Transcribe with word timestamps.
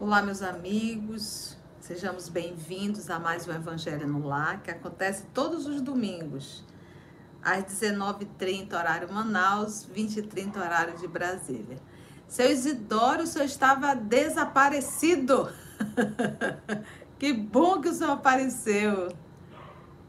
Olá, 0.00 0.22
meus 0.22 0.40
amigos, 0.40 1.54
sejamos 1.78 2.30
bem-vindos 2.30 3.10
a 3.10 3.18
mais 3.18 3.46
um 3.46 3.52
Evangelho 3.52 4.08
no 4.08 4.26
Lar, 4.26 4.62
que 4.62 4.70
acontece 4.70 5.24
todos 5.34 5.66
os 5.66 5.82
domingos, 5.82 6.64
às 7.42 7.62
19h30, 7.64 8.72
horário 8.72 9.12
Manaus, 9.12 9.86
20h30, 9.94 10.56
horário 10.56 10.96
de 10.96 11.06
Brasília. 11.06 11.76
Seu 12.28 12.50
Isidoro, 12.50 13.22
o 13.22 13.26
senhor 13.26 13.44
estava 13.44 13.94
desaparecido. 13.94 15.48
que 17.18 17.32
bom 17.32 17.80
que 17.80 17.88
o 17.88 17.94
senhor 17.94 18.12
apareceu. 18.12 19.08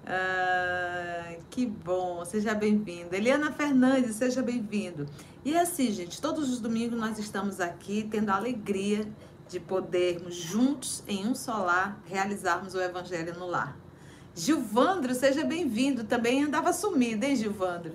Ah, 0.05 1.35
que 1.49 1.65
bom, 1.65 2.23
seja 2.25 2.53
bem-vindo. 2.53 3.15
Eliana 3.15 3.51
Fernandes, 3.51 4.15
seja 4.15 4.41
bem-vindo. 4.41 5.05
E 5.43 5.57
assim, 5.57 5.91
gente, 5.91 6.21
todos 6.21 6.49
os 6.49 6.59
domingos 6.59 6.99
nós 6.99 7.19
estamos 7.19 7.59
aqui 7.59 8.07
tendo 8.09 8.29
a 8.29 8.35
alegria 8.35 9.07
de 9.47 9.59
podermos 9.59 10.35
juntos 10.35 11.03
em 11.07 11.27
um 11.27 11.35
só 11.35 11.57
lar 11.57 12.01
realizarmos 12.05 12.73
o 12.73 12.81
evangelho 12.81 13.37
no 13.37 13.47
lar. 13.47 13.77
Gilvandro, 14.35 15.15
seja 15.15 15.43
bem-vindo. 15.43 16.03
Também 16.03 16.43
andava 16.43 16.71
sumido, 16.71 17.25
hein, 17.25 17.35
Gilvandro? 17.35 17.93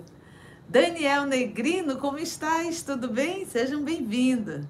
Daniel 0.73 1.27
Negrino, 1.27 1.99
como 1.99 2.17
estás? 2.17 2.81
Tudo 2.81 3.07
bem? 3.07 3.45
Sejam 3.45 3.83
bem-vindos. 3.83 4.65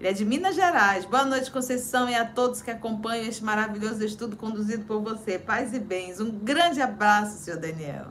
Ele 0.00 0.08
é 0.08 0.12
de 0.14 0.24
Minas 0.24 0.54
Gerais. 0.54 1.04
Boa 1.04 1.26
noite, 1.26 1.50
Conceição, 1.50 2.08
e 2.08 2.14
a 2.14 2.24
todos 2.24 2.62
que 2.62 2.70
acompanham 2.70 3.26
este 3.26 3.44
maravilhoso 3.44 4.02
estudo 4.02 4.34
conduzido 4.34 4.86
por 4.86 5.02
você. 5.02 5.38
Paz 5.38 5.74
e 5.74 5.78
bens. 5.78 6.20
Um 6.20 6.30
grande 6.30 6.80
abraço, 6.80 7.44
senhor 7.44 7.60
Daniel. 7.60 8.06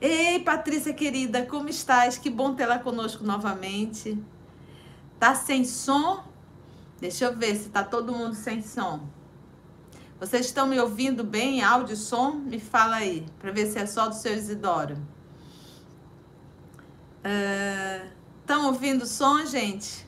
Ei, 0.00 0.40
Patrícia 0.40 0.94
querida, 0.94 1.44
como 1.44 1.68
estás? 1.68 2.16
Que 2.16 2.30
bom 2.30 2.54
tê-la 2.54 2.78
conosco 2.78 3.22
novamente. 3.22 4.18
Tá 5.20 5.34
sem 5.34 5.66
som? 5.66 6.24
Deixa 6.98 7.26
eu 7.26 7.36
ver 7.36 7.56
se 7.56 7.68
tá 7.68 7.84
todo 7.84 8.10
mundo 8.10 8.34
sem 8.34 8.62
som. 8.62 9.06
Vocês 10.18 10.46
estão 10.46 10.66
me 10.66 10.80
ouvindo 10.80 11.24
bem, 11.24 11.62
áudio 11.62 11.94
som? 11.94 12.32
Me 12.32 12.58
fala 12.58 12.96
aí, 12.96 13.26
para 13.38 13.52
ver 13.52 13.66
se 13.66 13.78
é 13.78 13.84
só 13.84 14.08
do 14.08 14.14
seu 14.14 14.32
Isidoro. 14.32 14.96
Estão 17.24 18.64
uh, 18.64 18.66
ouvindo 18.66 19.06
som, 19.06 19.46
gente? 19.46 20.06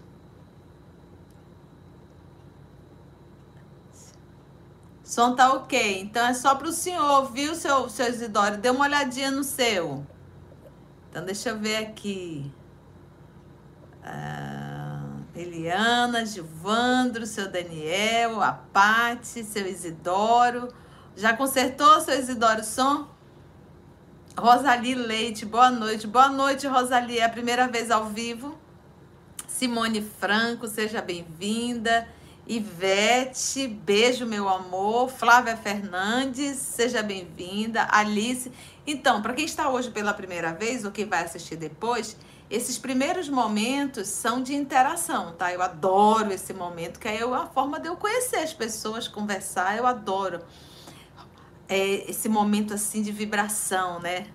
Som 5.03 5.35
tá 5.35 5.53
ok. 5.55 6.01
Então 6.01 6.27
é 6.27 6.35
só 6.35 6.55
para 6.55 6.69
o 6.69 6.73
senhor, 6.73 7.33
viu, 7.33 7.55
seu, 7.55 7.89
seu 7.89 8.09
Isidoro? 8.09 8.59
Dê 8.59 8.69
uma 8.69 8.85
olhadinha 8.85 9.31
no 9.31 9.43
seu. 9.43 10.07
Então 11.09 11.25
deixa 11.25 11.51
eu 11.51 11.59
ver 11.59 11.77
aqui. 11.77 12.53
Uh, 14.03 15.25
Eliana, 15.35 16.27
Gilvandro, 16.27 17.25
seu 17.25 17.51
Daniel, 17.51 18.43
a 18.43 18.53
Pati, 18.53 19.43
seu 19.43 19.67
Isidoro. 19.67 20.69
Já 21.17 21.35
consertou, 21.35 21.99
seu 22.03 22.19
Isidoro, 22.19 22.61
o 22.61 22.65
som? 22.65 23.16
Rosali 24.39 24.95
Leite, 24.95 25.47
boa 25.47 25.71
noite. 25.71 26.07
Boa 26.07 26.29
noite, 26.29 26.67
Rosali. 26.67 27.19
É 27.19 27.25
a 27.25 27.29
primeira 27.29 27.67
vez 27.67 27.91
ao 27.91 28.05
vivo. 28.05 28.55
Simone 29.49 30.03
Franco, 30.21 30.69
seja 30.69 31.01
bem-vinda. 31.01 32.07
Ivete, 32.47 33.67
beijo, 33.67 34.27
meu 34.27 34.47
amor. 34.47 35.09
Flávia 35.09 35.57
Fernandes, 35.57 36.59
seja 36.59 37.03
bem-vinda. 37.03 37.89
Alice. 37.91 38.53
Então, 38.87 39.23
para 39.23 39.33
quem 39.33 39.47
está 39.47 39.71
hoje 39.71 39.91
pela 39.91 40.13
primeira 40.13 40.53
vez 40.53 40.85
ou 40.85 40.91
quem 40.93 41.07
vai 41.07 41.25
assistir 41.25 41.57
depois, 41.57 42.15
esses 42.51 42.77
primeiros 42.77 43.31
momentos 43.31 44.07
são 44.07 44.43
de 44.43 44.55
interação, 44.55 45.33
tá? 45.33 45.51
Eu 45.51 45.63
adoro 45.63 46.31
esse 46.31 46.53
momento, 46.53 47.01
que 47.01 47.09
é 47.09 47.23
a 47.23 47.47
forma 47.47 47.81
de 47.81 47.89
eu 47.89 47.97
conhecer 47.97 48.37
as 48.37 48.53
pessoas, 48.53 49.09
conversar, 49.09 49.79
eu 49.79 49.87
adoro. 49.87 50.43
É 51.69 52.11
esse 52.11 52.29
momento 52.29 52.75
assim 52.75 53.03
de 53.03 53.11
vibração, 53.11 54.01
né? 54.01 54.27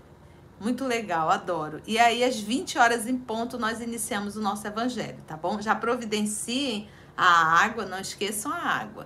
Muito 0.60 0.86
legal, 0.86 1.30
adoro. 1.30 1.82
E 1.88 1.98
aí, 1.98 2.24
às 2.24 2.40
20 2.40 2.78
horas 2.78 3.08
em 3.08 3.18
ponto, 3.18 3.58
nós 3.58 3.82
iniciamos 3.82 4.36
o 4.36 4.42
nosso 4.42 4.68
evangelho, 4.68 5.18
tá 5.26 5.36
bom? 5.36 5.60
Já 5.62 5.74
providenciem 5.74 6.88
a 7.18 7.64
água, 7.64 7.86
não 7.86 8.00
esqueçam 8.00 8.52
a 8.52 8.58
água. 8.58 9.06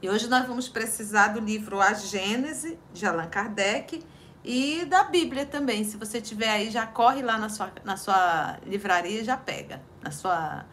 E 0.00 0.10
hoje 0.10 0.28
nós 0.28 0.46
vamos 0.46 0.68
precisar 0.68 1.28
do 1.28 1.40
livro 1.40 1.80
A 1.80 1.94
Gênese, 1.94 2.78
de 2.92 3.06
Allan 3.06 3.28
Kardec, 3.28 4.04
e 4.44 4.84
da 4.86 5.04
Bíblia 5.04 5.46
também. 5.46 5.84
Se 5.84 5.96
você 5.96 6.20
tiver 6.20 6.50
aí, 6.50 6.70
já 6.70 6.86
corre 6.86 7.22
lá 7.22 7.38
na 7.38 7.48
sua, 7.48 7.72
na 7.84 7.96
sua 7.96 8.58
livraria 8.66 9.20
e 9.20 9.24
já 9.24 9.36
pega. 9.36 9.80
Na 10.02 10.10
sua, 10.10 10.64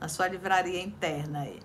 na 0.00 0.08
sua 0.08 0.26
livraria 0.26 0.82
interna 0.82 1.42
aí. 1.42 1.60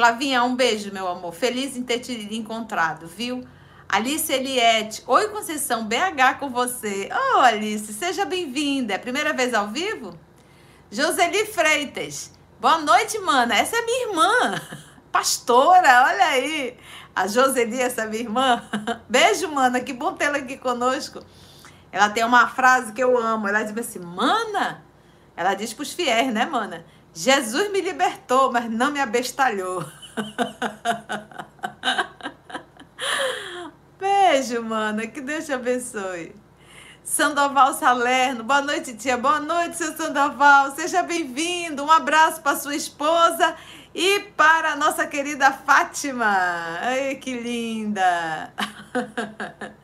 Flavinha, 0.00 0.42
um 0.42 0.56
beijo, 0.56 0.90
meu 0.94 1.06
amor. 1.06 1.34
Feliz 1.34 1.76
em 1.76 1.82
ter 1.82 1.98
te 1.98 2.34
encontrado, 2.34 3.06
viu? 3.06 3.46
Alice 3.86 4.32
Eliette. 4.32 5.02
Oi, 5.06 5.28
Conceição, 5.28 5.84
BH 5.84 6.38
com 6.38 6.48
você. 6.48 7.10
Oh, 7.12 7.40
Alice, 7.40 7.92
seja 7.92 8.24
bem-vinda. 8.24 8.94
É 8.94 8.98
primeira 8.98 9.34
vez 9.34 9.52
ao 9.52 9.68
vivo? 9.68 10.18
Joseli 10.90 11.44
Freitas. 11.44 12.32
Boa 12.58 12.78
noite, 12.78 13.18
mana. 13.18 13.54
Essa 13.54 13.76
é 13.76 13.82
minha 13.82 14.08
irmã. 14.08 14.62
Pastora, 15.12 16.04
olha 16.06 16.28
aí. 16.28 16.78
A 17.14 17.26
Joseli, 17.26 17.78
essa 17.78 18.06
minha 18.06 18.22
irmã. 18.22 18.64
Beijo, 19.06 19.48
mana. 19.48 19.80
Que 19.80 19.92
bom 19.92 20.14
tê-la 20.14 20.38
aqui 20.38 20.56
conosco. 20.56 21.22
Ela 21.92 22.08
tem 22.08 22.24
uma 22.24 22.48
frase 22.48 22.94
que 22.94 23.04
eu 23.04 23.18
amo. 23.18 23.46
Ela 23.46 23.64
diz 23.64 23.76
assim, 23.76 23.98
mana. 23.98 24.82
Ela 25.36 25.52
diz 25.52 25.74
para 25.74 25.82
os 25.82 25.92
fiéis, 25.92 26.32
né, 26.32 26.46
mana? 26.46 26.86
Jesus 27.12 27.70
me 27.70 27.80
libertou, 27.80 28.52
mas 28.52 28.70
não 28.70 28.90
me 28.90 29.00
abestalhou. 29.00 29.84
Beijo, 33.98 34.62
mana. 34.62 35.06
Que 35.06 35.20
Deus 35.20 35.44
te 35.46 35.52
abençoe. 35.52 36.34
Sandoval 37.02 37.74
Salerno, 37.74 38.44
boa 38.44 38.62
noite, 38.62 38.94
tia. 38.94 39.16
Boa 39.16 39.40
noite, 39.40 39.76
seu 39.76 39.96
Sandoval. 39.96 40.70
Seja 40.76 41.02
bem-vindo. 41.02 41.82
Um 41.82 41.90
abraço 41.90 42.40
para 42.40 42.56
sua 42.56 42.76
esposa 42.76 43.56
e 43.92 44.20
para 44.36 44.72
a 44.72 44.76
nossa 44.76 45.06
querida 45.06 45.50
Fátima. 45.52 46.32
Ai, 46.80 47.16
que 47.16 47.34
linda! 47.34 48.54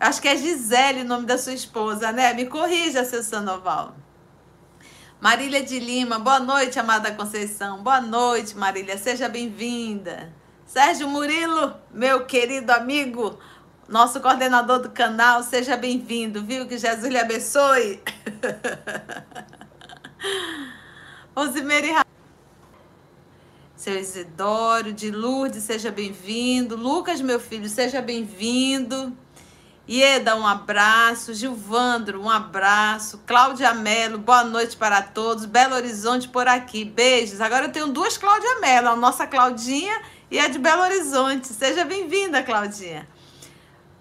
Acho 0.00 0.20
que 0.20 0.26
é 0.26 0.36
Gisele 0.36 1.02
o 1.02 1.04
nome 1.04 1.26
da 1.26 1.38
sua 1.38 1.52
esposa, 1.52 2.10
né? 2.10 2.34
Me 2.34 2.46
corrija, 2.46 3.04
seu 3.04 3.22
Sandoval. 3.22 3.94
Marília 5.22 5.62
de 5.62 5.78
Lima, 5.78 6.18
boa 6.18 6.40
noite, 6.40 6.80
amada 6.80 7.12
Conceição. 7.12 7.80
Boa 7.80 8.00
noite, 8.00 8.56
Marília, 8.56 8.98
seja 8.98 9.28
bem-vinda. 9.28 10.34
Sérgio 10.66 11.08
Murilo, 11.08 11.76
meu 11.92 12.26
querido 12.26 12.72
amigo, 12.72 13.38
nosso 13.88 14.20
coordenador 14.20 14.80
do 14.80 14.90
canal, 14.90 15.44
seja 15.44 15.76
bem-vindo, 15.76 16.42
viu? 16.42 16.66
Que 16.66 16.76
Jesus 16.76 17.06
lhe 17.06 17.16
abençoe. 17.16 18.02
Rosemary 21.36 21.92
seu 23.76 23.96
Isidoro, 23.96 24.92
de 24.92 25.12
Lourdes, 25.12 25.62
seja 25.62 25.92
bem-vindo. 25.92 26.74
Lucas, 26.74 27.20
meu 27.20 27.38
filho, 27.38 27.68
seja 27.68 28.02
bem-vindo. 28.02 29.16
Ieda, 29.88 30.36
um 30.36 30.46
abraço. 30.46 31.34
Gilvandro, 31.34 32.22
um 32.22 32.30
abraço. 32.30 33.20
Cláudia 33.26 33.74
Mello, 33.74 34.16
boa 34.16 34.44
noite 34.44 34.76
para 34.76 35.02
todos. 35.02 35.44
Belo 35.44 35.74
Horizonte 35.74 36.28
por 36.28 36.46
aqui. 36.46 36.84
Beijos. 36.84 37.40
Agora 37.40 37.66
eu 37.66 37.72
tenho 37.72 37.88
duas 37.88 38.16
Cláudia 38.16 38.60
Mello, 38.60 38.88
a 38.88 38.96
nossa 38.96 39.26
Claudinha 39.26 40.00
e 40.30 40.38
a 40.38 40.46
de 40.46 40.58
Belo 40.58 40.82
Horizonte. 40.82 41.48
Seja 41.48 41.84
bem-vinda, 41.84 42.42
Claudinha. 42.44 43.08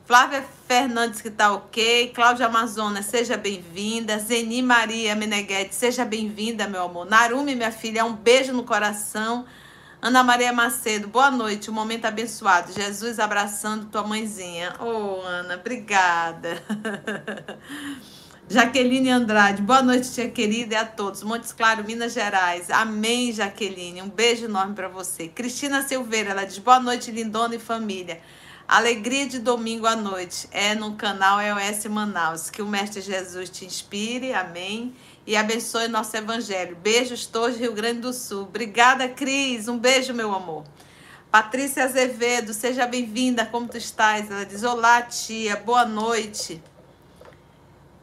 Flávia 0.05 0.45
Fernandes, 0.67 1.19
que 1.19 1.31
tá 1.31 1.51
ok. 1.51 2.11
Cláudia 2.13 2.45
Amazona, 2.45 3.01
seja 3.01 3.35
bem-vinda. 3.35 4.19
Zeni 4.19 4.61
Maria 4.61 5.15
Meneghetti, 5.15 5.73
seja 5.73 6.05
bem-vinda, 6.05 6.67
meu 6.67 6.83
amor. 6.83 7.05
Narumi, 7.07 7.55
minha 7.55 7.71
filha, 7.71 8.05
um 8.05 8.13
beijo 8.13 8.53
no 8.53 8.63
coração. 8.63 9.45
Ana 10.01 10.23
Maria 10.23 10.51
Macedo, 10.51 11.07
boa 11.07 11.29
noite, 11.29 11.69
um 11.69 11.73
momento 11.75 12.05
abençoado. 12.05 12.73
Jesus 12.73 13.19
abraçando 13.19 13.85
tua 13.85 14.01
mãezinha. 14.01 14.73
Oh, 14.79 15.21
Ana, 15.21 15.57
obrigada. 15.57 16.59
Jaqueline 18.49 19.11
Andrade, 19.11 19.61
boa 19.61 19.83
noite, 19.83 20.11
tia 20.11 20.27
querida, 20.27 20.73
e 20.73 20.75
a 20.75 20.85
todos. 20.85 21.21
Montes 21.21 21.53
Claro, 21.53 21.83
Minas 21.83 22.13
Gerais. 22.13 22.71
Amém, 22.71 23.31
Jaqueline. 23.31 24.01
Um 24.01 24.09
beijo 24.09 24.45
enorme 24.45 24.73
para 24.73 24.87
você. 24.87 25.27
Cristina 25.27 25.83
Silveira, 25.83 26.31
ela 26.31 26.45
diz 26.45 26.57
boa 26.57 26.79
noite, 26.79 27.11
lindona 27.11 27.53
e 27.53 27.59
família. 27.59 28.19
Alegria 28.67 29.27
de 29.27 29.37
domingo 29.37 29.85
à 29.85 29.95
noite 29.95 30.47
é 30.49 30.73
no 30.73 30.95
canal 30.95 31.39
EOS 31.39 31.85
Manaus. 31.85 32.49
Que 32.49 32.63
o 32.63 32.67
Mestre 32.67 33.01
Jesus 33.01 33.51
te 33.51 33.65
inspire, 33.65 34.33
amém. 34.33 34.95
E 35.31 35.35
abençoe 35.37 35.87
nosso 35.87 36.17
evangelho. 36.17 36.75
Beijos 36.75 37.25
todos, 37.25 37.55
Rio 37.55 37.71
Grande 37.71 38.01
do 38.01 38.11
Sul. 38.11 38.41
Obrigada, 38.41 39.07
Cris. 39.07 39.69
Um 39.69 39.79
beijo, 39.79 40.13
meu 40.13 40.35
amor. 40.35 40.65
Patrícia 41.31 41.85
Azevedo, 41.85 42.53
seja 42.53 42.85
bem-vinda. 42.85 43.45
Como 43.45 43.65
tu 43.65 43.77
estás? 43.77 44.29
Ela 44.29 44.45
diz: 44.45 44.61
Olá, 44.61 45.01
tia. 45.03 45.55
Boa 45.55 45.85
noite. 45.85 46.61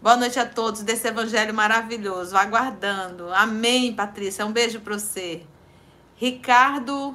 Boa 0.01 0.17
noite 0.17 0.41
a 0.41 0.47
todos 0.47 0.81
desse 0.81 1.07
evangelho 1.07 1.53
maravilhoso. 1.53 2.35
Aguardando. 2.35 3.29
Amém, 3.35 3.95
Patrícia. 3.95 4.47
Um 4.47 4.53
beijo 4.53 4.81
para 4.81 4.99
você. 4.99 5.43
Ricardo, 6.17 7.15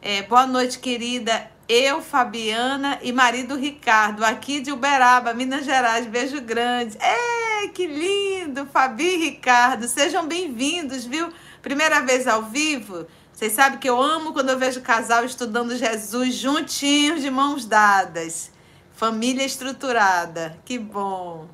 é, 0.00 0.22
boa 0.22 0.46
noite, 0.46 0.78
querida. 0.78 1.50
Eu, 1.68 2.00
Fabiana 2.00 2.98
e 3.02 3.12
marido 3.12 3.54
Ricardo, 3.54 4.24
aqui 4.24 4.58
de 4.58 4.72
Uberaba, 4.72 5.34
Minas 5.34 5.66
Gerais. 5.66 6.06
Beijo 6.06 6.40
grande. 6.40 6.96
É, 6.96 7.68
que 7.68 7.86
lindo, 7.86 8.64
Fabi 8.64 9.04
e 9.04 9.16
Ricardo. 9.18 9.86
Sejam 9.86 10.26
bem-vindos, 10.26 11.04
viu? 11.04 11.30
Primeira 11.60 12.00
vez 12.00 12.26
ao 12.26 12.44
vivo. 12.44 13.06
Vocês 13.30 13.52
sabem 13.52 13.78
que 13.78 13.86
eu 13.86 14.00
amo 14.00 14.32
quando 14.32 14.48
eu 14.48 14.58
vejo 14.58 14.80
casal 14.80 15.26
estudando 15.26 15.76
Jesus 15.76 16.36
juntinhos, 16.36 17.20
de 17.20 17.30
mãos 17.30 17.66
dadas. 17.66 18.50
Família 18.94 19.44
estruturada. 19.44 20.58
Que 20.64 20.78
bom. 20.78 21.50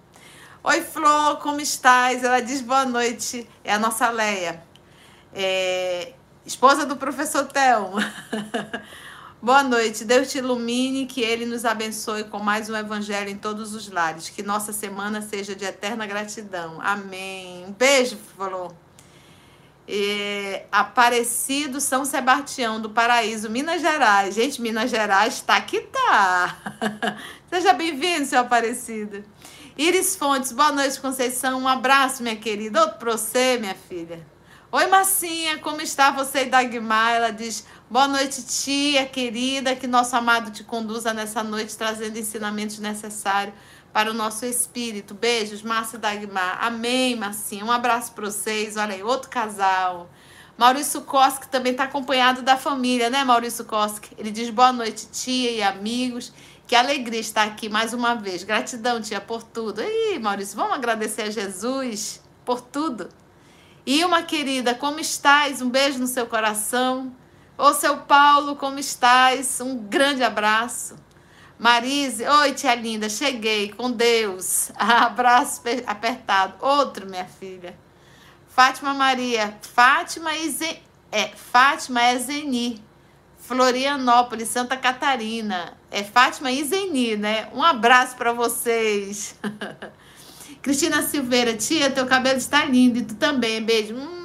Oi, 0.63 0.81
Flor, 0.81 1.39
como 1.39 1.61
estás? 1.61 2.23
Ela 2.23 2.39
diz 2.39 2.61
boa 2.61 2.85
noite. 2.85 3.49
É 3.65 3.73
a 3.75 3.81
nossa 3.81 4.09
Leia. 4.11 4.63
É, 5.35 6.13
esposa 6.47 6.87
do 6.87 6.97
professor 6.97 7.47
Thelma. 7.49 8.15
boa 9.45 9.63
noite. 9.63 10.07
Deus 10.07 10.33
te 10.33 10.39
ilumine, 10.39 11.05
que 11.05 11.21
Ele 11.21 11.45
nos 11.45 11.67
abençoe 11.67 12.25
com 12.25 12.39
mais 12.39 12.71
um 12.71 12.75
evangelho 12.75 13.29
em 13.29 13.37
todos 13.37 13.75
os 13.75 13.91
lares. 13.91 14.31
Que 14.31 14.43
nossa 14.43 14.73
semana 14.73 15.21
seja 15.21 15.55
de 15.55 15.67
eterna 15.67 16.07
gratidão. 16.07 16.81
Amém. 16.81 17.67
Um 17.69 17.73
beijo. 17.73 18.17
É, 19.87 20.65
Aparecido 20.73 21.79
São 21.79 22.07
Sebastião 22.07 22.81
do 22.81 22.89
Paraíso, 22.89 23.51
Minas 23.51 23.83
Gerais. 23.83 24.35
Gente, 24.35 24.63
Minas 24.63 24.91
Gerais 24.91 25.43
tá 25.43 25.61
que 25.61 25.83
tá. 25.83 26.57
Seja 27.53 27.75
bem-vindo, 27.75 28.25
seu 28.25 28.41
Aparecido. 28.41 29.23
Iris 29.77 30.17
Fontes, 30.17 30.53
boa 30.53 30.73
noite, 30.73 30.99
Conceição. 30.99 31.61
Um 31.61 31.69
abraço, 31.69 32.23
minha 32.23 32.37
querida. 32.37 32.81
Outro 32.81 32.97
pra 32.97 33.13
você, 33.13 33.59
minha 33.59 33.75
filha. 33.75 34.25
Oi, 34.73 34.89
Marcinha, 34.89 35.59
como 35.59 35.81
está 35.81 36.11
você 36.11 36.47
e 36.47 36.47
Dagmar? 36.47 37.13
Ela 37.13 37.31
diz: 37.31 37.65
Boa 37.91 38.09
noite, 38.09 38.43
tia 38.43 39.05
querida. 39.05 39.77
Que 39.77 39.87
nosso 39.87 40.17
amado 40.17 40.51
te 40.51 40.65
conduza 40.65 41.13
nessa 41.13 41.43
noite, 41.43 41.77
trazendo 41.77 42.19
ensinamentos 42.19 42.79
necessários 42.79 43.55
para 43.93 44.11
o 44.11 44.15
nosso 44.15 44.47
espírito. 44.47 45.13
Beijos, 45.13 45.63
Márcia 45.63 45.99
Dagmar. 45.99 46.65
Amém, 46.65 47.15
Marcinha. 47.15 47.63
Um 47.63 47.71
abraço 47.71 48.13
para 48.13 48.25
vocês. 48.25 48.79
Olha 48.79 48.95
aí, 48.95 49.03
outro 49.03 49.29
casal. 49.29 50.09
Maurício 50.57 51.03
Koski 51.03 51.47
também 51.49 51.73
está 51.73 51.85
acompanhado 51.85 52.41
da 52.41 52.57
família, 52.57 53.11
né, 53.11 53.23
Maurício 53.23 53.65
Koski? 53.67 54.15
Ele 54.17 54.31
diz 54.31 54.49
boa 54.49 54.73
noite, 54.73 55.07
tia 55.13 55.51
e 55.51 55.63
amigos. 55.63 56.33
Que 56.67 56.75
alegria 56.75 57.21
estar 57.21 57.45
aqui 57.45 57.69
mais 57.69 57.93
uma 57.93 58.15
vez. 58.15 58.45
Gratidão, 58.45 59.01
tia, 59.03 59.21
por 59.21 59.43
tudo. 59.43 59.83
Ih, 59.83 60.19
Maurício, 60.19 60.57
vamos 60.57 60.75
agradecer 60.75 61.23
a 61.23 61.31
Jesus 61.31 62.23
por 62.47 62.63
tudo. 62.63 63.11
E 63.85 64.03
uma 64.07 64.23
querida, 64.23 64.75
como 64.75 64.99
estás? 64.99 65.61
Um 65.61 65.69
beijo 65.69 65.99
no 65.99 66.07
seu 66.07 66.27
coração. 66.27 67.15
Ô, 67.57 67.73
seu 67.73 67.99
Paulo, 67.99 68.57
como 68.57 68.81
estás? 68.81 69.61
Um 69.61 69.77
grande 69.77 70.25
abraço. 70.25 70.97
Marise, 71.57 72.27
oi, 72.27 72.53
tia 72.53 72.75
linda, 72.75 73.09
cheguei 73.09 73.73
com 73.73 73.93
Deus. 73.93 74.73
Abraço 74.77 75.63
apertado. 75.87 76.55
Outro, 76.61 77.09
minha 77.09 77.27
filha. 77.27 77.79
Fátima 78.49 78.93
Maria, 78.93 79.57
Fátima 79.63 80.37
e 80.37 80.51
Zen... 80.51 80.83
é, 81.13 81.29
Fátima 81.29 82.03
é 82.03 82.19
Zeni. 82.19 82.83
Florianópolis, 83.39 84.49
Santa 84.49 84.77
Catarina. 84.77 85.75
É 85.93 86.03
Fátima 86.03 86.51
e 86.51 86.65
Zeni, 86.65 87.17
né? 87.17 87.49
Um 87.55 87.63
abraço 87.63 88.17
para 88.17 88.33
vocês. 88.33 89.37
Cristina 90.61 91.03
Silveira, 91.03 91.55
tia, 91.55 91.89
teu 91.89 92.07
cabelo 92.07 92.39
está 92.39 92.65
lindo 92.65 92.99
e 92.99 93.05
tu 93.05 93.15
também. 93.15 93.63
Beijo. 93.63 93.95
Hum, 93.95 94.24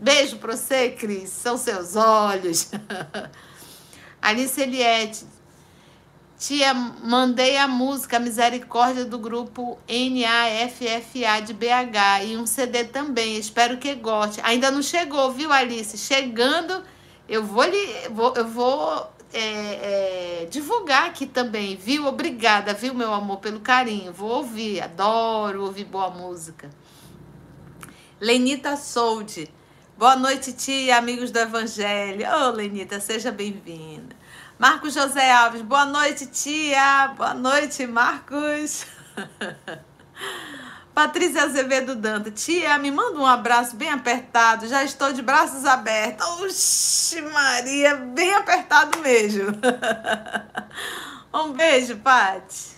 beijo 0.00 0.38
para 0.38 0.56
você, 0.56 0.90
Cris. 0.90 1.30
São 1.30 1.56
seus 1.56 1.96
olhos. 1.96 2.70
Alice 4.20 4.60
Eliette. 4.60 5.26
Tia, 6.38 6.72
mandei 6.72 7.56
a 7.56 7.66
música 7.66 8.20
Misericórdia 8.20 9.04
do 9.04 9.18
grupo 9.18 9.76
NAFFA 9.88 11.42
de 11.44 11.52
BH 11.52 12.24
e 12.26 12.36
um 12.36 12.46
CD 12.46 12.84
também. 12.84 13.36
Espero 13.36 13.76
que 13.78 13.94
goste. 13.96 14.40
Ainda 14.44 14.70
não 14.70 14.80
chegou, 14.80 15.32
viu, 15.32 15.52
Alice? 15.52 15.98
Chegando 15.98 16.82
eu 17.28 17.44
vou 17.44 17.64
lhe, 17.64 18.08
vou, 18.10 18.32
eu 18.36 18.48
vou 18.48 19.12
é, 19.32 20.42
é, 20.42 20.48
divulgar 20.50 21.06
aqui 21.08 21.26
também, 21.26 21.76
viu? 21.76 22.06
Obrigada, 22.06 22.72
viu, 22.72 22.94
meu 22.94 23.12
amor, 23.12 23.38
pelo 23.38 23.60
carinho. 23.60 24.12
Vou 24.12 24.30
ouvir, 24.30 24.80
adoro 24.80 25.64
ouvir 25.64 25.84
boa 25.84 26.08
música. 26.08 26.70
Lenita 28.18 28.76
Soldi. 28.76 29.57
Boa 29.98 30.14
noite, 30.14 30.52
tia, 30.52 30.96
amigos 30.96 31.32
do 31.32 31.40
Evangelho. 31.40 32.24
Ô, 32.24 32.46
oh, 32.46 32.50
Lenita, 32.52 33.00
seja 33.00 33.32
bem-vinda. 33.32 34.14
Marcos 34.56 34.94
José 34.94 35.28
Alves. 35.32 35.60
Boa 35.62 35.86
noite, 35.86 36.26
tia. 36.26 37.08
Boa 37.16 37.34
noite, 37.34 37.84
Marcos. 37.84 38.86
Patrícia 40.94 41.42
Azevedo 41.42 41.96
Danta, 41.96 42.30
tia, 42.30 42.78
me 42.78 42.92
manda 42.92 43.18
um 43.18 43.26
abraço 43.26 43.74
bem 43.74 43.90
apertado, 43.90 44.68
já 44.68 44.84
estou 44.84 45.12
de 45.12 45.20
braços 45.20 45.64
abertos. 45.64 46.24
Oxi, 46.42 47.20
Maria, 47.20 47.96
bem 47.96 48.34
apertado 48.34 49.00
mesmo. 49.00 49.50
um 51.34 51.52
beijo, 51.54 51.96
Pati. 51.96 52.77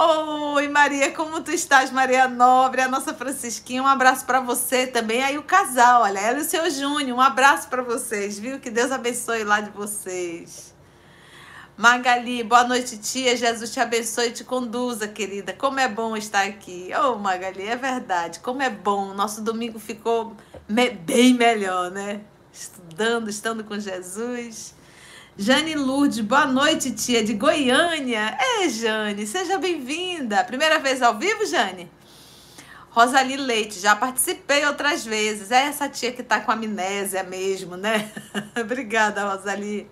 Oi, 0.00 0.68
Maria, 0.68 1.10
como 1.10 1.40
tu 1.40 1.50
estás, 1.50 1.90
Maria 1.90 2.28
Nobre, 2.28 2.80
a 2.80 2.86
nossa 2.86 3.12
Francisquinha, 3.12 3.82
um 3.82 3.86
abraço 3.86 4.24
para 4.24 4.38
você 4.38 4.86
também. 4.86 5.24
Aí 5.24 5.36
o 5.36 5.42
casal, 5.42 6.02
olha, 6.02 6.20
ela 6.20 6.38
e 6.38 6.42
o 6.42 6.44
seu 6.44 6.70
Júnior, 6.70 7.18
um 7.18 7.20
abraço 7.20 7.68
para 7.68 7.82
vocês, 7.82 8.38
viu? 8.38 8.60
Que 8.60 8.70
Deus 8.70 8.92
abençoe 8.92 9.42
lá 9.42 9.60
de 9.60 9.70
vocês. 9.70 10.72
Magali, 11.76 12.44
boa 12.44 12.62
noite, 12.62 12.96
tia. 12.96 13.36
Jesus 13.36 13.72
te 13.72 13.80
abençoe 13.80 14.28
e 14.28 14.30
te 14.30 14.44
conduza, 14.44 15.08
querida. 15.08 15.52
Como 15.52 15.80
é 15.80 15.88
bom 15.88 16.16
estar 16.16 16.46
aqui. 16.46 16.90
Oh, 17.02 17.16
Magali, 17.16 17.66
é 17.66 17.74
verdade. 17.74 18.38
Como 18.38 18.62
é 18.62 18.70
bom. 18.70 19.12
Nosso 19.14 19.42
domingo 19.42 19.80
ficou 19.80 20.36
me 20.68 20.90
bem 20.90 21.34
melhor, 21.34 21.90
né? 21.90 22.20
Estudando, 22.52 23.28
estando 23.28 23.64
com 23.64 23.76
Jesus. 23.76 24.77
Jane 25.40 25.76
Lourdes, 25.76 26.18
boa 26.18 26.46
noite, 26.46 26.90
tia, 26.90 27.22
de 27.22 27.32
Goiânia. 27.32 28.36
É, 28.40 28.68
Jane, 28.68 29.24
seja 29.24 29.56
bem-vinda. 29.56 30.42
Primeira 30.42 30.80
vez 30.80 31.00
ao 31.00 31.16
vivo, 31.16 31.46
Jane? 31.46 31.88
Rosali 32.90 33.36
Leite, 33.36 33.78
já 33.78 33.94
participei 33.94 34.66
outras 34.66 35.06
vezes. 35.06 35.52
É 35.52 35.66
essa 35.66 35.88
tia 35.88 36.10
que 36.10 36.24
tá 36.24 36.40
com 36.40 36.50
amnésia 36.50 37.22
mesmo, 37.22 37.76
né? 37.76 38.10
Obrigada, 38.60 39.32
Rosali. 39.32 39.88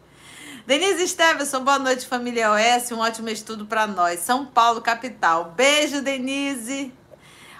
Denise 0.66 1.06
Stevenson, 1.06 1.62
boa 1.62 1.78
noite, 1.78 2.08
família 2.08 2.50
OS. 2.50 2.90
Um 2.90 2.98
ótimo 2.98 3.28
estudo 3.28 3.66
para 3.66 3.86
nós. 3.86 4.18
São 4.18 4.46
Paulo, 4.46 4.82
capital. 4.82 5.54
Beijo, 5.56 6.02
Denise. 6.02 6.92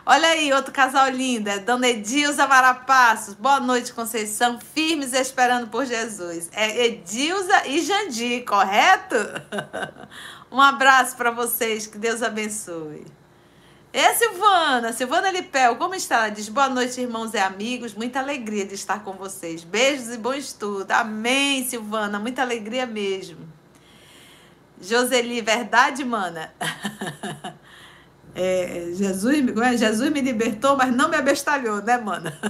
Olha 0.08 0.28
aí, 0.28 0.52
outro 0.52 0.72
casal 0.72 1.08
lindo, 1.08 1.50
é 1.50 1.58
Dona 1.58 1.88
Edilza 1.88 2.46
Marapassos. 2.46 3.34
Boa 3.34 3.58
noite, 3.58 3.92
Conceição. 3.92 4.60
Firmes 4.60 5.12
esperando 5.12 5.66
por 5.66 5.84
Jesus. 5.84 6.48
É 6.52 6.86
Edilza 6.86 7.66
e 7.66 7.82
Jandir, 7.82 8.44
correto? 8.44 9.16
um 10.48 10.60
abraço 10.60 11.16
para 11.16 11.32
vocês, 11.32 11.88
que 11.88 11.98
Deus 11.98 12.22
abençoe. 12.22 13.04
E 13.92 14.14
Silvana, 14.14 14.92
Silvana 14.92 15.28
Lipel, 15.32 15.75
como 15.75 15.96
está? 15.96 16.18
Ela 16.18 16.28
diz, 16.28 16.48
boa 16.48 16.68
noite, 16.68 17.00
irmãos 17.00 17.34
e 17.34 17.38
amigos, 17.38 17.92
muita 17.92 18.20
alegria 18.20 18.64
de 18.64 18.76
estar 18.76 19.02
com 19.02 19.14
vocês. 19.14 19.64
Beijos 19.64 20.10
e 20.10 20.18
bom 20.18 20.34
estudo. 20.34 20.88
Amém, 20.92 21.68
Silvana, 21.68 22.16
muita 22.20 22.42
alegria 22.42 22.86
mesmo. 22.86 23.40
Joseli, 24.80 25.40
verdade, 25.40 26.04
mana? 26.04 26.54
É, 28.38 28.92
Jesus, 28.92 29.34
é? 29.62 29.76
Jesus 29.78 30.12
me 30.12 30.20
libertou, 30.20 30.76
mas 30.76 30.94
não 30.94 31.08
me 31.08 31.16
abestalhou, 31.16 31.80
né, 31.80 31.96
mana? 31.96 32.38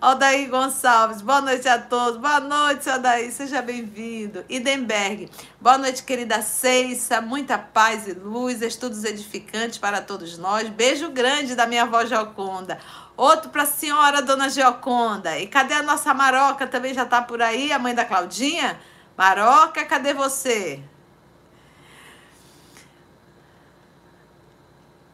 Aldair 0.00 0.50
Gonçalves, 0.50 1.22
boa 1.22 1.40
noite 1.40 1.68
a 1.68 1.78
todos. 1.78 2.20
Boa 2.20 2.40
noite, 2.40 2.90
Aldair, 2.90 3.32
seja 3.32 3.62
bem-vindo. 3.62 4.44
Idenberg, 4.48 5.30
boa 5.60 5.78
noite, 5.78 6.02
querida 6.02 6.42
Ceissa. 6.42 7.20
Muita 7.20 7.56
paz 7.56 8.08
e 8.08 8.12
luz, 8.12 8.60
estudos 8.60 9.04
edificantes 9.04 9.78
para 9.78 10.00
todos 10.00 10.36
nós. 10.36 10.68
Beijo 10.68 11.08
grande 11.10 11.54
da 11.54 11.64
minha 11.64 11.84
avó 11.84 12.04
Geoconda. 12.04 12.78
Outro 13.16 13.50
para 13.50 13.62
a 13.62 13.66
senhora, 13.66 14.20
dona 14.20 14.48
Geoconda. 14.48 15.38
E 15.38 15.46
cadê 15.46 15.74
a 15.74 15.82
nossa 15.82 16.12
Maroca? 16.12 16.66
Também 16.66 16.92
já 16.92 17.04
está 17.04 17.22
por 17.22 17.40
aí, 17.40 17.70
a 17.70 17.78
mãe 17.78 17.94
da 17.94 18.04
Claudinha? 18.04 18.80
Maroca, 19.16 19.84
cadê 19.84 20.12
você? 20.12 20.82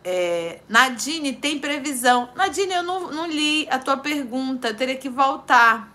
É, 0.07 0.61
Nadine, 0.69 1.33
tem 1.33 1.59
previsão? 1.59 2.29
Nadine, 2.37 2.75
eu 2.75 2.83
não, 2.83 3.11
não, 3.11 3.27
li 3.27 3.67
a 3.71 3.79
tua 3.79 3.97
pergunta, 3.97 4.69
eu 4.69 4.77
teria 4.77 4.97
que 4.97 5.09
voltar. 5.09 5.91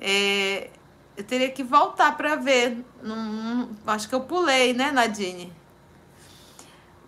É, 0.00 0.70
eu 1.14 1.22
teria 1.22 1.50
que 1.50 1.62
voltar 1.62 2.16
para 2.16 2.34
ver. 2.36 2.78
Não, 3.02 3.14
não, 3.14 3.68
acho 3.88 4.08
que 4.08 4.14
eu 4.14 4.22
pulei, 4.22 4.72
né, 4.72 4.90
Nadine? 4.90 5.52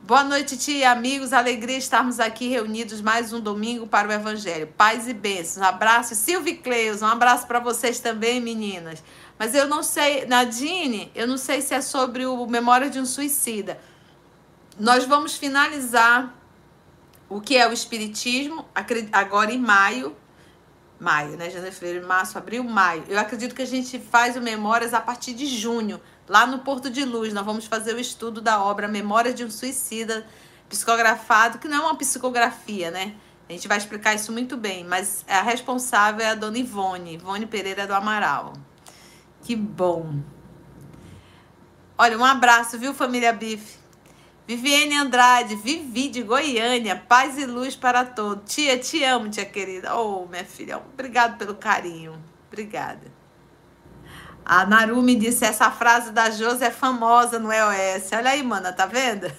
Boa 0.02 0.22
noite, 0.22 0.58
tia, 0.58 0.90
amigos. 0.90 1.32
Alegria 1.32 1.78
estarmos 1.78 2.20
aqui 2.20 2.46
reunidos 2.46 3.00
mais 3.00 3.32
um 3.32 3.40
domingo 3.40 3.86
para 3.86 4.06
o 4.06 4.12
Evangelho. 4.12 4.66
Paz 4.76 5.08
e 5.08 5.14
bênçãos. 5.14 5.64
Um 5.64 5.66
abraço, 5.66 6.14
Silvio 6.14 6.58
Cleus. 6.58 7.00
Um 7.00 7.06
abraço 7.06 7.46
para 7.46 7.58
vocês 7.58 8.00
também, 8.00 8.38
meninas. 8.38 9.02
Mas 9.38 9.54
eu 9.54 9.66
não 9.66 9.82
sei, 9.82 10.26
Nadine, 10.26 11.10
eu 11.14 11.26
não 11.26 11.38
sei 11.38 11.62
se 11.62 11.72
é 11.72 11.80
sobre 11.80 12.26
o 12.26 12.46
Memória 12.46 12.90
de 12.90 13.00
um 13.00 13.06
Suicida. 13.06 13.80
Nós 14.78 15.04
vamos 15.04 15.36
finalizar 15.36 16.34
o 17.28 17.40
que 17.40 17.56
é 17.56 17.68
o 17.68 17.72
Espiritismo 17.72 18.64
agora 19.12 19.52
em 19.52 19.58
maio. 19.58 20.16
Maio, 20.98 21.36
né? 21.36 21.50
Janeiro, 21.50 21.74
fevereiro, 21.74 22.06
março, 22.06 22.38
abril, 22.38 22.64
maio. 22.64 23.04
Eu 23.08 23.18
acredito 23.18 23.54
que 23.54 23.62
a 23.62 23.66
gente 23.66 23.98
faz 23.98 24.36
o 24.36 24.40
Memórias 24.40 24.94
a 24.94 25.00
partir 25.00 25.34
de 25.34 25.46
junho 25.46 26.00
Lá 26.26 26.46
no 26.46 26.60
Porto 26.60 26.88
de 26.88 27.04
Luz, 27.04 27.34
nós 27.34 27.44
vamos 27.44 27.66
fazer 27.66 27.94
o 27.94 28.00
estudo 28.00 28.40
da 28.40 28.62
obra 28.62 28.88
Memória 28.88 29.34
de 29.34 29.44
um 29.44 29.50
Suicida, 29.50 30.26
psicografado, 30.70 31.58
que 31.58 31.68
não 31.68 31.76
é 31.76 31.80
uma 31.82 31.96
psicografia, 31.96 32.90
né? 32.90 33.14
A 33.46 33.52
gente 33.52 33.68
vai 33.68 33.76
explicar 33.76 34.14
isso 34.14 34.32
muito 34.32 34.56
bem, 34.56 34.84
mas 34.84 35.22
a 35.28 35.42
responsável 35.42 36.24
é 36.24 36.30
a 36.30 36.34
dona 36.34 36.56
Ivone, 36.56 37.16
Ivone 37.16 37.44
Pereira 37.44 37.86
do 37.86 37.92
Amaral. 37.92 38.54
Que 39.42 39.54
bom. 39.54 40.18
Olha, 41.98 42.18
um 42.18 42.24
abraço, 42.24 42.78
viu, 42.78 42.94
família 42.94 43.30
Bife? 43.30 43.83
Viviane 44.46 44.94
Andrade, 44.96 45.56
Vivi 45.56 46.08
de 46.08 46.22
Goiânia, 46.22 47.02
paz 47.08 47.38
e 47.38 47.46
luz 47.46 47.74
para 47.74 48.04
todos. 48.04 48.52
Tia, 48.52 48.78
te 48.78 49.02
amo, 49.02 49.30
tia 49.30 49.46
querida. 49.46 49.96
Oh, 49.96 50.26
minha 50.26 50.44
filha, 50.44 50.76
obrigado 50.76 51.38
pelo 51.38 51.54
carinho. 51.54 52.22
Obrigada. 52.48 53.10
A 54.44 54.66
Narumi 54.66 55.16
disse: 55.16 55.46
essa 55.46 55.70
frase 55.70 56.12
da 56.12 56.30
Josi 56.30 56.64
é 56.64 56.70
famosa 56.70 57.38
no 57.38 57.50
EOS. 57.50 58.12
Olha 58.12 58.30
aí, 58.30 58.42
mana, 58.42 58.72
tá 58.72 58.84
vendo? 58.84 59.32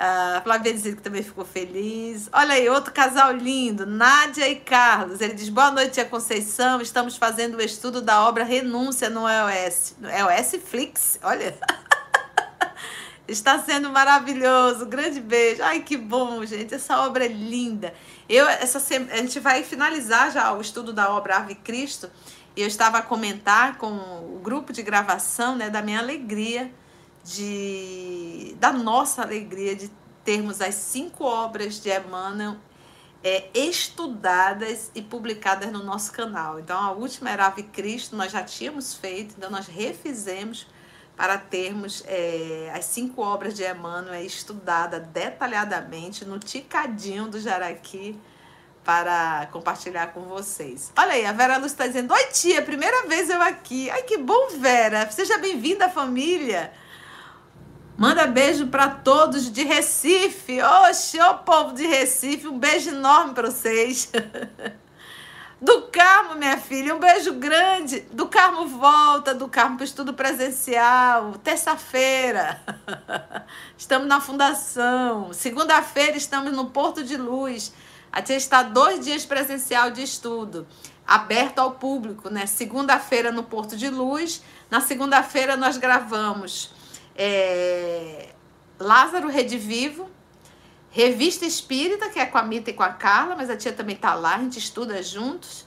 A 0.00 0.40
Flávia 0.44 0.72
disse 0.72 0.94
que 0.94 1.02
também 1.02 1.24
ficou 1.24 1.44
feliz. 1.44 2.28
Olha 2.32 2.54
aí, 2.54 2.68
outro 2.68 2.92
casal 2.92 3.32
lindo, 3.32 3.84
Nádia 3.84 4.48
e 4.48 4.54
Carlos. 4.56 5.20
Ele 5.20 5.32
diz: 5.32 5.48
Boa 5.48 5.70
noite, 5.72 5.94
tia 5.94 6.04
Conceição. 6.04 6.80
Estamos 6.80 7.16
fazendo 7.16 7.56
o 7.56 7.62
estudo 7.62 8.00
da 8.00 8.28
obra 8.28 8.44
Renúncia 8.44 9.10
no 9.10 9.26
EOS. 9.28 9.96
No 9.98 10.08
EOS 10.08 10.56
Flix, 10.64 11.18
olha. 11.22 11.56
Está 13.28 13.58
sendo 13.58 13.90
maravilhoso. 13.90 14.86
Grande 14.86 15.20
beijo. 15.20 15.62
Ai, 15.62 15.82
que 15.82 15.96
bom, 15.96 16.44
gente. 16.44 16.74
Essa 16.74 17.06
obra 17.06 17.26
é 17.26 17.28
linda. 17.28 17.94
Eu, 18.28 18.48
essa, 18.48 18.78
a 18.78 19.16
gente 19.18 19.38
vai 19.38 19.62
finalizar 19.62 20.32
já 20.32 20.52
o 20.52 20.60
estudo 20.60 20.92
da 20.92 21.14
obra 21.14 21.36
Ave 21.36 21.54
Cristo 21.54 22.10
eu 22.60 22.66
estava 22.66 22.98
a 22.98 23.02
comentar 23.02 23.78
com 23.78 23.86
o 23.86 24.40
grupo 24.42 24.72
de 24.72 24.82
gravação 24.82 25.54
né, 25.54 25.70
da 25.70 25.80
minha 25.80 26.00
alegria, 26.00 26.72
de, 27.24 28.56
da 28.58 28.72
nossa 28.72 29.22
alegria 29.22 29.76
de 29.76 29.88
termos 30.24 30.60
as 30.60 30.74
cinco 30.74 31.24
obras 31.24 31.80
de 31.80 31.88
Emmanuel 31.88 32.56
é, 33.22 33.48
estudadas 33.54 34.90
e 34.92 35.00
publicadas 35.00 35.70
no 35.70 35.84
nosso 35.84 36.10
canal. 36.10 36.58
Então, 36.58 36.80
a 36.80 36.90
última 36.90 37.30
era 37.30 37.46
Ave 37.46 37.62
Cristo, 37.62 38.16
nós 38.16 38.32
já 38.32 38.42
tínhamos 38.42 38.92
feito, 38.92 39.34
então 39.38 39.50
nós 39.50 39.68
refizemos 39.68 40.66
para 41.18 41.36
termos 41.36 42.04
é, 42.06 42.70
as 42.72 42.84
cinco 42.84 43.22
obras 43.22 43.52
de 43.52 43.68
Emmanuel 43.68 44.24
estudadas 44.24 45.04
detalhadamente 45.08 46.24
no 46.24 46.38
Ticadinho 46.38 47.26
do 47.26 47.40
Jaraqui, 47.40 48.16
para 48.84 49.46
compartilhar 49.50 50.12
com 50.14 50.20
vocês. 50.22 50.92
Olha 50.96 51.14
aí, 51.14 51.26
a 51.26 51.32
Vera 51.32 51.58
Luz 51.58 51.72
está 51.72 51.88
dizendo: 51.88 52.14
Oi, 52.14 52.24
tia, 52.26 52.62
primeira 52.62 53.06
vez 53.08 53.28
eu 53.28 53.42
aqui. 53.42 53.90
Ai, 53.90 54.02
que 54.02 54.16
bom, 54.16 54.50
Vera. 54.60 55.10
Seja 55.10 55.36
bem-vinda, 55.38 55.88
família. 55.88 56.72
Manda 57.96 58.24
beijo 58.28 58.68
para 58.68 58.88
todos 58.88 59.50
de 59.50 59.64
Recife. 59.64 60.62
Oxe, 60.62 61.20
ô 61.20 61.34
povo 61.38 61.74
de 61.74 61.84
Recife, 61.84 62.46
um 62.46 62.58
beijo 62.58 62.90
enorme 62.90 63.34
para 63.34 63.50
vocês. 63.50 64.10
Do 65.60 65.82
Carmo, 65.90 66.36
minha 66.36 66.56
filha, 66.56 66.94
um 66.94 67.00
beijo 67.00 67.34
grande. 67.34 68.00
Do 68.12 68.28
Carmo 68.28 68.66
volta, 68.66 69.34
do 69.34 69.48
Carmo 69.48 69.76
para 69.76 69.84
estudo 69.84 70.14
presencial, 70.14 71.32
terça-feira. 71.42 72.62
Estamos 73.76 74.06
na 74.06 74.20
fundação. 74.20 75.32
Segunda-feira 75.32 76.16
estamos 76.16 76.52
no 76.52 76.66
Porto 76.66 77.02
de 77.02 77.16
Luz 77.16 77.72
a 78.10 78.22
tia 78.22 78.36
está 78.36 78.62
dois 78.62 79.04
dias 79.04 79.24
presencial 79.24 79.90
de 79.90 80.02
estudo, 80.02 80.66
aberto 81.06 81.58
ao 81.58 81.72
público, 81.72 82.30
né? 82.30 82.46
Segunda-feira 82.46 83.30
no 83.30 83.42
Porto 83.42 83.76
de 83.76 83.88
Luz. 83.88 84.42
Na 84.70 84.80
segunda-feira 84.80 85.56
nós 85.56 85.76
gravamos 85.76 86.72
é, 87.14 88.30
Lázaro 88.78 89.28
Redivivo, 89.28 90.08
Revista 90.90 91.44
Espírita, 91.44 92.08
que 92.08 92.18
é 92.18 92.26
com 92.26 92.38
a 92.38 92.42
Mita 92.42 92.70
e 92.70 92.72
com 92.72 92.82
a 92.82 92.90
Carla, 92.90 93.36
mas 93.36 93.50
a 93.50 93.56
tia 93.56 93.72
também 93.72 93.96
está 93.96 94.14
lá, 94.14 94.36
a 94.36 94.38
gente 94.38 94.58
estuda 94.58 95.02
juntos. 95.02 95.66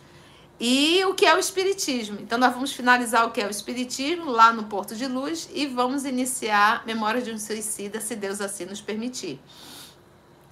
E 0.60 1.04
o 1.06 1.16
que 1.16 1.26
é 1.26 1.36
o 1.36 1.40
Espiritismo. 1.40 2.20
Então, 2.22 2.38
nós 2.38 2.54
vamos 2.54 2.72
finalizar 2.72 3.26
o 3.26 3.32
que 3.32 3.42
é 3.42 3.48
o 3.48 3.50
Espiritismo 3.50 4.30
lá 4.30 4.54
no 4.54 4.66
Porto 4.66 4.96
de 4.96 5.08
Luz 5.08 5.50
e 5.52 5.66
vamos 5.66 6.06
iniciar 6.06 6.86
Memória 6.86 7.22
de 7.22 7.32
um 7.32 7.40
Suicida, 7.40 8.00
se 8.00 8.16
Deus 8.16 8.40
assim 8.40 8.66
nos 8.66 8.80
permitir. 8.80 9.40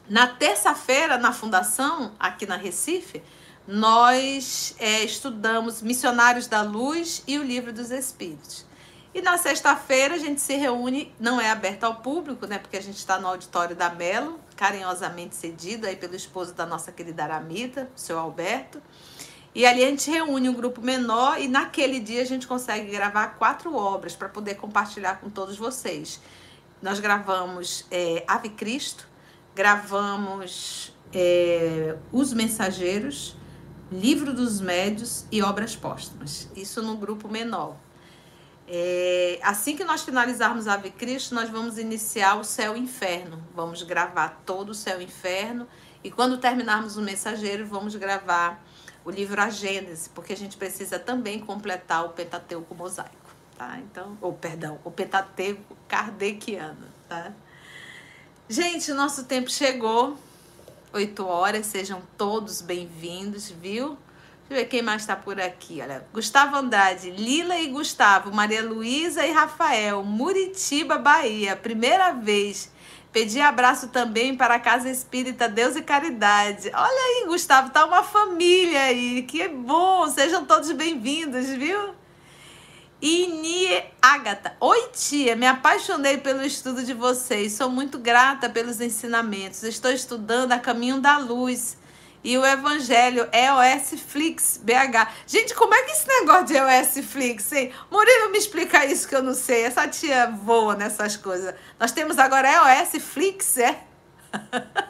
Na 0.09 0.25
terça-feira, 0.25 1.17
na 1.19 1.31
Fundação, 1.31 2.13
aqui 2.19 2.47
na 2.47 2.55
Recife, 2.55 3.21
nós 3.67 4.75
é, 4.79 5.03
estudamos 5.03 5.83
Missionários 5.83 6.47
da 6.47 6.63
Luz 6.63 7.21
e 7.27 7.37
o 7.37 7.43
Livro 7.43 7.71
dos 7.71 7.91
Espíritos. 7.91 8.65
E 9.13 9.21
na 9.21 9.37
sexta-feira 9.37 10.15
a 10.15 10.17
gente 10.17 10.41
se 10.41 10.55
reúne, 10.55 11.13
não 11.19 11.39
é 11.39 11.51
aberto 11.51 11.83
ao 11.83 11.97
público, 11.97 12.47
né? 12.47 12.57
Porque 12.57 12.77
a 12.77 12.81
gente 12.81 12.97
está 12.97 13.19
no 13.19 13.27
auditório 13.27 13.75
da 13.75 13.91
Melo, 13.91 14.39
carinhosamente 14.59 15.37
cedido 15.37 15.87
aí 15.87 15.95
pelo 15.95 16.13
esposo 16.13 16.53
da 16.53 16.65
nossa 16.65 16.91
querida 16.91 17.23
Aramita, 17.23 17.89
o 17.95 17.99
seu 17.99 18.19
Alberto. 18.19 18.81
E 19.55 19.65
ali 19.65 19.81
a 19.81 19.87
gente 19.87 20.11
reúne 20.11 20.49
um 20.49 20.53
grupo 20.53 20.81
menor 20.81 21.39
e 21.39 21.47
naquele 21.47 21.97
dia 21.97 22.21
a 22.21 22.25
gente 22.25 22.45
consegue 22.45 22.91
gravar 22.91 23.37
quatro 23.39 23.73
obras 23.73 24.17
para 24.17 24.27
poder 24.27 24.55
compartilhar 24.55 25.21
com 25.21 25.29
todos 25.29 25.55
vocês. 25.55 26.19
Nós 26.81 26.99
gravamos 26.99 27.85
é, 27.89 28.25
Ave 28.27 28.49
Cristo, 28.49 29.07
gravamos 29.55 30.93
é, 31.13 31.95
Os 32.11 32.33
Mensageiros, 32.33 33.37
Livro 33.89 34.33
dos 34.33 34.59
Médios 34.59 35.23
e 35.31 35.41
Obras 35.41 35.73
Póstumas. 35.73 36.49
Isso 36.53 36.83
no 36.83 36.97
grupo 36.97 37.29
menor. 37.29 37.77
É, 38.71 39.39
assim 39.41 39.75
que 39.75 39.83
nós 39.83 40.03
finalizarmos 40.03 40.67
Ave 40.67 40.91
Cristo, 40.91 41.33
nós 41.33 41.49
vamos 41.49 41.79
iniciar 41.79 42.35
o 42.35 42.43
Céu 42.43 42.77
e 42.77 42.79
Inferno. 42.79 43.43
Vamos 43.55 43.81
gravar 43.81 44.43
todo 44.45 44.69
o 44.69 44.75
Céu 44.75 45.01
e 45.01 45.05
Inferno. 45.05 45.67
E 46.03 46.11
quando 46.11 46.37
terminarmos 46.37 46.95
o 46.95 47.01
Mensageiro, 47.01 47.65
vamos 47.65 47.95
gravar 47.95 48.63
o 49.03 49.09
livro 49.09 49.41
A 49.41 49.49
Gênese, 49.49 50.11
porque 50.11 50.33
a 50.33 50.37
gente 50.37 50.55
precisa 50.55 50.99
também 50.99 51.39
completar 51.39 52.05
o 52.05 52.09
Pentateuco 52.09 52.75
mosaico, 52.75 53.33
tá? 53.57 53.79
Então, 53.79 54.15
ou 54.21 54.33
perdão, 54.33 54.79
o 54.83 54.91
Pentateuco 54.91 55.75
kardeciano, 55.87 56.85
tá? 57.07 57.33
Gente, 58.47 58.93
nosso 58.93 59.25
tempo 59.25 59.49
chegou. 59.49 60.15
8 60.93 61.25
horas, 61.25 61.65
sejam 61.65 62.03
todos 62.17 62.61
bem-vindos, 62.61 63.49
viu? 63.49 63.97
Deixa 64.49 64.61
eu 64.61 64.65
ver 64.65 64.69
quem 64.71 64.81
mais 64.81 65.03
está 65.03 65.15
por 65.15 65.39
aqui. 65.39 65.79
Olha, 65.79 66.03
Gustavo 66.11 66.55
Andrade, 66.55 67.11
Lila 67.11 67.55
e 67.59 67.67
Gustavo, 67.67 68.33
Maria 68.33 68.63
Luísa 68.63 69.23
e 69.23 69.31
Rafael, 69.31 70.03
Muritiba, 70.03 70.97
Bahia. 70.97 71.55
Primeira 71.55 72.13
vez. 72.13 72.71
Pedi 73.13 73.39
abraço 73.39 73.89
também 73.89 74.35
para 74.35 74.55
a 74.55 74.59
Casa 74.59 74.89
Espírita 74.89 75.47
Deus 75.47 75.75
e 75.75 75.83
Caridade. 75.83 76.71
Olha 76.73 77.21
aí, 77.21 77.27
Gustavo, 77.27 77.69
tá 77.69 77.85
uma 77.85 78.01
família 78.01 78.81
aí. 78.85 79.21
Que 79.21 79.47
bom. 79.47 80.07
Sejam 80.07 80.43
todos 80.43 80.71
bem-vindos, 80.71 81.47
viu? 81.49 81.93
Inie 82.99 83.83
Agatha. 84.01 84.55
Oi, 84.59 84.89
tia, 84.93 85.35
me 85.35 85.45
apaixonei 85.45 86.17
pelo 86.17 86.41
estudo 86.41 86.83
de 86.83 86.95
vocês. 86.95 87.53
Sou 87.53 87.69
muito 87.69 87.99
grata 87.99 88.49
pelos 88.49 88.81
ensinamentos. 88.81 89.61
Estou 89.61 89.91
estudando 89.91 90.53
a 90.53 90.57
Caminho 90.57 90.99
da 90.99 91.19
Luz 91.19 91.77
e 92.23 92.37
o 92.37 92.45
Evangelho 92.45 93.27
EOS 93.31 93.99
Flix 94.01 94.59
BH. 94.63 95.09
Gente, 95.25 95.55
como 95.55 95.73
é 95.73 95.81
que 95.83 95.91
esse 95.91 96.07
negócio 96.07 96.45
de 96.45 96.55
EOS 96.55 97.05
Flix, 97.05 97.51
hein? 97.53 97.71
Murilo, 97.89 98.31
me 98.31 98.37
explica 98.37 98.85
isso 98.85 99.07
que 99.07 99.15
eu 99.15 99.23
não 99.23 99.33
sei. 99.33 99.63
Essa 99.63 99.87
tia 99.87 100.27
voa 100.27 100.75
nessas 100.75 101.15
coisas. 101.15 101.55
Nós 101.79 101.91
temos 101.91 102.19
agora 102.19 102.49
EOS 102.51 103.01
Flix, 103.03 103.57
é? 103.57 103.83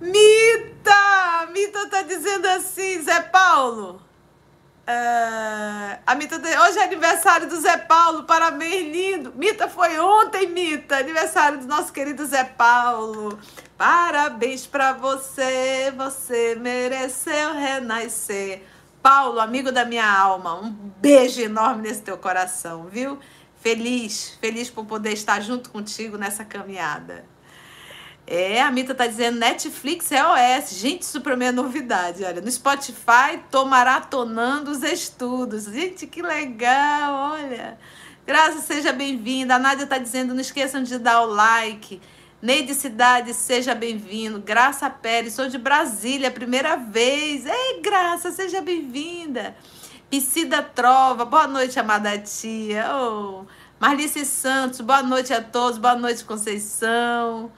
Mita! 0.00 1.46
Mita 1.52 1.88
tá 1.88 2.02
dizendo 2.02 2.46
assim, 2.46 3.02
Zé 3.02 3.20
Paulo. 3.20 4.09
Uh, 4.88 5.98
a 6.04 6.14
Mita, 6.16 6.36
hoje 6.36 6.78
é 6.78 6.84
aniversário 6.84 7.48
do 7.48 7.60
Zé 7.60 7.76
Paulo, 7.76 8.24
parabéns, 8.24 8.92
lindo. 8.92 9.32
Mita 9.36 9.68
foi 9.68 9.98
ontem, 10.00 10.48
Mita, 10.48 10.96
aniversário 10.96 11.58
do 11.58 11.66
nosso 11.66 11.92
querido 11.92 12.26
Zé 12.26 12.42
Paulo. 12.44 13.38
Parabéns 13.78 14.66
para 14.66 14.92
você, 14.92 15.92
você 15.96 16.56
mereceu 16.56 17.54
renascer. 17.54 18.62
Paulo, 19.02 19.40
amigo 19.40 19.70
da 19.72 19.84
minha 19.84 20.10
alma, 20.10 20.54
um 20.60 20.70
beijo 20.70 21.40
enorme 21.40 21.82
nesse 21.82 22.02
teu 22.02 22.18
coração, 22.18 22.86
viu? 22.86 23.18
Feliz, 23.60 24.36
feliz 24.40 24.68
por 24.68 24.84
poder 24.84 25.12
estar 25.12 25.40
junto 25.40 25.70
contigo 25.70 26.18
nessa 26.18 26.44
caminhada. 26.44 27.24
É, 28.32 28.62
a 28.62 28.70
Mita 28.70 28.94
tá 28.94 29.08
dizendo 29.08 29.40
Netflix 29.40 30.12
é 30.12 30.24
OS. 30.24 30.78
Gente, 30.78 31.02
isso 31.02 31.20
pra 31.20 31.36
mim 31.36 31.46
é 31.46 31.52
novidade. 31.52 32.22
Olha, 32.22 32.40
no 32.40 32.48
Spotify 32.48 33.40
tô 33.50 33.64
maratonando 33.64 34.70
os 34.70 34.84
estudos. 34.84 35.64
Gente, 35.64 36.06
que 36.06 36.22
legal, 36.22 37.32
olha. 37.32 37.76
Graça, 38.24 38.60
seja 38.60 38.92
bem-vinda. 38.92 39.56
A 39.56 39.58
Nádia 39.58 39.84
tá 39.84 39.98
dizendo, 39.98 40.32
não 40.32 40.40
esqueçam 40.40 40.80
de 40.84 40.96
dar 40.96 41.22
o 41.22 41.26
like. 41.26 42.00
Neide 42.40 42.72
Cidade, 42.72 43.34
seja 43.34 43.74
bem-vindo. 43.74 44.38
Graça 44.38 44.88
Pérez, 44.88 45.32
sou 45.32 45.48
de 45.48 45.58
Brasília, 45.58 46.30
primeira 46.30 46.76
vez. 46.76 47.44
Ei, 47.46 47.80
Graça, 47.82 48.30
seja 48.30 48.60
bem-vinda. 48.60 49.56
Piscida 50.08 50.62
Trova, 50.62 51.24
boa 51.24 51.48
noite, 51.48 51.80
amada 51.80 52.16
tia. 52.16 52.94
Oh. 52.94 53.44
Marlice 53.80 54.24
Santos, 54.24 54.80
boa 54.80 55.02
noite 55.02 55.32
a 55.32 55.42
todos. 55.42 55.78
Boa 55.78 55.96
noite, 55.96 56.24
Conceição. 56.24 57.50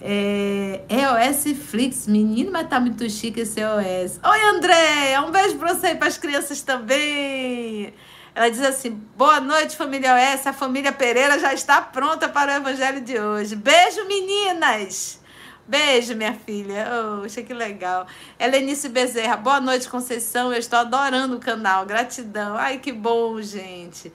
É, 0.00 0.82
EOS 0.88 1.58
Flix, 1.58 2.06
menino, 2.06 2.52
mas 2.52 2.68
tá 2.68 2.78
muito 2.78 3.08
chique 3.10 3.40
esse 3.40 3.60
EOS. 3.60 4.20
Oi, 4.22 4.42
André, 4.54 5.20
um 5.20 5.30
beijo 5.30 5.56
pra 5.56 5.74
você 5.74 5.88
e 5.88 5.94
pras 5.96 6.16
crianças 6.16 6.62
também. 6.62 7.92
Ela 8.34 8.48
diz 8.48 8.62
assim: 8.62 8.90
boa 9.16 9.40
noite, 9.40 9.76
família 9.76 10.14
OS. 10.14 10.46
A 10.46 10.52
família 10.52 10.92
Pereira 10.92 11.38
já 11.40 11.52
está 11.52 11.82
pronta 11.82 12.28
para 12.28 12.52
o 12.52 12.56
evangelho 12.56 13.00
de 13.00 13.18
hoje. 13.18 13.56
Beijo, 13.56 14.06
meninas! 14.06 15.20
Beijo, 15.66 16.14
minha 16.14 16.32
filha. 16.32 16.86
Poxa, 17.20 17.42
que 17.42 17.52
legal. 17.52 18.06
Helenice 18.38 18.88
Bezerra, 18.88 19.36
boa 19.36 19.60
noite, 19.60 19.88
Conceição. 19.88 20.52
Eu 20.52 20.58
estou 20.58 20.78
adorando 20.78 21.36
o 21.36 21.40
canal. 21.40 21.84
Gratidão. 21.84 22.56
Ai, 22.56 22.78
que 22.78 22.92
bom, 22.92 23.42
gente. 23.42 24.12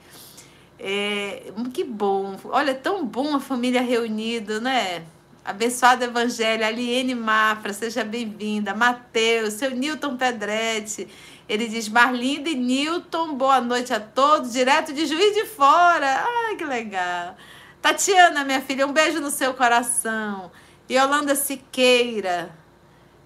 É, 0.80 1.52
que 1.72 1.84
bom. 1.84 2.36
Olha, 2.46 2.74
tão 2.74 3.06
bom 3.06 3.36
a 3.36 3.40
família 3.40 3.82
reunida, 3.82 4.58
né? 4.58 5.04
Abençoado 5.44 6.02
Evangelho, 6.02 6.64
Aliene 6.64 7.14
Mafra, 7.14 7.74
seja 7.74 8.02
bem-vinda. 8.02 8.72
Mateus, 8.72 9.52
seu 9.54 9.70
Newton 9.72 10.16
Pedretti. 10.16 11.06
Ele 11.46 11.68
diz: 11.68 11.86
Marlinda 11.86 12.48
e 12.48 12.54
Newton, 12.54 13.34
boa 13.34 13.60
noite 13.60 13.92
a 13.92 14.00
todos, 14.00 14.54
direto 14.54 14.94
de 14.94 15.04
Juiz 15.04 15.34
de 15.34 15.44
Fora. 15.44 16.24
Ai, 16.26 16.56
que 16.56 16.64
legal. 16.64 17.36
Tatiana, 17.82 18.42
minha 18.42 18.62
filha, 18.62 18.86
um 18.86 18.92
beijo 18.92 19.20
no 19.20 19.30
seu 19.30 19.52
coração. 19.52 20.50
Yolanda 20.90 21.34
Siqueira. 21.34 22.50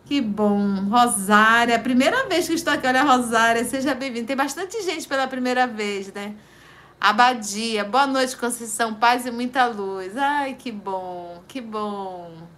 Que 0.04 0.20
bom. 0.20 0.88
Rosária, 0.88 1.78
primeira 1.78 2.26
vez 2.26 2.48
que 2.48 2.54
estou 2.54 2.72
aqui. 2.72 2.88
Olha, 2.88 3.04
Rosária, 3.04 3.64
seja 3.64 3.94
bem-vinda. 3.94 4.26
Tem 4.26 4.36
bastante 4.36 4.82
gente 4.82 5.06
pela 5.06 5.28
primeira 5.28 5.68
vez, 5.68 6.12
né? 6.12 6.34
Abadia, 7.00 7.84
boa 7.84 8.08
noite, 8.08 8.36
Conceição, 8.36 8.92
paz 8.92 9.24
e 9.24 9.30
muita 9.30 9.66
luz. 9.66 10.16
Ai, 10.16 10.54
que 10.54 10.72
bom, 10.72 11.40
que 11.46 11.60
bom. 11.60 12.48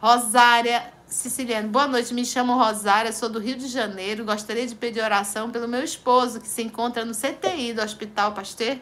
Rosária 0.00 0.92
Siciliano, 1.04 1.68
boa 1.68 1.88
noite, 1.88 2.14
me 2.14 2.24
chamo 2.24 2.54
Rosária, 2.54 3.12
sou 3.12 3.28
do 3.28 3.40
Rio 3.40 3.56
de 3.56 3.66
Janeiro, 3.66 4.24
gostaria 4.24 4.64
de 4.64 4.76
pedir 4.76 5.02
oração 5.02 5.50
pelo 5.50 5.66
meu 5.66 5.82
esposo, 5.82 6.40
que 6.40 6.46
se 6.46 6.62
encontra 6.62 7.04
no 7.04 7.12
CTI 7.12 7.72
do 7.72 7.82
Hospital 7.82 8.32
Pasteur, 8.34 8.78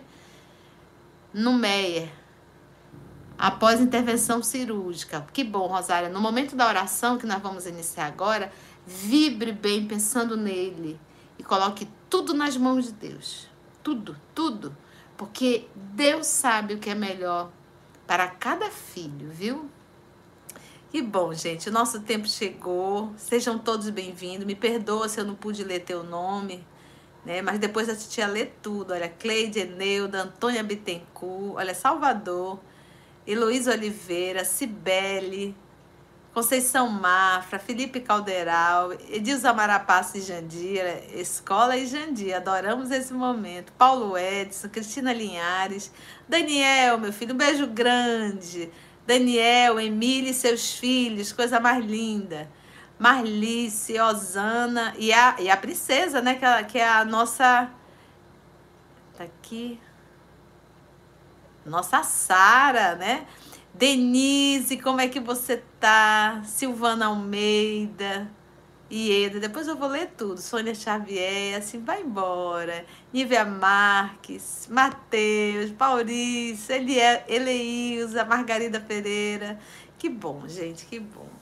no 1.33 1.55
Meier, 1.55 2.11
após 3.39 3.81
intervenção 3.81 4.43
cirúrgica. 4.43 5.27
Que 5.33 5.43
bom, 5.43 5.67
Rosária. 5.67 6.11
No 6.11 6.21
momento 6.21 6.55
da 6.55 6.69
oração 6.69 7.17
que 7.17 7.25
nós 7.25 7.41
vamos 7.41 7.65
iniciar 7.65 8.05
agora, 8.05 8.53
vibre 8.87 9.51
bem 9.51 9.87
pensando 9.87 10.37
nele 10.37 11.01
e 11.39 11.43
coloque 11.43 11.89
tudo 12.11 12.35
nas 12.35 12.55
mãos 12.59 12.85
de 12.85 12.93
Deus 12.93 13.48
tudo, 13.89 14.17
tudo. 14.35 14.77
Porque 15.17 15.67
Deus 15.75 16.27
sabe 16.27 16.75
o 16.75 16.79
que 16.79 16.91
é 16.91 16.95
melhor 16.95 17.51
para 18.07 18.29
cada 18.29 18.71
filho, 18.71 19.31
viu? 19.31 19.71
Que 20.91 21.01
bom, 21.01 21.33
gente. 21.33 21.71
O 21.71 21.73
nosso 21.73 22.01
tempo 22.01 22.29
chegou. 22.29 23.13
Sejam 23.17 23.59
todos 23.59 23.89
bem-vindos. 23.89 24.45
Me 24.45 24.55
perdoa 24.55 25.09
se 25.09 25.19
eu 25.19 25.25
não 25.25 25.35
pude 25.35 25.65
ler 25.65 25.81
teu 25.81 26.03
nome, 26.05 26.67
né? 27.25 27.41
Mas 27.41 27.59
depois 27.59 27.89
a 27.89 27.97
titia 27.97 28.27
lê 28.27 28.45
tudo. 28.45 28.93
Olha, 28.93 29.09
Cleide 29.09 29.61
Eneuda, 29.61 30.25
Antônia 30.25 30.63
Bittencourt, 30.63 31.57
olha, 31.57 31.75
Salvador, 31.75 32.61
Heloísa 33.27 33.73
Oliveira, 33.73 34.45
Cibele, 34.45 35.57
Conceição 36.39 36.89
Mafra, 36.89 37.59
Felipe 37.59 37.99
Calderal, 37.99 38.93
Edilza 39.11 39.53
Marapassa 39.53 40.19
e 40.19 40.21
Jandira, 40.21 41.03
Escola 41.13 41.77
e 41.77 41.85
Jandir, 41.85 42.33
adoramos 42.33 42.93
esse 42.93 43.13
momento. 43.13 43.73
Paulo 43.73 44.17
Edson, 44.17 44.69
Cristina 44.69 45.13
Linhares, 45.13 45.91
Daniel, 46.29 46.97
meu 46.97 47.13
filho, 47.13 47.35
um 47.35 47.37
beijo 47.37 47.67
grande. 47.67 48.71
Daniel, 49.05 49.81
Emília 49.81 50.31
e 50.31 50.35
seus 50.35 50.79
filhos, 50.79 51.33
coisa 51.33 51.59
mais 51.59 51.85
linda. 51.85 52.49
Marlice, 53.01 53.99
Osana 53.99 54.95
e 54.97 55.13
a, 55.13 55.35
e 55.41 55.51
a 55.51 55.57
princesa, 55.57 56.23
né? 56.23 56.37
Que, 56.37 56.45
é, 56.45 56.63
que 56.63 56.79
é 56.79 56.89
a 56.89 57.05
nossa. 57.05 57.69
Tá 59.17 59.25
aqui. 59.25 59.81
Nossa 61.67 62.05
Sara, 62.05 62.95
né? 62.95 63.27
Denise, 63.75 64.77
como 64.77 65.01
é 65.01 65.09
que 65.09 65.19
você 65.19 65.63
tá? 65.81 66.43
Silvana 66.45 67.07
Almeida, 67.07 68.31
Ieda, 68.91 69.39
depois 69.41 69.69
eu 69.69 69.77
vou 69.77 69.89
ler 69.89 70.09
tudo. 70.17 70.41
Sônia 70.41 70.75
Xavier, 70.75 71.57
assim, 71.59 71.83
vai 71.85 72.03
embora. 72.03 72.87
Nívia 73.13 73.45
Marques, 73.45 74.67
Matheus, 74.71 75.71
Paulice, 75.73 76.73
Eleilza, 77.29 78.25
Margarida 78.25 78.81
Pereira. 78.81 79.59
Que 79.99 80.09
bom, 80.09 80.47
gente, 80.49 80.87
que 80.87 80.99
bom. 81.01 81.38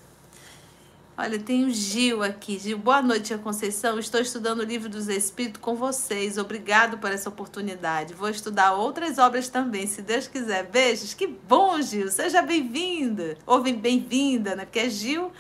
Olha, 1.18 1.38
tem 1.38 1.64
o 1.64 1.70
Gil 1.70 2.22
aqui. 2.22 2.59
Gil, 2.59 2.76
boa 2.76 3.00
noite, 3.00 3.37
Conceição. 3.38 3.98
Estou 3.98 4.20
estudando 4.20 4.61
o 4.61 4.64
livro 4.64 4.87
dos 4.87 5.09
Espíritos 5.09 5.62
com 5.62 5.74
vocês. 5.74 6.37
Obrigado 6.37 6.98
por 6.98 7.11
essa 7.11 7.31
oportunidade. 7.31 8.12
Vou 8.12 8.29
estudar 8.29 8.74
outras 8.74 9.16
obras 9.16 9.48
também, 9.48 9.87
se 9.87 10.02
Deus 10.02 10.29
quiser. 10.29 10.64
Beijos. 10.64 11.14
Que 11.14 11.26
bom, 11.26 11.81
Gil. 11.81 12.11
Seja 12.11 12.42
bem-vinda. 12.42 13.38
Ou 13.46 13.62
bem-vinda, 13.62 14.55
né? 14.55 14.66
Porque 14.66 14.81
é 14.81 14.90
Gil 14.90 15.33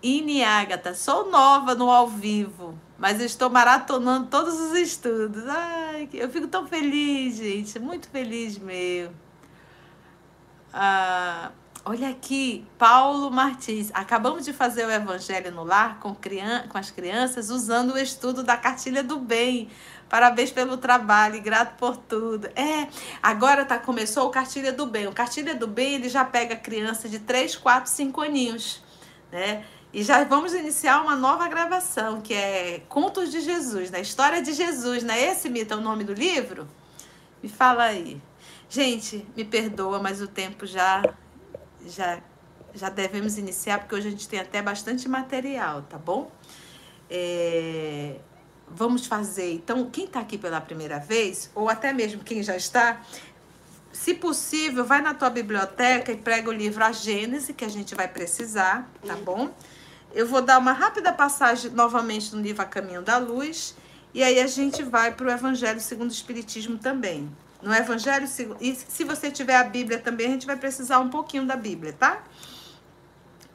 Ine 0.00 0.44
Agatha. 0.44 0.94
Sou 0.94 1.28
nova 1.28 1.74
no 1.74 1.90
ao 1.90 2.06
vivo, 2.06 2.78
mas 2.96 3.20
estou 3.20 3.50
maratonando 3.50 4.28
todos 4.28 4.54
os 4.60 4.78
estudos. 4.78 5.42
Ai, 5.48 6.08
eu 6.12 6.30
fico 6.30 6.46
tão 6.46 6.68
feliz, 6.68 7.36
gente. 7.38 7.80
Muito 7.80 8.08
feliz 8.10 8.58
mesmo. 8.58 9.12
Ah. 10.72 11.50
Olha 11.88 12.08
aqui, 12.08 12.66
Paulo 12.76 13.30
Martins. 13.30 13.92
Acabamos 13.94 14.44
de 14.44 14.52
fazer 14.52 14.84
o 14.84 14.90
Evangelho 14.90 15.52
no 15.52 15.62
Lar 15.62 16.00
com, 16.00 16.12
criança, 16.12 16.66
com 16.66 16.76
as 16.76 16.90
crianças 16.90 17.48
usando 17.48 17.92
o 17.92 17.98
estudo 17.98 18.42
da 18.42 18.56
cartilha 18.56 19.04
do 19.04 19.20
bem. 19.20 19.68
Parabéns 20.08 20.50
pelo 20.50 20.78
trabalho 20.78 21.36
e 21.36 21.40
grato 21.40 21.76
por 21.76 21.96
tudo. 21.96 22.48
É, 22.56 22.88
agora 23.22 23.64
tá, 23.64 23.78
começou 23.78 24.26
o 24.26 24.30
Cartilha 24.30 24.72
do 24.72 24.84
Bem. 24.84 25.06
O 25.06 25.12
Cartilha 25.12 25.54
do 25.54 25.68
Bem 25.68 25.94
ele 25.94 26.08
já 26.08 26.24
pega 26.24 26.56
criança 26.56 27.08
de 27.08 27.20
3, 27.20 27.54
4, 27.54 27.88
5 27.88 28.20
aninhos, 28.20 28.82
né? 29.30 29.64
E 29.92 30.02
já 30.02 30.24
vamos 30.24 30.54
iniciar 30.54 31.00
uma 31.02 31.14
nova 31.14 31.46
gravação, 31.46 32.20
que 32.20 32.34
é 32.34 32.82
Contos 32.88 33.30
de 33.30 33.40
Jesus, 33.40 33.92
né? 33.92 34.00
História 34.00 34.42
de 34.42 34.52
Jesus, 34.54 35.04
né? 35.04 35.22
Esse, 35.22 35.48
Mita, 35.48 35.74
é 35.74 35.76
o 35.76 35.80
nome 35.80 36.02
do 36.02 36.12
livro? 36.12 36.66
Me 37.40 37.48
fala 37.48 37.84
aí. 37.84 38.20
Gente, 38.68 39.24
me 39.36 39.44
perdoa, 39.44 40.00
mas 40.00 40.20
o 40.20 40.26
tempo 40.26 40.66
já 40.66 41.00
já, 41.86 42.20
já 42.74 42.88
devemos 42.88 43.38
iniciar, 43.38 43.80
porque 43.80 43.94
hoje 43.94 44.08
a 44.08 44.10
gente 44.10 44.28
tem 44.28 44.40
até 44.40 44.62
bastante 44.62 45.08
material, 45.08 45.82
tá 45.82 45.98
bom? 45.98 46.30
É, 47.10 48.16
vamos 48.68 49.06
fazer. 49.06 49.52
Então, 49.52 49.88
quem 49.90 50.04
está 50.04 50.20
aqui 50.20 50.38
pela 50.38 50.60
primeira 50.60 50.98
vez, 50.98 51.50
ou 51.54 51.68
até 51.68 51.92
mesmo 51.92 52.22
quem 52.22 52.42
já 52.42 52.56
está, 52.56 53.00
se 53.92 54.14
possível, 54.14 54.84
vai 54.84 55.00
na 55.00 55.14
tua 55.14 55.30
biblioteca 55.30 56.12
e 56.12 56.16
prega 56.16 56.50
o 56.50 56.52
livro 56.52 56.84
A 56.84 56.92
Gênese, 56.92 57.54
que 57.54 57.64
a 57.64 57.68
gente 57.68 57.94
vai 57.94 58.06
precisar, 58.06 58.90
tá 59.06 59.14
bom? 59.16 59.50
Eu 60.12 60.26
vou 60.26 60.42
dar 60.42 60.58
uma 60.58 60.72
rápida 60.72 61.12
passagem 61.12 61.70
novamente 61.70 62.34
no 62.34 62.42
livro 62.42 62.62
A 62.62 62.66
Caminho 62.66 63.02
da 63.02 63.18
Luz, 63.18 63.74
e 64.12 64.22
aí 64.22 64.40
a 64.40 64.46
gente 64.46 64.82
vai 64.82 65.12
para 65.12 65.26
o 65.26 65.30
Evangelho 65.30 65.80
segundo 65.80 66.10
o 66.10 66.12
Espiritismo 66.12 66.78
também, 66.78 67.30
no 67.62 67.72
Evangelho, 67.74 68.26
e 68.60 68.74
se 68.74 69.04
você 69.04 69.30
tiver 69.30 69.56
a 69.56 69.64
Bíblia 69.64 69.98
também, 69.98 70.26
a 70.26 70.30
gente 70.30 70.46
vai 70.46 70.56
precisar 70.56 70.98
um 71.00 71.08
pouquinho 71.08 71.46
da 71.46 71.56
Bíblia, 71.56 71.92
tá? 71.92 72.22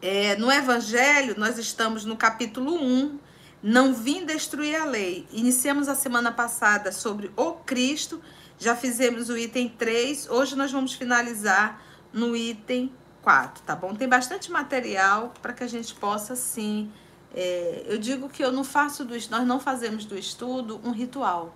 É, 0.01 0.35
no 0.37 0.51
Evangelho, 0.51 1.35
nós 1.37 1.57
estamos 1.57 2.03
no 2.05 2.17
capítulo 2.17 2.73
1, 2.73 3.19
não 3.61 3.93
vim 3.93 4.25
destruir 4.25 4.75
a 4.75 4.85
lei. 4.85 5.27
Iniciamos 5.31 5.87
a 5.87 5.93
semana 5.93 6.31
passada 6.31 6.91
sobre 6.91 7.31
o 7.35 7.53
Cristo, 7.53 8.21
já 8.57 8.75
fizemos 8.75 9.29
o 9.29 9.37
item 9.37 9.69
3, 9.69 10.29
hoje 10.29 10.55
nós 10.55 10.71
vamos 10.71 10.93
finalizar 10.93 11.81
no 12.11 12.35
item 12.35 12.91
4, 13.21 13.63
tá 13.63 13.75
bom? 13.75 13.93
Tem 13.93 14.07
bastante 14.07 14.51
material 14.51 15.33
para 15.41 15.53
que 15.53 15.63
a 15.63 15.67
gente 15.67 15.93
possa, 15.93 16.35
sim. 16.35 16.91
É, 17.33 17.85
eu 17.87 17.97
digo 17.97 18.27
que 18.27 18.43
eu 18.43 18.51
não 18.51 18.63
faço 18.63 19.05
do 19.05 19.13
nós 19.29 19.47
não 19.47 19.59
fazemos 19.59 20.03
do 20.05 20.17
estudo 20.17 20.81
um 20.83 20.91
ritual. 20.91 21.55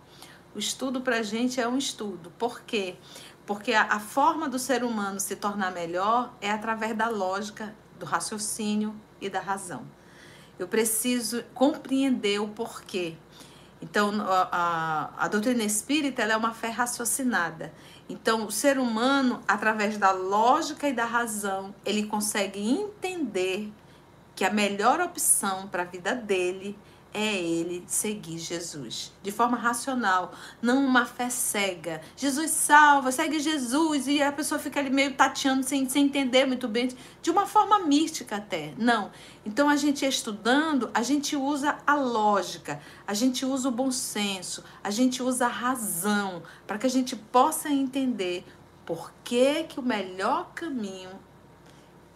O 0.56 0.60
estudo 0.60 1.02
para 1.02 1.18
a 1.18 1.22
gente 1.22 1.60
é 1.60 1.68
um 1.68 1.78
estudo. 1.78 2.32
Por 2.40 2.62
quê? 2.62 2.96
Porque 3.46 3.74
a, 3.74 3.84
a 3.84 4.00
forma 4.00 4.48
do 4.48 4.58
ser 4.58 4.86
humano 4.86 5.20
se 5.20 5.36
tornar 5.36 5.70
melhor 5.74 6.34
é 6.40 6.50
através 6.50 6.96
da 6.96 7.10
lógica, 7.10 7.76
do 8.00 8.06
raciocínio 8.06 8.96
e 9.20 9.30
da 9.30 9.42
razão. 9.42 9.86
Eu 10.58 10.66
preciso 10.66 11.44
compreender 11.54 12.40
o 12.40 12.48
porquê. 12.48 13.18
Então, 13.82 14.22
a, 14.22 14.48
a, 14.50 15.26
a 15.26 15.28
doutrina 15.28 15.64
espírita 15.64 16.24
é 16.24 16.38
uma 16.38 16.54
fé 16.54 16.70
raciocinada. 16.70 17.74
Então, 18.08 18.46
o 18.46 18.52
ser 18.52 18.80
humano, 18.80 19.42
através 19.46 19.98
da 19.98 20.12
lógica 20.12 20.88
e 20.88 20.94
da 20.94 21.04
razão, 21.04 21.76
ele 21.86 22.08
consegue 22.08 22.60
entender 22.60 23.74
que 24.34 24.46
a 24.46 24.50
melhor 24.50 25.02
opção 25.02 25.68
para 25.68 25.84
a 25.84 25.86
vida 25.86 26.16
dele 26.16 26.80
é 27.16 27.34
ele 27.42 27.82
seguir 27.88 28.38
Jesus 28.38 29.14
de 29.24 29.32
forma 29.32 29.56
racional, 29.56 30.34
não 30.62 30.86
uma 30.86 31.06
fé 31.06 31.30
cega. 31.30 32.02
Jesus 32.18 32.52
salva, 32.52 33.10
segue 33.10 33.40
Jesus 33.40 34.06
e 34.06 34.22
a 34.22 34.34
pessoa 34.34 34.60
fica 34.60 34.82
ali 34.82 34.90
meio 34.90 35.14
tateando 35.14 35.64
sem, 35.64 35.88
sem 35.88 36.08
entender 36.08 36.46
muito 36.46 36.68
bem, 36.68 36.90
de 37.22 37.32
uma 37.32 37.46
forma 37.46 37.80
mística 37.80 38.36
até. 38.36 38.74
Não. 38.78 39.12
Então 39.46 39.70
a 39.70 39.78
gente 39.78 40.06
estudando, 40.06 40.92
a 40.94 41.02
gente 41.02 41.38
usa 41.38 41.78
a 41.88 41.96
lógica, 41.96 42.82
a 43.08 43.14
gente 43.14 43.46
usa 43.46 43.70
o 43.70 43.72
bom 43.72 43.92
senso, 43.92 44.62
a 44.84 44.92
gente 44.92 45.24
usa 45.24 45.46
a 45.46 45.50
razão 45.50 46.44
para 46.68 46.78
que 46.78 46.86
a 46.86 46.90
gente 46.90 47.16
possa 47.16 47.70
entender 47.70 48.46
por 48.86 49.14
que, 49.24 49.64
que 49.64 49.80
o 49.80 49.84
melhor 49.84 50.52
caminho, 50.54 51.12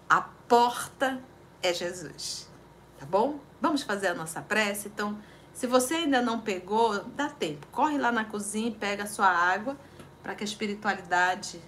a 0.09 0.19
porta 0.21 1.23
é 1.63 1.73
Jesus. 1.73 2.49
Tá 2.97 3.05
bom? 3.05 3.39
Vamos 3.61 3.83
fazer 3.83 4.07
a 4.07 4.13
nossa 4.13 4.41
prece? 4.41 4.87
Então, 4.87 5.17
se 5.53 5.67
você 5.67 5.95
ainda 5.95 6.21
não 6.21 6.39
pegou, 6.39 7.03
dá 7.15 7.27
tempo. 7.27 7.67
Corre 7.71 7.97
lá 7.97 8.11
na 8.11 8.23
cozinha 8.23 8.69
e 8.69 8.71
pega 8.73 9.03
a 9.03 9.07
sua 9.07 9.27
água 9.27 9.75
para 10.23 10.33
que 10.33 10.43
a 10.43 10.47
espiritualidade 10.47 11.61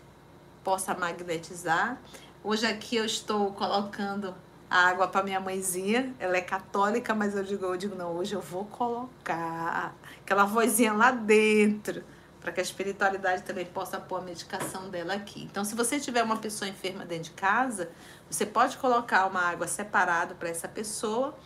possa 0.63 0.93
magnetizar. 0.93 1.99
Hoje 2.41 2.65
aqui 2.65 2.95
eu 2.95 3.03
estou 3.03 3.51
colocando 3.51 4.33
a 4.69 4.87
água 4.87 5.09
para 5.09 5.21
minha 5.21 5.41
mãezinha. 5.41 6.15
Ela 6.17 6.37
é 6.37 6.41
católica, 6.41 7.13
mas 7.13 7.35
eu 7.35 7.43
digo, 7.43 7.65
eu 7.65 7.75
digo 7.75 7.95
não, 7.95 8.15
hoje 8.15 8.33
eu 8.33 8.41
vou 8.41 8.63
colocar 8.63 9.93
aquela 10.23 10.45
vozinha 10.45 10.93
lá 10.93 11.11
dentro 11.11 12.05
para 12.39 12.53
que 12.53 12.61
a 12.61 12.63
espiritualidade 12.63 13.43
também 13.43 13.65
possa 13.65 13.99
pôr 13.99 14.19
a 14.19 14.21
medicação 14.21 14.89
dela 14.89 15.13
aqui. 15.13 15.43
Então, 15.43 15.63
se 15.65 15.75
você 15.75 15.99
tiver 15.99 16.23
uma 16.23 16.37
pessoa 16.37 16.69
enferma 16.69 17.05
dentro 17.05 17.25
de 17.25 17.31
casa, 17.31 17.91
você 18.29 18.45
pode 18.45 18.77
colocar 18.77 19.27
uma 19.27 19.41
água 19.41 19.67
separada 19.67 20.33
para 20.33 20.49
essa 20.49 20.67
pessoa 20.67 21.37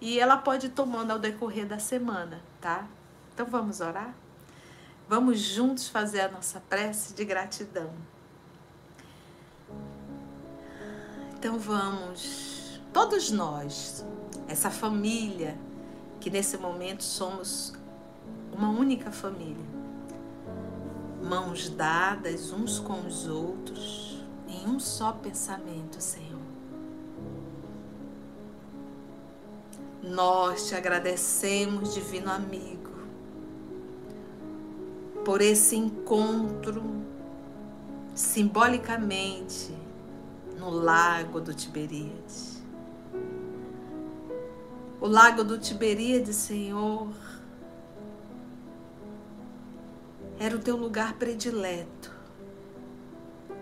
e 0.00 0.18
ela 0.18 0.36
pode 0.36 0.66
ir 0.66 0.70
tomando 0.70 1.10
ao 1.10 1.18
decorrer 1.18 1.66
da 1.66 1.78
semana, 1.78 2.40
tá? 2.60 2.86
Então 3.34 3.46
vamos 3.46 3.80
orar? 3.80 4.14
Vamos 5.08 5.40
juntos 5.40 5.88
fazer 5.88 6.20
a 6.20 6.28
nossa 6.28 6.60
prece 6.60 7.14
de 7.14 7.24
gratidão. 7.24 7.90
Então 11.36 11.58
vamos, 11.58 12.80
todos 12.92 13.30
nós, 13.30 14.04
essa 14.48 14.70
família, 14.70 15.56
que 16.20 16.30
nesse 16.30 16.58
momento 16.58 17.04
somos 17.04 17.72
uma 18.52 18.70
única 18.70 19.10
família, 19.10 19.64
mãos 21.22 21.68
dadas 21.70 22.52
uns 22.52 22.78
com 22.80 23.06
os 23.06 23.26
outros, 23.26 24.24
em 24.48 24.66
um 24.68 24.80
só 24.80 25.12
pensamento, 25.12 26.00
Senhor 26.00 26.27
Nós 30.08 30.68
te 30.68 30.74
agradecemos, 30.74 31.92
Divino 31.92 32.30
Amigo, 32.30 32.90
por 35.22 35.42
esse 35.42 35.76
encontro 35.76 36.82
simbolicamente 38.14 39.76
no 40.58 40.70
Lago 40.70 41.42
do 41.42 41.52
Tiberíades. 41.52 42.62
O 44.98 45.06
Lago 45.06 45.44
do 45.44 45.58
Tiberíades, 45.58 46.36
Senhor, 46.36 47.12
era 50.38 50.56
o 50.56 50.58
teu 50.58 50.76
lugar 50.76 51.18
predileto 51.18 52.10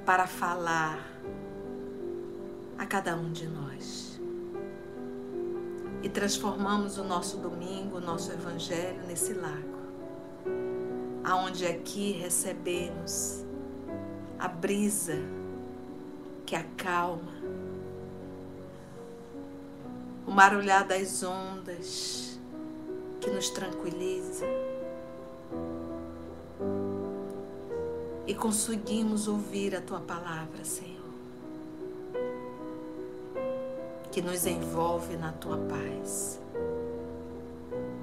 para 0.05 0.29
falar 0.29 1.05
a 2.79 2.87
cada 2.87 3.17
um 3.17 3.33
de 3.33 3.49
nós 3.49 4.06
e 6.07 6.09
transformamos 6.09 6.99
o 6.99 7.03
nosso 7.03 7.37
domingo, 7.39 7.97
o 7.97 8.01
nosso 8.01 8.31
evangelho 8.31 9.03
nesse 9.09 9.35
lago, 9.35 9.77
aonde 11.25 11.67
aqui 11.67 12.13
recebemos 12.13 13.45
a 14.39 14.47
brisa 14.47 15.19
que 16.47 16.55
acalma, 16.55 17.33
o 20.25 20.31
marulhar 20.31 20.87
das 20.87 21.25
ondas 21.25 22.39
que 23.21 23.29
nos 23.29 23.51
tranquiliza. 23.51 24.47
E 28.29 28.33
conseguimos 28.33 29.27
ouvir 29.27 29.75
a 29.75 29.81
tua 29.81 29.99
palavra, 29.99 30.65
Senhor. 30.65 30.96
Que 34.17 34.23
nos 34.23 34.47
envolve 34.47 35.15
na 35.19 35.31
tua 35.31 35.59
paz, 35.59 36.41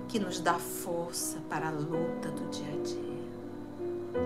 que 0.07 0.19
nos 0.19 0.39
dá 0.39 0.59
força 0.59 1.39
para 1.49 1.69
a 1.69 1.71
luta 1.71 2.29
do 2.29 2.51
dia 2.51 2.67
a 2.67 2.83
dia. 2.83 4.21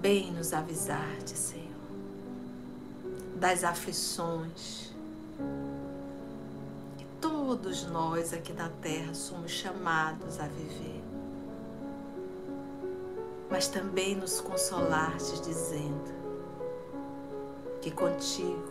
Bem 0.00 0.32
nos 0.32 0.54
avisar-te, 0.54 1.36
Senhor, 1.36 1.68
das 3.36 3.62
aflições 3.62 4.90
que 6.96 7.04
todos 7.20 7.84
nós 7.88 8.32
aqui 8.32 8.54
na 8.54 8.70
terra 8.80 9.12
somos 9.12 9.50
chamados 9.50 10.40
a 10.40 10.46
viver. 10.46 11.04
Mas 13.50 13.68
também 13.68 14.16
nos 14.16 14.40
consolar-te 14.40 15.42
dizendo 15.42 16.23
que 17.84 17.90
contigo 17.90 18.64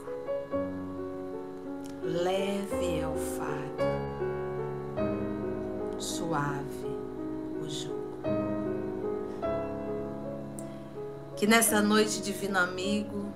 leve 2.02 3.00
é 3.00 3.08
o 3.08 3.16
fardo, 3.16 3.84
suave 6.00 6.98
o 7.62 7.70
jugo. 7.70 8.24
Que 11.36 11.46
nessa 11.46 11.80
noite, 11.80 12.24
divino 12.24 12.58
amigo, 12.58 13.32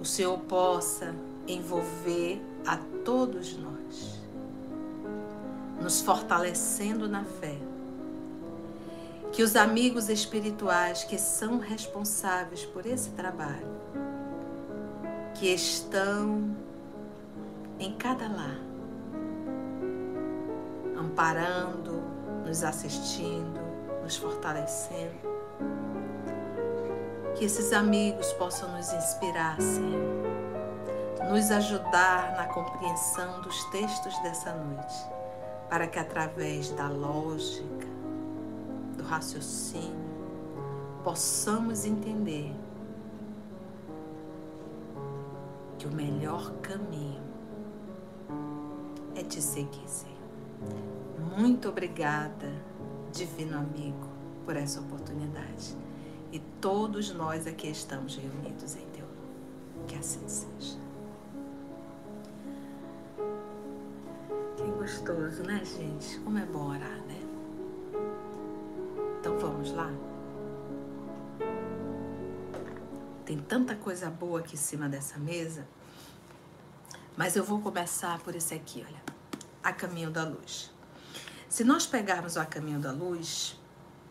o 0.00 0.04
Senhor 0.04 0.36
possa 0.36 1.14
envolver 1.46 2.42
a 2.66 2.76
todos 3.04 3.56
nós, 3.56 4.20
nos 5.80 6.00
fortalecendo 6.02 7.08
na 7.08 7.22
fé. 7.22 7.56
Que 9.30 9.44
os 9.44 9.54
amigos 9.54 10.08
espirituais 10.08 11.04
que 11.04 11.18
são 11.18 11.60
responsáveis 11.60 12.64
por 12.64 12.84
esse 12.84 13.10
trabalho 13.10 13.75
que 15.38 15.52
estão 15.52 16.56
em 17.78 17.92
cada 17.96 18.26
lar, 18.26 18.58
amparando, 20.98 22.02
nos 22.46 22.64
assistindo, 22.64 23.60
nos 24.02 24.16
fortalecendo. 24.16 25.36
Que 27.34 27.44
esses 27.44 27.74
amigos 27.74 28.32
possam 28.34 28.74
nos 28.74 28.90
inspirar, 28.94 29.60
Senhor, 29.60 30.24
nos 31.30 31.50
ajudar 31.50 32.34
na 32.38 32.46
compreensão 32.46 33.42
dos 33.42 33.62
textos 33.64 34.18
dessa 34.22 34.54
noite, 34.54 35.04
para 35.68 35.86
que 35.86 35.98
através 35.98 36.70
da 36.70 36.88
lógica, 36.88 37.86
do 38.96 39.04
raciocínio, 39.04 40.06
possamos 41.04 41.84
entender 41.84 42.54
que 45.78 45.86
o 45.86 45.92
melhor 45.92 46.52
caminho 46.62 47.22
é 49.14 49.22
te 49.22 49.40
seguir, 49.40 49.88
Senhor. 49.88 50.16
Muito 51.38 51.68
obrigada, 51.68 52.52
divino 53.12 53.58
amigo, 53.58 54.08
por 54.44 54.56
essa 54.56 54.80
oportunidade. 54.80 55.76
E 56.32 56.38
todos 56.60 57.14
nós 57.14 57.46
aqui 57.46 57.68
estamos 57.68 58.16
reunidos 58.16 58.76
em 58.76 58.86
teu 58.86 59.06
nome. 59.06 59.86
Que 59.86 59.96
assim 59.96 60.26
seja. 60.26 60.78
Que 64.56 64.62
gostoso, 64.78 65.42
né, 65.44 65.62
gente? 65.64 66.18
Como 66.20 66.38
é 66.38 66.46
bom 66.46 66.70
orar, 66.70 67.00
né? 67.06 67.20
Então 69.20 69.38
vamos 69.38 69.72
lá? 69.72 69.92
Tem 73.26 73.36
tanta 73.36 73.74
coisa 73.74 74.08
boa 74.08 74.38
aqui 74.38 74.54
em 74.54 74.56
cima 74.56 74.88
dessa 74.88 75.18
mesa. 75.18 75.66
Mas 77.16 77.34
eu 77.34 77.42
vou 77.42 77.60
começar 77.60 78.20
por 78.20 78.36
esse 78.36 78.54
aqui, 78.54 78.86
olha. 78.86 79.02
A 79.64 79.72
caminho 79.72 80.12
da 80.12 80.22
luz. 80.22 80.70
Se 81.48 81.64
nós 81.64 81.88
pegarmos 81.88 82.36
o 82.36 82.40
a 82.40 82.46
caminho 82.46 82.78
da 82.78 82.92
luz, 82.92 83.58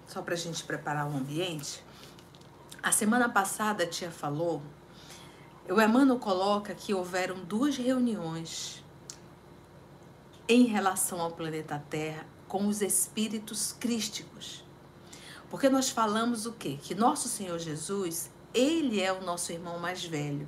só 0.06 0.22
para 0.22 0.34
a 0.34 0.38
gente 0.38 0.66
preparar 0.66 1.08
o 1.08 1.16
ambiente, 1.16 1.82
a 2.84 2.92
semana 2.92 3.30
passada 3.30 3.86
a 3.86 3.88
tia 3.88 4.12
falou, 4.12 4.62
o 5.70 5.82
Emmanuel 5.82 6.20
coloca 6.20 6.76
que 6.76 6.94
houveram 6.94 7.38
duas 7.46 7.78
reuniões 7.78 8.84
em 10.46 10.66
relação 10.66 11.22
ao 11.22 11.32
planeta 11.32 11.82
Terra 11.90 12.26
com 12.50 12.68
os 12.68 12.82
espíritos 12.82 13.72
crísticos. 13.80 14.66
Porque 15.50 15.70
nós 15.70 15.90
falamos 15.90 16.46
o 16.46 16.52
quê? 16.52 16.78
Que 16.82 16.94
nosso 16.94 17.30
Senhor 17.30 17.58
Jesus, 17.60 18.30
ele 18.56 19.02
é 19.02 19.14
o 19.14 19.22
nosso 19.22 19.52
irmão 19.52 19.78
mais 19.78 20.04
velho. 20.04 20.48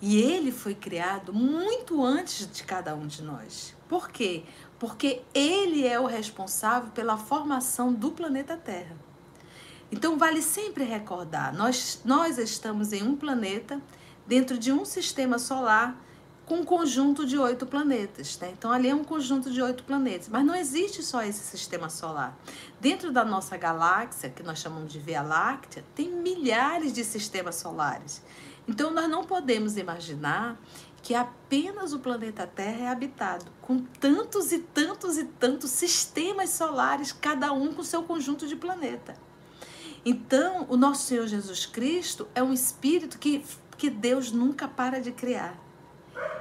E 0.00 0.18
ele 0.20 0.50
foi 0.50 0.74
criado 0.74 1.32
muito 1.32 2.02
antes 2.02 2.50
de 2.50 2.64
cada 2.64 2.94
um 2.94 3.06
de 3.06 3.22
nós. 3.22 3.74
Por 3.88 4.10
quê? 4.10 4.42
Porque 4.78 5.22
ele 5.32 5.86
é 5.86 6.00
o 6.00 6.06
responsável 6.06 6.90
pela 6.90 7.16
formação 7.16 7.92
do 7.92 8.10
planeta 8.10 8.56
Terra. 8.56 8.96
Então 9.90 10.18
vale 10.18 10.42
sempre 10.42 10.84
recordar, 10.84 11.54
nós, 11.54 12.00
nós 12.04 12.38
estamos 12.38 12.92
em 12.92 13.04
um 13.04 13.14
planeta 13.14 13.80
dentro 14.26 14.58
de 14.58 14.72
um 14.72 14.84
sistema 14.84 15.38
solar 15.38 15.96
com 16.46 16.60
um 16.60 16.64
conjunto 16.64 17.26
de 17.26 17.36
oito 17.36 17.66
planetas. 17.66 18.38
Né? 18.38 18.54
Então 18.56 18.70
ali 18.70 18.88
é 18.88 18.94
um 18.94 19.04
conjunto 19.04 19.50
de 19.50 19.60
oito 19.60 19.82
planetas, 19.82 20.28
mas 20.28 20.46
não 20.46 20.54
existe 20.54 21.02
só 21.02 21.22
esse 21.22 21.40
sistema 21.40 21.90
solar. 21.90 22.38
Dentro 22.80 23.12
da 23.12 23.24
nossa 23.24 23.56
galáxia, 23.56 24.30
que 24.30 24.44
nós 24.44 24.60
chamamos 24.60 24.92
de 24.92 25.00
Via 25.00 25.22
Láctea, 25.22 25.84
tem 25.94 26.08
milhares 26.08 26.92
de 26.92 27.04
sistemas 27.04 27.56
solares. 27.56 28.22
Então 28.68 28.92
nós 28.92 29.10
não 29.10 29.24
podemos 29.24 29.76
imaginar 29.76 30.56
que 31.02 31.14
apenas 31.14 31.92
o 31.92 31.98
planeta 31.98 32.46
Terra 32.46 32.86
é 32.86 32.88
habitado, 32.88 33.46
com 33.60 33.78
tantos 33.78 34.50
e 34.50 34.58
tantos 34.58 35.18
e 35.18 35.24
tantos 35.24 35.70
sistemas 35.70 36.50
solares, 36.50 37.12
cada 37.12 37.52
um 37.52 37.72
com 37.72 37.82
seu 37.84 38.02
conjunto 38.02 38.46
de 38.46 38.56
planeta. 38.56 39.14
Então, 40.04 40.66
o 40.68 40.76
nosso 40.76 41.06
Senhor 41.06 41.26
Jesus 41.28 41.64
Cristo 41.64 42.26
é 42.34 42.42
um 42.42 42.52
espírito 42.52 43.18
que, 43.18 43.44
que 43.76 43.88
Deus 43.88 44.32
nunca 44.32 44.66
para 44.66 45.00
de 45.00 45.12
criar. 45.12 45.65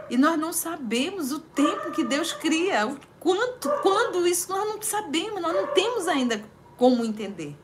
E 0.09 0.17
nós 0.17 0.37
não 0.37 0.53
sabemos 0.53 1.31
o 1.31 1.39
tempo 1.39 1.91
que 1.91 2.03
Deus 2.03 2.31
cria, 2.31 2.85
o 2.87 2.97
quanto, 3.19 3.69
quando 3.81 4.27
isso 4.27 4.49
nós 4.49 4.67
não 4.67 4.81
sabemos, 4.81 5.41
nós 5.41 5.53
não 5.53 5.67
temos 5.67 6.07
ainda 6.07 6.43
como 6.77 7.03
entender. 7.03 7.57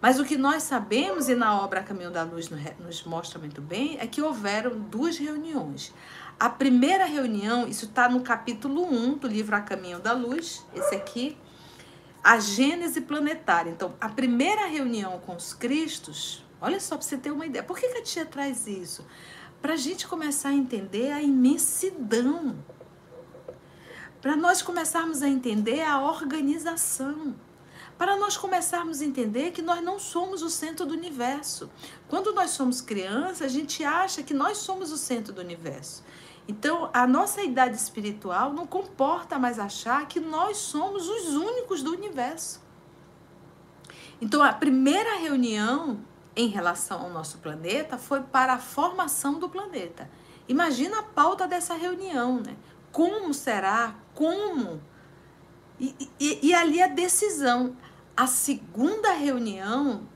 Mas 0.00 0.20
o 0.20 0.24
que 0.24 0.36
nós 0.36 0.62
sabemos, 0.64 1.30
e 1.30 1.34
na 1.34 1.58
obra 1.58 1.82
Caminho 1.82 2.10
da 2.10 2.22
Luz 2.22 2.50
nos 2.78 3.04
mostra 3.04 3.38
muito 3.38 3.62
bem, 3.62 3.96
é 3.98 4.06
que 4.06 4.20
houveram 4.20 4.78
duas 4.78 5.16
reuniões. 5.16 5.94
A 6.38 6.50
primeira 6.50 7.06
reunião, 7.06 7.66
isso 7.66 7.86
está 7.86 8.08
no 8.08 8.20
capítulo 8.20 8.84
1 8.84 9.14
do 9.14 9.26
livro 9.26 9.56
A 9.56 9.62
Caminho 9.62 9.98
da 10.00 10.12
Luz, 10.12 10.62
esse 10.74 10.94
aqui, 10.94 11.38
a 12.22 12.38
Gênese 12.38 13.00
planetária. 13.00 13.70
Então, 13.70 13.94
a 13.98 14.10
primeira 14.10 14.66
reunião 14.66 15.20
com 15.20 15.36
os 15.36 15.54
Cristos, 15.54 16.44
olha 16.60 16.78
só 16.80 16.96
para 16.96 17.06
você 17.06 17.16
ter 17.16 17.30
uma 17.30 17.46
ideia. 17.46 17.62
Por 17.62 17.78
que, 17.78 17.88
que 17.88 17.98
a 17.98 18.02
tia 18.02 18.26
traz 18.26 18.66
isso? 18.66 19.06
Para 19.64 19.72
a 19.72 19.76
gente 19.78 20.06
começar 20.06 20.50
a 20.50 20.54
entender 20.54 21.10
a 21.10 21.22
imensidão. 21.22 22.54
Para 24.20 24.36
nós 24.36 24.60
começarmos 24.60 25.22
a 25.22 25.26
entender 25.26 25.80
a 25.80 26.02
organização. 26.02 27.34
Para 27.96 28.14
nós 28.18 28.36
começarmos 28.36 29.00
a 29.00 29.06
entender 29.06 29.52
que 29.52 29.62
nós 29.62 29.82
não 29.82 29.98
somos 29.98 30.42
o 30.42 30.50
centro 30.50 30.84
do 30.84 30.92
universo. 30.92 31.70
Quando 32.08 32.34
nós 32.34 32.50
somos 32.50 32.82
crianças, 32.82 33.40
a 33.40 33.48
gente 33.48 33.82
acha 33.82 34.22
que 34.22 34.34
nós 34.34 34.58
somos 34.58 34.92
o 34.92 34.98
centro 34.98 35.32
do 35.32 35.40
universo. 35.40 36.04
Então, 36.46 36.90
a 36.92 37.06
nossa 37.06 37.42
idade 37.42 37.74
espiritual 37.74 38.52
não 38.52 38.66
comporta 38.66 39.38
mais 39.38 39.58
achar 39.58 40.06
que 40.06 40.20
nós 40.20 40.58
somos 40.58 41.08
os 41.08 41.28
únicos 41.36 41.82
do 41.82 41.90
universo. 41.90 42.60
Então, 44.20 44.42
a 44.42 44.52
primeira 44.52 45.16
reunião 45.16 46.04
em 46.36 46.48
relação 46.48 47.02
ao 47.02 47.10
nosso 47.10 47.38
planeta 47.38 47.96
foi 47.98 48.22
para 48.22 48.54
a 48.54 48.58
formação 48.58 49.38
do 49.38 49.48
planeta. 49.48 50.10
Imagina 50.48 50.98
a 50.98 51.02
pauta 51.02 51.46
dessa 51.46 51.74
reunião, 51.74 52.40
né? 52.40 52.56
Como 52.92 53.32
será? 53.32 53.94
Como? 54.14 54.80
E, 55.80 55.94
e, 56.20 56.48
e 56.48 56.54
ali 56.54 56.82
a 56.82 56.86
decisão. 56.86 57.76
A 58.16 58.26
segunda 58.26 59.12
reunião 59.12 60.06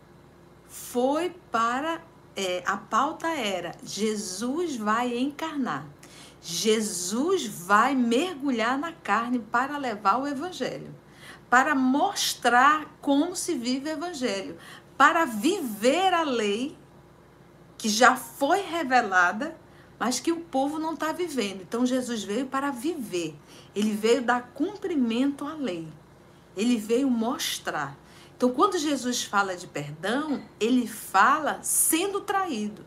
foi 0.66 1.31
para. 1.50 2.02
É, 2.37 2.62
a 2.66 2.76
pauta 2.76 3.28
era: 3.28 3.72
Jesus 3.83 4.76
vai 4.76 5.18
encarnar. 5.18 5.87
Jesus 6.40 7.46
vai 7.46 7.94
mergulhar 7.94 8.78
na 8.78 8.92
carne 8.92 9.38
para 9.40 9.76
levar 9.76 10.18
o 10.18 10.26
evangelho, 10.26 10.94
para 11.50 11.74
mostrar 11.74 12.87
como 13.00 13.35
se 13.35 13.54
vive 13.54 13.90
o 13.90 13.92
evangelho, 13.92 14.57
para 14.98 15.24
viver 15.24 16.12
a 16.12 16.22
lei 16.22 16.76
que 17.78 17.88
já 17.88 18.16
foi 18.16 18.61
revelada, 18.61 19.56
mas 19.98 20.18
que 20.18 20.32
o 20.32 20.40
povo 20.40 20.78
não 20.78 20.94
está 20.94 21.12
vivendo. 21.12 21.62
Então 21.62 21.87
Jesus 21.87 22.24
veio 22.24 22.46
para 22.46 22.72
viver. 22.72 23.37
Ele 23.74 23.92
veio 23.92 24.20
dar 24.20 24.50
cumprimento 24.52 25.46
à 25.46 25.54
lei. 25.54 25.88
Ele 26.56 26.76
veio 26.76 27.08
mostrar. 27.08 27.96
Então, 28.37 28.50
quando 28.50 28.78
Jesus 28.78 29.24
fala 29.24 29.56
de 29.56 29.66
perdão, 29.66 30.42
ele 30.61 30.87
fala 30.87 31.58
sendo 31.62 32.20
traído. 32.20 32.84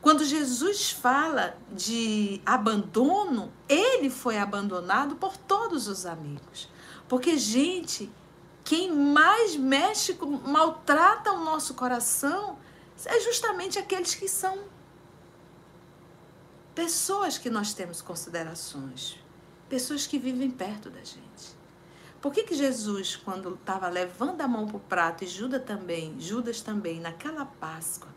Quando 0.00 0.24
Jesus 0.24 0.90
fala 0.90 1.56
de 1.72 2.40
abandono, 2.44 3.52
ele 3.68 4.08
foi 4.08 4.38
abandonado 4.38 5.16
por 5.16 5.36
todos 5.36 5.88
os 5.88 6.04
amigos. 6.06 6.68
Porque, 7.08 7.36
gente, 7.36 8.10
quem 8.70 8.92
mais 8.92 9.56
mexe, 9.56 10.16
maltrata 10.46 11.32
o 11.32 11.44
nosso 11.44 11.74
coração, 11.74 12.56
é 13.04 13.18
justamente 13.18 13.80
aqueles 13.80 14.14
que 14.14 14.28
são 14.28 14.60
pessoas 16.72 17.36
que 17.36 17.50
nós 17.50 17.74
temos 17.74 18.00
considerações, 18.00 19.18
pessoas 19.68 20.06
que 20.06 20.20
vivem 20.20 20.48
perto 20.48 20.88
da 20.88 21.00
gente. 21.00 21.58
Por 22.22 22.32
que, 22.32 22.44
que 22.44 22.54
Jesus, 22.54 23.16
quando 23.16 23.54
estava 23.54 23.88
levando 23.88 24.40
a 24.40 24.46
mão 24.46 24.68
para 24.68 24.76
o 24.76 24.80
prato, 24.80 25.24
e 25.24 25.26
Judas 25.26 25.64
também, 25.64 26.14
Judas 26.20 26.60
também, 26.60 27.00
naquela 27.00 27.44
Páscoa, 27.44 28.14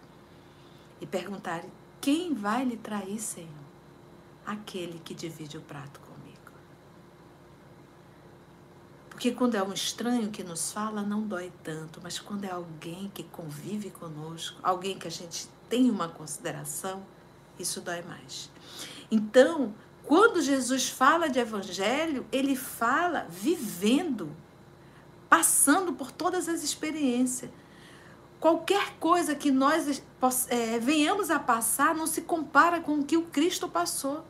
e 1.02 1.08
perguntarem: 1.08 1.72
quem 2.00 2.32
vai 2.32 2.64
lhe 2.64 2.78
trair, 2.78 3.20
Senhor? 3.20 3.50
Aquele 4.46 5.00
que 5.00 5.16
divide 5.16 5.58
o 5.58 5.62
prato 5.62 6.00
comigo. 6.00 6.13
Porque 9.24 9.38
quando 9.38 9.56
é 9.56 9.64
um 9.64 9.72
estranho 9.72 10.30
que 10.30 10.44
nos 10.44 10.74
fala, 10.74 11.02
não 11.02 11.22
dói 11.22 11.50
tanto, 11.64 12.02
mas 12.04 12.20
quando 12.20 12.44
é 12.44 12.52
alguém 12.52 13.10
que 13.14 13.24
convive 13.24 13.90
conosco, 13.90 14.60
alguém 14.62 15.00
que 15.00 15.08
a 15.08 15.10
gente 15.10 15.48
tem 15.70 15.90
uma 15.90 16.10
consideração, 16.10 17.02
isso 17.58 17.80
dói 17.80 18.02
mais. 18.02 18.52
Então, 19.10 19.74
quando 20.04 20.42
Jesus 20.42 20.90
fala 20.90 21.30
de 21.30 21.40
evangelho, 21.40 22.26
ele 22.34 22.54
fala 22.54 23.26
vivendo, 23.30 24.30
passando 25.30 25.94
por 25.94 26.12
todas 26.12 26.50
as 26.50 26.62
experiências. 26.62 27.50
Qualquer 28.42 28.98
coisa 29.00 29.34
que 29.36 29.52
nós 29.52 30.04
é, 30.50 30.80
venhamos 30.80 31.32
a 31.32 31.40
passar 31.40 31.96
não 31.96 32.08
se 32.08 32.24
compara 32.24 32.82
com 32.82 32.96
o 32.96 33.06
que 33.06 33.16
o 33.16 33.24
Cristo 33.28 33.70
passou. 33.70 34.26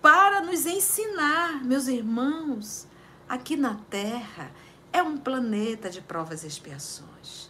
Para 0.00 0.40
nos 0.40 0.64
ensinar, 0.64 1.62
meus 1.62 1.88
irmãos, 1.88 2.88
aqui 3.30 3.56
na 3.56 3.76
Terra 3.88 4.50
é 4.92 5.00
um 5.00 5.16
planeta 5.16 5.88
de 5.88 6.00
provas 6.00 6.42
e 6.42 6.48
expiações. 6.48 7.48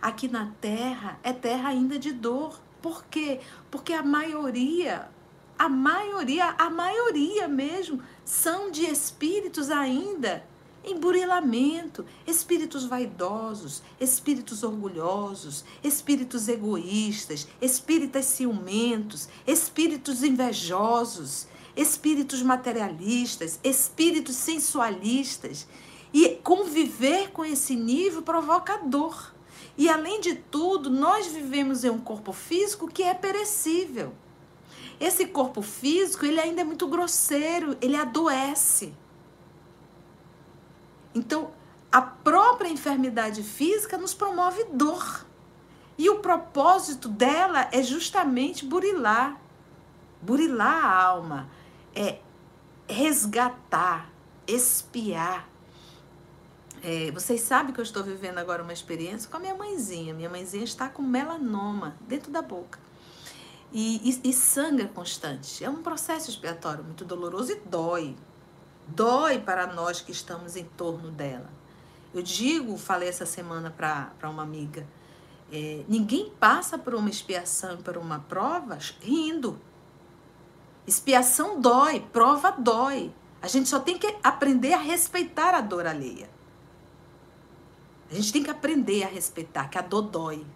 Aqui 0.00 0.28
na 0.28 0.52
Terra 0.60 1.18
é 1.22 1.32
terra 1.32 1.70
ainda 1.70 1.98
de 1.98 2.12
dor. 2.12 2.60
Por 2.82 3.06
quê? 3.06 3.40
Porque 3.70 3.94
a 3.94 4.02
maioria, 4.02 5.08
a 5.58 5.70
maioria, 5.70 6.54
a 6.58 6.68
maioria 6.68 7.48
mesmo, 7.48 8.02
são 8.26 8.70
de 8.70 8.84
espíritos 8.84 9.70
ainda 9.70 10.44
em 10.84 11.00
burilamento, 11.00 12.04
espíritos 12.26 12.84
vaidosos, 12.84 13.82
espíritos 13.98 14.62
orgulhosos, 14.62 15.64
espíritos 15.82 16.46
egoístas, 16.46 17.48
espíritos 17.58 18.26
ciumentos, 18.26 19.30
espíritos 19.46 20.22
invejosos, 20.22 21.48
espíritos 21.76 22.42
materialistas, 22.42 23.60
espíritos 23.62 24.36
sensualistas. 24.36 25.66
E 26.12 26.30
conviver 26.42 27.30
com 27.30 27.44
esse 27.44 27.76
nível 27.76 28.22
provoca 28.22 28.78
dor. 28.78 29.34
E 29.76 29.88
além 29.88 30.20
de 30.20 30.34
tudo, 30.34 30.88
nós 30.88 31.26
vivemos 31.26 31.84
em 31.84 31.90
um 31.90 31.98
corpo 31.98 32.32
físico 32.32 32.88
que 32.88 33.02
é 33.02 33.12
perecível. 33.12 34.14
Esse 34.98 35.26
corpo 35.26 35.60
físico, 35.60 36.24
ele 36.24 36.40
ainda 36.40 36.62
é 36.62 36.64
muito 36.64 36.88
grosseiro, 36.88 37.76
ele 37.82 37.96
adoece. 37.96 38.94
Então, 41.14 41.50
a 41.92 42.00
própria 42.00 42.68
enfermidade 42.68 43.42
física 43.42 43.98
nos 43.98 44.14
promove 44.14 44.64
dor. 44.72 45.26
E 45.98 46.08
o 46.10 46.20
propósito 46.20 47.08
dela 47.08 47.68
é 47.72 47.82
justamente 47.82 48.64
burilar. 48.64 49.40
Burilar 50.20 50.84
a 50.84 51.02
alma. 51.04 51.50
É 51.96 52.20
resgatar, 52.88 54.10
espiar. 54.46 55.48
É, 56.82 57.10
vocês 57.10 57.40
sabem 57.40 57.72
que 57.72 57.80
eu 57.80 57.84
estou 57.84 58.04
vivendo 58.04 58.38
agora 58.38 58.62
uma 58.62 58.72
experiência 58.72 59.28
com 59.30 59.38
a 59.38 59.40
minha 59.40 59.54
mãezinha. 59.54 60.14
Minha 60.14 60.28
mãezinha 60.28 60.62
está 60.62 60.88
com 60.88 61.02
melanoma 61.02 61.96
dentro 62.02 62.30
da 62.30 62.42
boca. 62.42 62.78
E, 63.72 64.20
e, 64.22 64.30
e 64.30 64.32
sangra 64.32 64.86
constante. 64.86 65.64
É 65.64 65.70
um 65.70 65.82
processo 65.82 66.30
expiatório 66.30 66.84
muito 66.84 67.04
doloroso 67.04 67.52
e 67.52 67.56
dói. 67.56 68.14
Dói 68.86 69.40
para 69.40 69.66
nós 69.66 70.00
que 70.00 70.12
estamos 70.12 70.54
em 70.54 70.64
torno 70.64 71.10
dela. 71.10 71.50
Eu 72.14 72.22
digo, 72.22 72.76
falei 72.78 73.08
essa 73.08 73.26
semana 73.26 73.70
para 73.70 74.30
uma 74.30 74.42
amiga, 74.42 74.86
é, 75.52 75.84
ninguém 75.88 76.30
passa 76.40 76.78
por 76.78 76.94
uma 76.94 77.10
expiação 77.10 77.76
por 77.78 77.96
uma 77.96 78.20
prova 78.20 78.78
rindo. 79.00 79.58
Expiação 80.86 81.60
dói, 81.60 82.00
prova 82.12 82.50
dói. 82.52 83.12
A 83.42 83.48
gente 83.48 83.68
só 83.68 83.80
tem 83.80 83.98
que 83.98 84.16
aprender 84.22 84.72
a 84.72 84.78
respeitar 84.78 85.54
a 85.54 85.60
dor 85.60 85.86
alheia. 85.86 86.30
A 88.10 88.14
gente 88.14 88.32
tem 88.32 88.42
que 88.42 88.50
aprender 88.50 89.02
a 89.02 89.08
respeitar 89.08 89.68
que 89.68 89.78
a 89.78 89.82
dor 89.82 90.02
dói. 90.02 90.46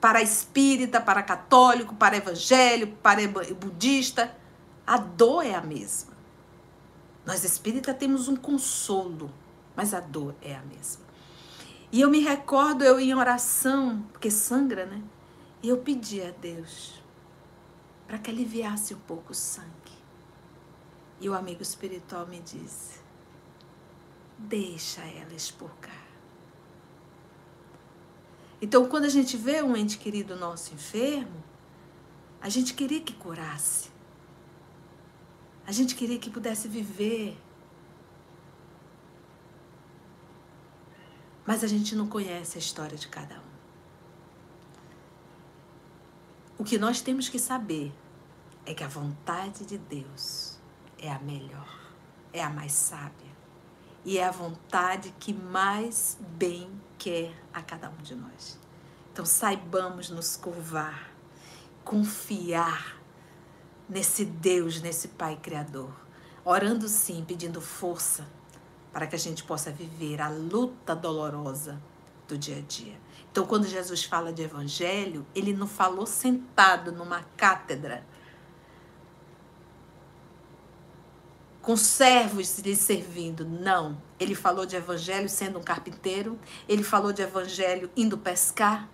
Para 0.00 0.22
espírita, 0.22 1.00
para 1.00 1.22
católico, 1.22 1.94
para 1.94 2.16
evangélico, 2.16 2.96
para 3.02 3.20
budista, 3.28 4.34
a 4.86 4.96
dor 4.96 5.44
é 5.44 5.54
a 5.54 5.60
mesma. 5.60 6.14
Nós 7.24 7.42
espírita 7.44 7.94
temos 7.94 8.28
um 8.28 8.36
consolo, 8.36 9.30
mas 9.74 9.94
a 9.94 10.00
dor 10.00 10.34
é 10.42 10.54
a 10.54 10.62
mesma. 10.62 11.04
E 11.90 12.00
eu 12.00 12.10
me 12.10 12.20
recordo 12.20 12.82
eu 12.82 12.98
em 12.98 13.14
oração, 13.14 14.04
porque 14.12 14.30
sangra, 14.30 14.84
né? 14.84 15.02
E 15.62 15.68
eu 15.68 15.78
pedi 15.78 16.20
a 16.20 16.30
Deus, 16.30 17.00
para 18.14 18.22
que 18.22 18.30
aliviasse 18.30 18.94
um 18.94 18.98
pouco 19.00 19.32
o 19.32 19.34
sangue. 19.34 19.98
E 21.20 21.28
o 21.28 21.34
amigo 21.34 21.62
espiritual 21.62 22.24
me 22.28 22.38
disse: 22.38 23.00
deixa 24.38 25.00
ela 25.00 25.34
expurgar. 25.34 26.06
Então, 28.62 28.88
quando 28.88 29.06
a 29.06 29.08
gente 29.08 29.36
vê 29.36 29.60
um 29.62 29.76
ente 29.76 29.98
querido 29.98 30.36
nosso 30.36 30.72
enfermo, 30.72 31.42
a 32.40 32.48
gente 32.48 32.72
queria 32.74 33.00
que 33.00 33.12
curasse. 33.14 33.90
A 35.66 35.72
gente 35.72 35.96
queria 35.96 36.18
que 36.18 36.30
pudesse 36.30 36.68
viver. 36.68 37.36
Mas 41.44 41.64
a 41.64 41.66
gente 41.66 41.96
não 41.96 42.06
conhece 42.06 42.58
a 42.58 42.60
história 42.60 42.96
de 42.96 43.08
cada 43.08 43.40
um. 43.40 43.54
O 46.56 46.62
que 46.62 46.78
nós 46.78 47.00
temos 47.00 47.28
que 47.28 47.40
saber 47.40 47.92
é 48.66 48.74
que 48.74 48.84
a 48.84 48.88
vontade 48.88 49.64
de 49.64 49.78
Deus 49.78 50.58
é 50.98 51.10
a 51.10 51.18
melhor, 51.18 51.92
é 52.32 52.42
a 52.42 52.50
mais 52.50 52.72
sábia 52.72 53.32
e 54.04 54.18
é 54.18 54.24
a 54.24 54.30
vontade 54.30 55.14
que 55.18 55.32
mais 55.32 56.18
bem 56.20 56.70
quer 56.98 57.32
a 57.52 57.62
cada 57.62 57.88
um 57.90 57.96
de 57.96 58.14
nós. 58.14 58.58
Então 59.12 59.24
saibamos 59.24 60.10
nos 60.10 60.36
curvar, 60.36 61.10
confiar 61.84 62.96
nesse 63.88 64.24
Deus, 64.24 64.80
nesse 64.80 65.08
Pai 65.08 65.36
Criador, 65.36 65.94
orando 66.44 66.88
sim, 66.88 67.24
pedindo 67.26 67.60
força 67.60 68.26
para 68.92 69.06
que 69.06 69.14
a 69.14 69.18
gente 69.18 69.42
possa 69.44 69.70
viver 69.70 70.20
a 70.20 70.28
luta 70.28 70.94
dolorosa 70.94 71.80
do 72.28 72.38
dia 72.38 72.58
a 72.58 72.60
dia. 72.60 72.98
Então, 73.30 73.44
quando 73.46 73.66
Jesus 73.66 74.04
fala 74.04 74.32
de 74.32 74.42
evangelho, 74.42 75.26
ele 75.34 75.52
não 75.52 75.66
falou 75.66 76.06
sentado 76.06 76.92
numa 76.92 77.24
cátedra, 77.36 78.06
com 81.64 81.76
servos 81.76 82.58
lhe 82.58 82.76
servindo. 82.76 83.44
Não. 83.44 83.96
Ele 84.20 84.34
falou 84.34 84.66
de 84.66 84.76
evangelho 84.76 85.28
sendo 85.28 85.58
um 85.58 85.62
carpinteiro, 85.62 86.38
ele 86.68 86.82
falou 86.82 87.12
de 87.12 87.22
evangelho 87.22 87.90
indo 87.96 88.16
pescar, 88.18 88.88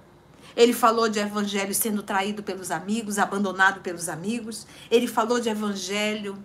ele 0.56 0.72
falou 0.72 1.08
de 1.08 1.18
evangelho 1.18 1.74
sendo 1.74 2.02
traído 2.02 2.42
pelos 2.42 2.70
amigos, 2.70 3.18
abandonado 3.18 3.80
pelos 3.80 4.08
amigos, 4.08 4.66
ele 4.90 5.06
falou 5.06 5.40
de 5.40 5.48
evangelho 5.48 6.42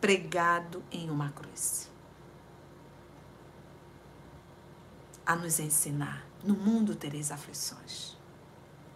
pregado 0.00 0.82
em 0.90 1.10
uma 1.10 1.30
cruz. 1.30 1.90
A 5.26 5.36
nos 5.36 5.60
ensinar 5.60 6.26
no 6.42 6.54
mundo 6.54 6.94
tereis 6.94 7.30
aflições. 7.30 8.16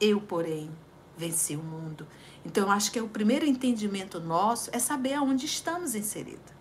Eu, 0.00 0.20
porém, 0.20 0.70
venci 1.16 1.54
o 1.54 1.62
mundo. 1.62 2.06
Então, 2.44 2.64
eu 2.64 2.70
acho 2.70 2.92
que 2.92 2.98
é 2.98 3.02
o 3.02 3.08
primeiro 3.08 3.46
entendimento 3.46 4.20
nosso 4.20 4.70
é 4.72 4.78
saber 4.78 5.14
aonde 5.14 5.46
estamos 5.46 5.94
inseridos. 5.94 6.52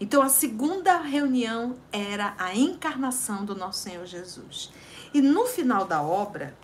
Então, 0.00 0.22
a 0.22 0.28
segunda 0.28 0.98
reunião 0.98 1.76
era 1.92 2.34
a 2.38 2.54
encarnação 2.54 3.44
do 3.44 3.54
nosso 3.54 3.82
Senhor 3.82 4.06
Jesus. 4.06 4.72
E 5.12 5.20
no 5.20 5.46
final 5.46 5.84
da 5.84 6.02
obra, 6.02 6.56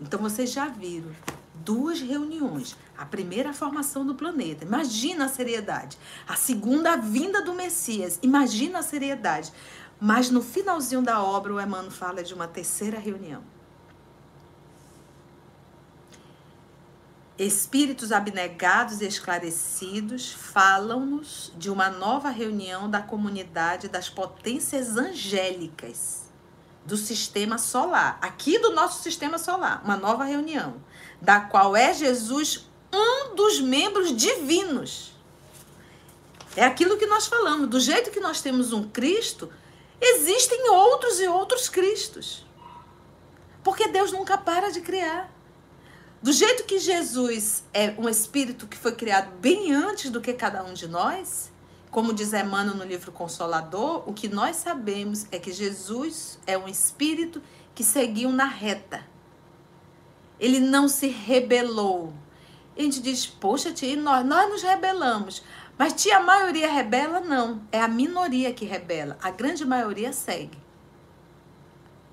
então 0.00 0.20
vocês 0.20 0.50
já 0.50 0.66
viram 0.66 1.10
duas 1.54 2.00
reuniões. 2.00 2.76
A 2.96 3.04
primeira, 3.04 3.50
a 3.50 3.52
formação 3.52 4.04
do 4.04 4.14
planeta. 4.14 4.64
Imagina 4.64 5.26
a 5.26 5.28
seriedade. 5.28 5.98
A 6.26 6.36
segunda, 6.36 6.92
a 6.92 6.96
vinda 6.96 7.42
do 7.42 7.54
Messias. 7.54 8.18
Imagina 8.22 8.80
a 8.80 8.82
seriedade. 8.82 9.52
Mas 10.00 10.30
no 10.30 10.42
finalzinho 10.42 11.02
da 11.02 11.22
obra, 11.22 11.54
o 11.54 11.60
Emmanuel 11.60 11.90
fala 11.90 12.22
de 12.22 12.34
uma 12.34 12.46
terceira 12.46 12.98
reunião. 12.98 13.42
Espíritos 17.38 18.12
abnegados 18.12 19.00
e 19.00 19.06
esclarecidos 19.06 20.32
falam-nos 20.32 21.52
de 21.56 21.70
uma 21.70 21.90
nova 21.90 22.30
reunião 22.30 22.88
da 22.88 23.02
comunidade 23.02 23.88
das 23.88 24.08
potências 24.08 24.96
angélicas 24.96 26.24
do 26.84 26.96
sistema 26.96 27.58
solar, 27.58 28.18
aqui 28.22 28.58
do 28.58 28.70
nosso 28.70 29.02
sistema 29.02 29.38
solar, 29.38 29.82
uma 29.84 29.96
nova 29.96 30.24
reunião, 30.24 30.76
da 31.20 31.40
qual 31.40 31.76
é 31.76 31.92
Jesus 31.92 32.66
um 32.92 33.34
dos 33.34 33.60
membros 33.60 34.16
divinos. 34.16 35.12
É 36.56 36.64
aquilo 36.64 36.96
que 36.96 37.06
nós 37.06 37.26
falamos, 37.26 37.68
do 37.68 37.80
jeito 37.80 38.10
que 38.10 38.20
nós 38.20 38.40
temos 38.40 38.72
um 38.72 38.88
Cristo, 38.88 39.50
Existem 40.00 40.68
outros 40.70 41.20
e 41.20 41.26
outros 41.26 41.68
Cristos. 41.68 42.44
Porque 43.62 43.88
Deus 43.88 44.12
nunca 44.12 44.36
para 44.36 44.70
de 44.70 44.80
criar. 44.80 45.30
Do 46.26 46.32
jeito 46.32 46.64
que 46.64 46.80
Jesus 46.80 47.62
é 47.72 47.94
um 47.96 48.08
espírito 48.08 48.66
que 48.66 48.76
foi 48.76 48.90
criado 48.96 49.30
bem 49.38 49.72
antes 49.72 50.10
do 50.10 50.20
que 50.20 50.32
cada 50.32 50.64
um 50.64 50.74
de 50.74 50.88
nós, 50.88 51.52
como 51.88 52.12
diz 52.12 52.32
Emmanuel 52.32 52.76
no 52.76 52.84
livro 52.84 53.12
Consolador, 53.12 54.02
o 54.08 54.12
que 54.12 54.26
nós 54.26 54.56
sabemos 54.56 55.26
é 55.30 55.38
que 55.38 55.52
Jesus 55.52 56.40
é 56.44 56.58
um 56.58 56.66
espírito 56.66 57.40
que 57.76 57.84
seguiu 57.84 58.32
na 58.32 58.44
reta. 58.44 59.06
Ele 60.40 60.58
não 60.58 60.88
se 60.88 61.06
rebelou. 61.06 62.12
A 62.76 62.82
gente 62.82 63.00
diz, 63.00 63.24
poxa, 63.24 63.70
tia, 63.70 63.94
nós, 63.94 64.26
nós 64.26 64.50
nos 64.50 64.62
rebelamos. 64.64 65.44
Mas 65.78 65.92
tia, 65.92 66.16
a 66.16 66.24
maioria 66.24 66.68
rebela? 66.68 67.20
Não. 67.20 67.62
É 67.70 67.80
a 67.80 67.86
minoria 67.86 68.52
que 68.52 68.64
rebela. 68.64 69.16
A 69.22 69.30
grande 69.30 69.64
maioria 69.64 70.12
segue. 70.12 70.58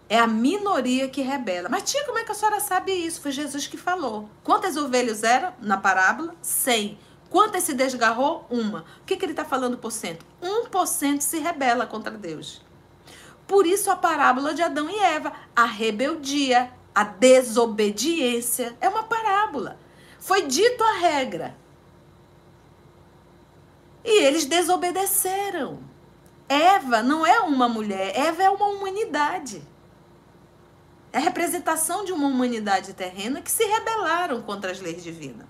É 0.10 0.20
a 0.20 0.28
minoria 0.28 1.08
que 1.08 1.22
rebela. 1.22 1.70
Mas 1.70 1.84
tia, 1.84 2.04
como 2.06 2.18
é 2.18 2.24
que 2.24 2.32
a 2.32 2.36
senhora 2.36 2.60
sabe 2.60 2.92
isso? 2.92 3.22
Foi 3.22 3.32
Jesus 3.32 3.68
que 3.68 3.78
falou. 3.78 4.30
Quantas 4.44 4.78
ovelhas 4.78 5.24
eram 5.24 5.54
na 5.60 5.78
parábola? 5.78 6.36
Cem. 6.42 7.00
Quantas 7.30 7.64
se 7.64 7.74
desgarrou? 7.74 8.46
Uma. 8.50 8.86
O 9.02 9.06
que, 9.06 9.16
que 9.16 9.26
ele 9.26 9.32
está 9.32 9.44
falando 9.44 9.78
por 9.78 9.92
cento? 9.92 10.26
Um 10.42 10.66
por 10.66 10.86
cento 10.86 11.22
se 11.22 11.40
rebela 11.40 11.88
contra 11.88 12.12
Deus. 12.12 12.62
Por 13.48 13.66
isso 13.66 13.90
a 13.90 13.96
parábola 13.96 14.54
de 14.54 14.62
Adão 14.62 14.90
e 14.90 15.00
Eva. 15.00 15.34
A 15.56 15.66
rebeldia, 15.66 16.72
a 16.94 17.04
desobediência. 17.04 18.76
É 18.80 18.88
uma 18.88 19.04
parábola. 19.04 19.80
Foi 20.20 20.44
dito 20.44 20.84
a 20.84 20.94
regra. 21.00 21.56
E 24.04 24.24
eles 24.24 24.46
desobedeceram. 24.46 25.80
Eva 26.48 27.02
não 27.02 27.26
é 27.26 27.40
uma 27.40 27.68
mulher, 27.70 28.16
Eva 28.16 28.44
é 28.44 28.50
uma 28.50 28.68
humanidade. 28.68 29.64
É 31.14 31.20
representação 31.20 32.04
de 32.04 32.12
uma 32.12 32.28
humanidade 32.28 32.92
terrena 32.94 33.40
que 33.40 33.52
se 33.52 33.64
rebelaram 33.64 34.42
contra 34.42 34.72
as 34.72 34.82
leis 34.82 35.04
divinas. 35.04 35.46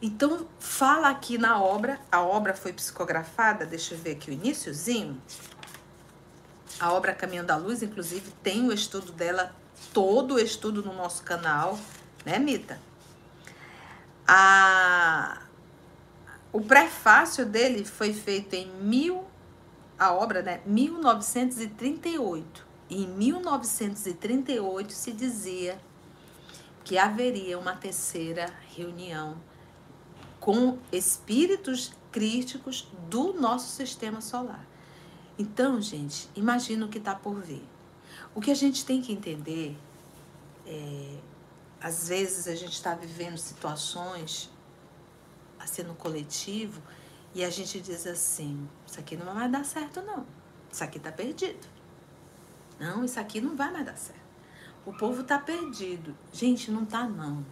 Então, 0.00 0.48
fala 0.58 1.10
aqui 1.10 1.36
na 1.36 1.62
obra, 1.62 2.00
a 2.10 2.22
obra 2.22 2.54
foi 2.54 2.72
psicografada, 2.72 3.66
deixa 3.66 3.94
eu 3.94 3.98
ver 3.98 4.12
aqui 4.12 4.30
o 4.30 4.32
iníciozinho. 4.32 5.20
A 6.80 6.90
obra 6.92 7.12
Caminho 7.14 7.44
da 7.44 7.56
Luz, 7.56 7.82
inclusive, 7.82 8.30
tem 8.42 8.66
o 8.66 8.72
estudo 8.72 9.12
dela, 9.12 9.54
todo 9.92 10.36
o 10.36 10.38
estudo 10.38 10.82
no 10.82 10.94
nosso 10.94 11.22
canal, 11.22 11.78
né, 12.24 12.38
Mita? 12.38 12.80
A... 14.26 15.42
O 16.52 16.60
prefácio 16.62 17.44
dele 17.44 17.84
foi 17.84 18.14
feito 18.14 18.54
em 18.54 18.70
mil, 18.80 19.26
a 19.98 20.12
obra, 20.12 20.40
né, 20.40 20.62
1938. 20.64 22.64
Em 22.88 23.06
1938 23.06 24.92
se 24.92 25.12
dizia 25.12 25.78
que 26.84 26.96
haveria 26.96 27.58
uma 27.58 27.74
terceira 27.74 28.52
reunião 28.76 29.36
com 30.38 30.78
espíritos 30.92 31.92
críticos 32.12 32.88
do 33.10 33.32
nosso 33.32 33.74
sistema 33.74 34.20
solar. 34.20 34.64
Então, 35.38 35.82
gente, 35.82 36.28
imagina 36.36 36.86
o 36.86 36.88
que 36.88 36.98
está 36.98 37.14
por 37.14 37.40
vir. 37.42 37.64
O 38.34 38.40
que 38.40 38.50
a 38.50 38.54
gente 38.54 38.86
tem 38.86 39.02
que 39.02 39.12
entender 39.12 39.76
é, 40.64 41.18
às 41.80 42.08
vezes 42.08 42.48
a 42.48 42.54
gente 42.54 42.72
está 42.72 42.94
vivendo 42.94 43.36
situações 43.36 44.50
assim 45.58 45.82
no 45.82 45.94
coletivo 45.94 46.80
e 47.34 47.44
a 47.44 47.50
gente 47.50 47.80
diz 47.80 48.06
assim, 48.06 48.68
isso 48.86 48.98
aqui 48.98 49.16
não 49.16 49.34
vai 49.34 49.48
dar 49.48 49.64
certo 49.64 50.00
não, 50.02 50.26
isso 50.70 50.82
aqui 50.82 50.98
está 50.98 51.12
perdido. 51.12 51.75
Não, 52.78 53.04
isso 53.04 53.18
aqui 53.18 53.40
não 53.40 53.56
vai 53.56 53.72
mais 53.72 53.86
dar 53.86 53.96
certo. 53.96 54.26
O 54.84 54.92
povo 54.92 55.22
está 55.22 55.38
perdido. 55.38 56.16
Gente, 56.32 56.70
não 56.70 56.82
está 56.84 57.04
não. 57.08 57.44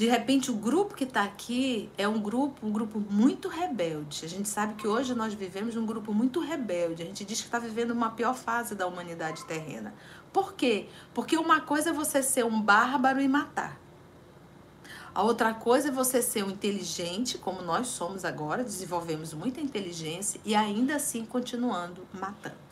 De 0.00 0.06
repente, 0.06 0.50
o 0.50 0.54
grupo 0.54 0.94
que 0.94 1.04
está 1.04 1.22
aqui 1.22 1.90
é 1.98 2.08
um 2.08 2.18
grupo, 2.18 2.66
um 2.66 2.72
grupo 2.72 2.98
muito 2.98 3.48
rebelde. 3.48 4.24
A 4.24 4.28
gente 4.28 4.48
sabe 4.48 4.72
que 4.72 4.88
hoje 4.88 5.14
nós 5.14 5.34
vivemos 5.34 5.76
um 5.76 5.84
grupo 5.84 6.14
muito 6.14 6.40
rebelde. 6.40 7.02
A 7.02 7.04
gente 7.04 7.22
diz 7.22 7.40
que 7.40 7.46
está 7.46 7.58
vivendo 7.58 7.90
uma 7.90 8.10
pior 8.12 8.34
fase 8.34 8.74
da 8.74 8.86
humanidade 8.86 9.44
terrena. 9.44 9.92
Por 10.32 10.54
quê? 10.54 10.88
Porque 11.12 11.36
uma 11.36 11.60
coisa 11.60 11.90
é 11.90 11.92
você 11.92 12.22
ser 12.22 12.46
um 12.46 12.62
bárbaro 12.62 13.20
e 13.20 13.28
matar. 13.28 13.78
A 15.14 15.22
outra 15.22 15.52
coisa 15.52 15.88
é 15.88 15.90
você 15.90 16.22
ser 16.22 16.44
um 16.44 16.50
inteligente, 16.50 17.36
como 17.36 17.60
nós 17.60 17.88
somos 17.88 18.24
agora, 18.24 18.64
desenvolvemos 18.64 19.34
muita 19.34 19.60
inteligência 19.60 20.40
e 20.46 20.54
ainda 20.54 20.96
assim 20.96 21.26
continuando 21.26 22.06
matando. 22.12 22.69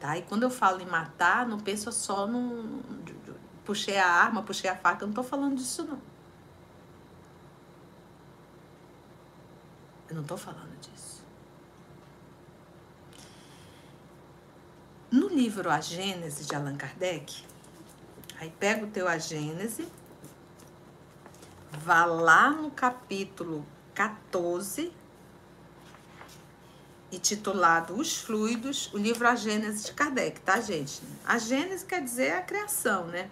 Tá? 0.00 0.16
E 0.16 0.22
quando 0.22 0.44
eu 0.44 0.50
falo 0.50 0.80
em 0.80 0.86
matar, 0.86 1.46
não 1.46 1.60
penso 1.60 1.92
só 1.92 2.26
no, 2.26 2.82
puxei 3.66 3.98
a 3.98 4.08
arma, 4.08 4.42
puxei 4.42 4.70
a 4.70 4.74
faca, 4.74 5.04
eu 5.04 5.08
não 5.08 5.14
tô 5.14 5.22
falando 5.22 5.56
disso 5.56 5.84
não. 5.84 6.00
Eu 10.08 10.16
não 10.16 10.24
tô 10.24 10.38
falando 10.38 10.74
disso. 10.80 11.22
No 15.10 15.28
livro 15.28 15.70
A 15.70 15.80
Gênese 15.80 16.46
de 16.46 16.54
Allan 16.54 16.76
Kardec, 16.76 17.44
aí 18.40 18.50
pega 18.58 18.86
o 18.86 18.90
teu 18.90 19.06
A 19.06 19.18
Gênese, 19.18 19.86
vá 21.70 22.06
lá 22.06 22.50
no 22.50 22.70
capítulo 22.70 23.66
14, 23.94 24.92
e 27.10 27.18
titulado 27.18 27.94
Os 27.94 28.16
Fluidos, 28.16 28.92
o 28.92 28.98
livro 28.98 29.26
A 29.26 29.34
Gênese 29.34 29.86
de 29.86 29.92
Kardec, 29.92 30.40
tá, 30.40 30.60
gente? 30.60 31.02
A 31.26 31.38
Gênese 31.38 31.84
quer 31.84 32.02
dizer 32.02 32.32
a 32.32 32.42
criação, 32.42 33.06
né? 33.06 33.30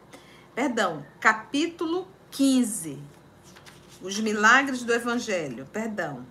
Perdão, 0.55 1.05
capítulo 1.20 2.09
15. 2.31 2.99
Os 4.03 4.18
milagres 4.18 4.83
do 4.83 4.93
Evangelho, 4.93 5.66
perdão. 5.72 6.26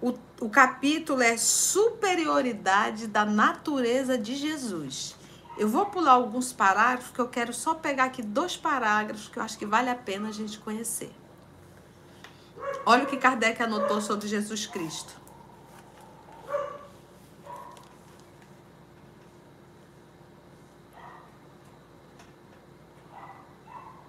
O, 0.00 0.14
o 0.40 0.50
capítulo 0.50 1.22
é 1.22 1.36
superioridade 1.36 3.06
da 3.06 3.24
natureza 3.24 4.18
de 4.18 4.34
Jesus. 4.34 5.14
Eu 5.56 5.68
vou 5.68 5.86
pular 5.86 6.12
alguns 6.12 6.52
parágrafos, 6.52 7.12
que 7.12 7.20
eu 7.20 7.28
quero 7.28 7.52
só 7.52 7.74
pegar 7.74 8.04
aqui 8.04 8.22
dois 8.22 8.56
parágrafos 8.56 9.28
que 9.28 9.38
eu 9.38 9.42
acho 9.42 9.58
que 9.58 9.66
vale 9.66 9.90
a 9.90 9.94
pena 9.94 10.28
a 10.28 10.32
gente 10.32 10.58
conhecer. 10.58 11.12
Olha 12.84 13.04
o 13.04 13.06
que 13.06 13.16
Kardec 13.16 13.62
anotou 13.62 14.00
sobre 14.00 14.26
Jesus 14.26 14.66
Cristo. 14.66 15.21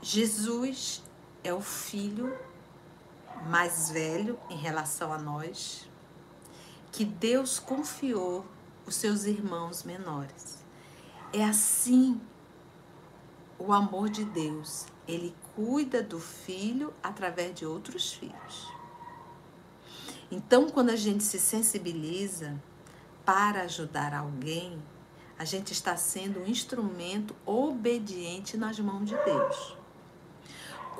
Jesus 0.05 1.01
é 1.45 1.53
o 1.53 1.61
filho 1.61 2.37
mais 3.47 3.89
velho 3.89 4.37
em 4.49 4.57
relação 4.57 5.13
a 5.13 5.17
nós, 5.17 5.89
que 6.91 7.05
Deus 7.05 7.57
confiou 7.57 8.45
os 8.85 8.95
seus 8.95 9.23
irmãos 9.23 9.83
menores. 9.83 10.61
É 11.31 11.45
assim 11.45 12.19
o 13.57 13.71
amor 13.71 14.09
de 14.09 14.25
Deus. 14.25 14.87
Ele 15.07 15.33
cuida 15.55 16.03
do 16.03 16.19
filho 16.19 16.93
através 17.01 17.55
de 17.55 17.65
outros 17.65 18.11
filhos. 18.11 18.67
Então, 20.29 20.69
quando 20.69 20.89
a 20.89 20.97
gente 20.97 21.23
se 21.23 21.39
sensibiliza 21.39 22.61
para 23.23 23.61
ajudar 23.61 24.13
alguém, 24.13 24.83
a 25.39 25.45
gente 25.45 25.71
está 25.71 25.95
sendo 25.95 26.41
um 26.41 26.45
instrumento 26.45 27.33
obediente 27.45 28.57
nas 28.57 28.77
mãos 28.79 29.07
de 29.07 29.15
Deus. 29.23 29.82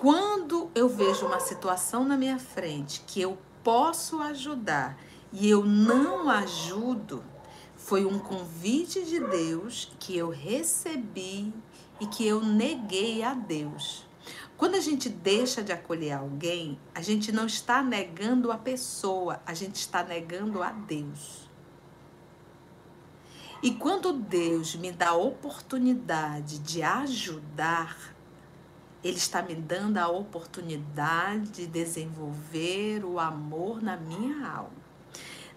Quando 0.03 0.69
eu 0.75 0.89
vejo 0.89 1.25
uma 1.25 1.39
situação 1.39 2.03
na 2.03 2.17
minha 2.17 2.37
frente 2.37 3.05
que 3.07 3.21
eu 3.21 3.37
posso 3.63 4.19
ajudar 4.19 4.97
e 5.31 5.49
eu 5.49 5.63
não 5.63 6.29
ajudo, 6.29 7.23
foi 7.77 8.03
um 8.03 8.19
convite 8.19 9.05
de 9.05 9.17
Deus 9.17 9.93
que 10.01 10.17
eu 10.17 10.29
recebi 10.29 11.53
e 12.01 12.05
que 12.05 12.27
eu 12.27 12.43
neguei 12.43 13.23
a 13.23 13.33
Deus. 13.33 14.05
Quando 14.57 14.75
a 14.75 14.81
gente 14.81 15.07
deixa 15.07 15.63
de 15.63 15.71
acolher 15.71 16.11
alguém, 16.11 16.77
a 16.93 17.01
gente 17.01 17.31
não 17.31 17.45
está 17.45 17.81
negando 17.81 18.51
a 18.51 18.57
pessoa, 18.57 19.41
a 19.45 19.53
gente 19.53 19.75
está 19.75 20.03
negando 20.03 20.61
a 20.61 20.71
Deus. 20.71 21.49
E 23.61 23.71
quando 23.71 24.11
Deus 24.11 24.75
me 24.75 24.91
dá 24.91 25.11
a 25.11 25.15
oportunidade 25.15 26.59
de 26.59 26.83
ajudar, 26.83 28.12
ele 29.03 29.17
está 29.17 29.41
me 29.41 29.53
dando 29.53 29.97
a 29.97 30.07
oportunidade 30.07 31.49
de 31.49 31.67
desenvolver 31.67 33.03
o 33.03 33.19
amor 33.19 33.81
na 33.81 33.97
minha 33.97 34.47
alma. 34.47 34.83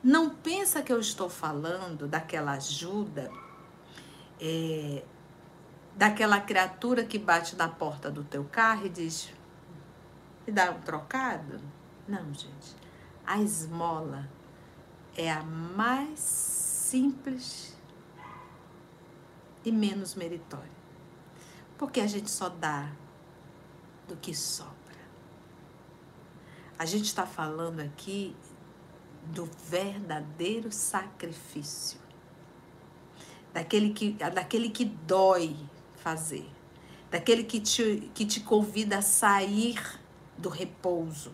Não 0.03 0.31
pensa 0.31 0.83
que 0.83 0.93
eu 0.93 0.99
estou 0.99 1.29
falando 1.29 2.09
daquela 2.09 2.53
ajuda, 2.53 3.31
é, 4.41 5.05
daquela 5.95 6.41
criatura 6.41 7.05
que 7.05 7.19
bate 7.19 7.55
na 7.57 7.69
porta 7.69 8.11
do 8.11 8.25
teu 8.25 8.45
carro 8.45 8.87
e 8.87 8.89
diz: 8.89 9.33
me 10.47 10.53
dá 10.53 10.71
um 10.73 10.81
trocado? 10.81 11.61
Não, 12.07 12.35
gente. 12.35 12.75
A 13.25 13.41
esmola 13.41 14.29
é 15.17 15.31
a 15.31 15.43
mais 15.43 16.19
simples 16.19 17.77
e 19.65 19.73
menos 19.73 20.15
meritória. 20.15 20.77
Porque 21.77 22.01
a 22.01 22.07
gente 22.07 22.31
só 22.31 22.49
dá 22.49 22.91
do 24.07 24.17
que 24.17 24.35
sobra. 24.35 24.75
A 26.79 26.85
gente 26.85 27.07
está 27.07 27.27
falando 27.27 27.81
aqui 27.81 28.37
do 29.27 29.49
verdadeiro 29.69 30.71
sacrifício, 30.71 31.99
daquele 33.53 33.93
que, 33.93 34.13
daquele 34.13 34.71
que 34.71 34.85
dói 34.85 35.57
fazer, 35.97 36.49
daquele 37.11 37.43
que 37.43 37.61
te, 37.61 38.11
que 38.15 38.25
te 38.25 38.41
convida 38.41 38.99
a 38.99 39.03
sair 39.03 39.81
do 40.37 40.49
repouso, 40.49 41.33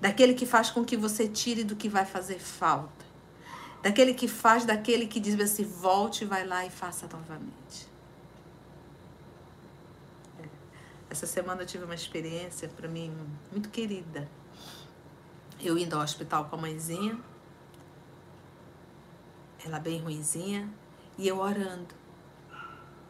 daquele 0.00 0.34
que 0.34 0.46
faz 0.46 0.70
com 0.70 0.84
que 0.84 0.96
você 0.96 1.26
tire 1.26 1.64
do 1.64 1.74
que 1.74 1.88
vai 1.88 2.04
fazer 2.04 2.38
falta, 2.38 3.06
daquele 3.82 4.14
que 4.14 4.28
faz 4.28 4.64
daquele 4.64 5.06
que 5.06 5.18
diz 5.18 5.38
assim: 5.40 5.64
volte, 5.64 6.24
vai 6.24 6.46
lá 6.46 6.64
e 6.64 6.70
faça 6.70 7.08
novamente. 7.10 7.88
Essa 11.10 11.26
semana 11.26 11.62
eu 11.62 11.66
tive 11.66 11.84
uma 11.84 11.94
experiência 11.94 12.68
para 12.68 12.86
mim 12.86 13.10
muito 13.50 13.70
querida. 13.70 14.28
Eu 15.60 15.78
indo 15.78 15.96
ao 15.96 16.02
hospital 16.02 16.44
com 16.44 16.56
a 16.56 16.58
mãezinha, 16.58 17.18
ela 19.64 19.80
bem 19.80 20.00
ruinzinha, 20.00 20.68
e 21.16 21.26
eu 21.26 21.38
orando, 21.38 21.94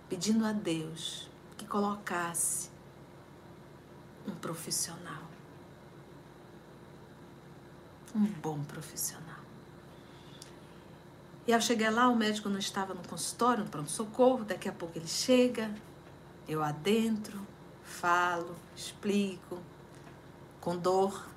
pedindo 0.09 0.47
a 0.47 0.53
Deus 0.53 1.29
que 1.57 1.67
colocasse 1.67 2.71
um 4.27 4.35
profissional. 4.35 5.25
Um 8.15 8.25
bom 8.25 8.63
profissional. 8.65 9.37
E 11.47 11.53
ao 11.53 11.61
chegar 11.61 11.91
lá, 11.91 12.09
o 12.09 12.17
médico 12.17 12.49
não 12.49 12.59
estava 12.59 12.95
no 12.95 13.07
consultório, 13.07 13.65
no 13.65 13.71
pronto-socorro. 13.71 14.45
Daqui 14.45 14.69
a 14.69 14.73
pouco 14.73 14.99
ele 14.99 15.09
chega, 15.09 15.75
eu 16.47 16.63
adentro, 16.63 17.41
falo, 17.99 18.55
explico, 18.77 19.59
com 20.61 20.77
dor 20.77 21.29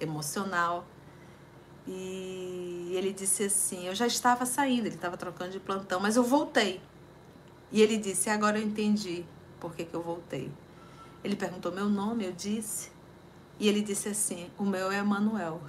emocional. 0.00 0.84
E 1.86 2.92
ele 2.94 3.12
disse 3.12 3.44
assim: 3.44 3.86
Eu 3.86 3.94
já 3.94 4.06
estava 4.06 4.44
saindo, 4.44 4.86
ele 4.86 4.94
estava 4.94 5.16
trocando 5.16 5.52
de 5.52 5.60
plantão, 5.60 6.00
mas 6.00 6.16
eu 6.16 6.22
voltei. 6.22 6.80
E 7.70 7.80
ele 7.80 7.96
disse: 7.96 8.30
Agora 8.30 8.58
eu 8.58 8.64
entendi 8.64 9.24
por 9.58 9.74
que, 9.74 9.84
que 9.84 9.94
eu 9.94 10.02
voltei. 10.02 10.50
Ele 11.24 11.36
perguntou 11.36 11.72
meu 11.72 11.88
nome, 11.88 12.24
eu 12.24 12.32
disse. 12.32 12.90
E 13.58 13.68
ele 13.68 13.80
disse 13.80 14.08
assim: 14.08 14.50
O 14.58 14.64
meu 14.64 14.90
é 14.90 14.98
Emanuel. 14.98 15.60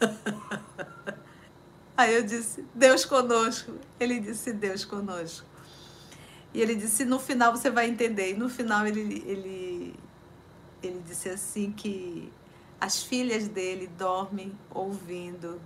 Aí 1.96 2.14
eu 2.14 2.22
disse: 2.22 2.66
Deus 2.74 3.04
conosco. 3.04 3.72
Ele 4.00 4.20
disse: 4.20 4.52
Deus 4.52 4.84
conosco. 4.84 5.51
E 6.54 6.60
ele 6.60 6.74
disse: 6.74 7.04
No 7.04 7.18
final 7.18 7.52
você 7.52 7.70
vai 7.70 7.88
entender. 7.88 8.30
E 8.30 8.34
no 8.34 8.48
final 8.48 8.86
ele, 8.86 9.22
ele, 9.26 9.94
ele 10.82 11.02
disse 11.06 11.28
assim: 11.28 11.72
que 11.72 12.32
as 12.80 13.02
filhas 13.02 13.48
dele 13.48 13.86
dormem 13.86 14.52
ouvindo 14.70 15.60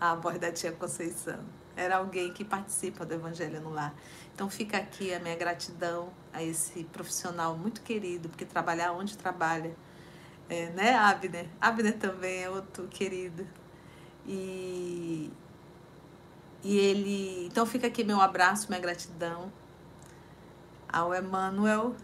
a 0.00 0.14
voz 0.14 0.38
da 0.38 0.50
tia 0.50 0.72
Conceição. 0.72 1.40
Era 1.76 1.98
alguém 1.98 2.32
que 2.32 2.44
participa 2.44 3.04
do 3.04 3.14
Evangelho 3.14 3.60
no 3.60 3.70
Lar. 3.70 3.94
Então 4.34 4.48
fica 4.48 4.78
aqui 4.78 5.12
a 5.12 5.20
minha 5.20 5.36
gratidão 5.36 6.10
a 6.32 6.42
esse 6.42 6.84
profissional 6.84 7.56
muito 7.56 7.82
querido, 7.82 8.28
porque 8.28 8.44
trabalhar 8.44 8.92
onde 8.92 9.16
trabalha, 9.16 9.76
é, 10.48 10.70
né, 10.70 10.94
Abner? 10.94 11.46
Abner 11.60 11.98
também 11.98 12.44
é 12.44 12.50
outro 12.50 12.86
querido. 12.88 13.46
E, 14.26 15.30
e 16.64 16.78
ele. 16.78 17.46
Então 17.46 17.66
fica 17.66 17.86
aqui 17.86 18.02
meu 18.02 18.20
abraço, 18.20 18.68
minha 18.68 18.80
gratidão 18.80 19.52
ao 20.88 21.14
Emmanuel, 21.14 21.94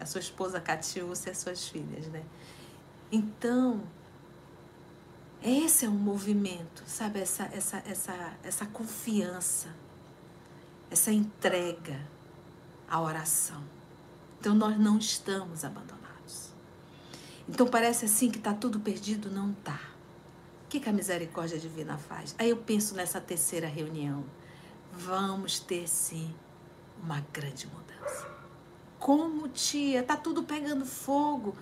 a 0.00 0.06
sua 0.06 0.20
esposa 0.20 0.60
Catiúcia 0.60 1.30
e 1.30 1.32
as 1.32 1.38
suas 1.38 1.68
filhas, 1.68 2.06
né? 2.08 2.22
Então, 3.10 3.82
esse 5.42 5.86
é 5.86 5.88
um 5.88 5.92
movimento, 5.92 6.82
sabe? 6.86 7.20
Essa, 7.20 7.44
essa, 7.52 7.82
essa, 7.86 8.36
essa 8.42 8.66
confiança, 8.66 9.68
essa 10.90 11.12
entrega 11.12 12.00
à 12.88 13.00
oração. 13.00 13.62
Então, 14.40 14.54
nós 14.54 14.78
não 14.78 14.98
estamos 14.98 15.64
abandonados. 15.64 16.52
Então, 17.48 17.66
parece 17.66 18.04
assim 18.04 18.30
que 18.30 18.38
está 18.38 18.52
tudo 18.52 18.80
perdido. 18.80 19.30
Não 19.30 19.52
está. 19.52 19.80
O 20.64 20.68
que, 20.68 20.80
que 20.80 20.88
a 20.88 20.92
misericórdia 20.92 21.58
divina 21.58 21.96
faz? 21.96 22.34
Aí 22.38 22.50
eu 22.50 22.56
penso 22.56 22.94
nessa 22.94 23.20
terceira 23.20 23.66
reunião. 23.66 24.24
Vamos 24.92 25.58
ter, 25.60 25.88
sim, 25.88 26.34
uma 27.02 27.20
grande 27.32 27.66
mudança. 27.66 27.87
Como, 28.98 29.48
tia? 29.48 30.02
Tá 30.02 30.16
tudo 30.16 30.42
pegando 30.42 30.84
fogo. 30.84 31.56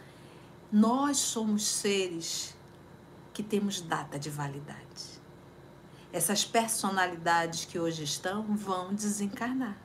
Nós 0.72 1.18
somos 1.18 1.64
seres 1.66 2.56
que 3.32 3.42
temos 3.42 3.80
data 3.80 4.18
de 4.18 4.30
validade. 4.30 5.20
Essas 6.12 6.44
personalidades 6.44 7.64
que 7.64 7.78
hoje 7.78 8.04
estão 8.04 8.42
vão 8.56 8.94
desencarnar. 8.94 9.76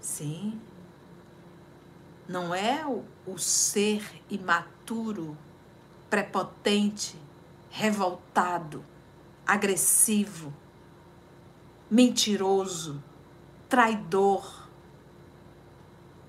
Sim. 0.00 0.60
Não 2.28 2.54
é 2.54 2.84
o, 2.84 3.04
o 3.26 3.38
ser 3.38 4.22
imaturo, 4.28 5.36
prepotente, 6.10 7.16
revoltado, 7.70 8.84
agressivo, 9.46 10.52
mentiroso, 11.90 13.02
traidor 13.68 14.64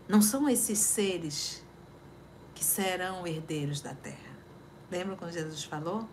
não 0.07 0.21
são 0.21 0.47
esses 0.47 0.79
seres 0.79 1.63
que 2.53 2.63
serão 2.63 3.25
herdeiros 3.25 3.81
da 3.81 3.93
terra. 3.93 4.35
Lembra 4.89 5.15
quando 5.15 5.31
Jesus 5.31 5.63
falou? 5.63 6.07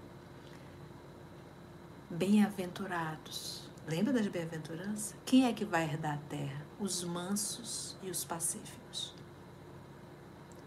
Bem-aventurados. 2.08 3.70
Lembra 3.86 4.12
das 4.12 4.26
bem-aventuranças? 4.28 5.14
Quem 5.26 5.46
é 5.46 5.52
que 5.52 5.64
vai 5.64 5.84
herdar 5.84 6.14
a 6.14 6.28
terra? 6.28 6.66
Os 6.78 7.04
mansos 7.04 7.96
e 8.02 8.10
os 8.10 8.24
pacíficos. 8.24 9.14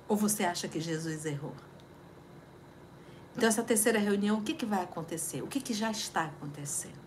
Ou 0.08 0.16
você 0.16 0.44
acha 0.44 0.68
que 0.68 0.80
Jesus 0.80 1.26
errou? 1.26 1.56
Então, 3.36 3.50
essa 3.50 3.64
terceira 3.64 4.00
reunião, 4.00 4.38
o 4.40 4.44
que, 4.44 4.54
que 4.54 4.66
vai 4.66 4.84
acontecer? 4.84 5.42
O 5.42 5.48
que, 5.48 5.60
que 5.60 5.74
já 5.74 5.92
está 5.92 6.26
acontecendo? 6.26 7.05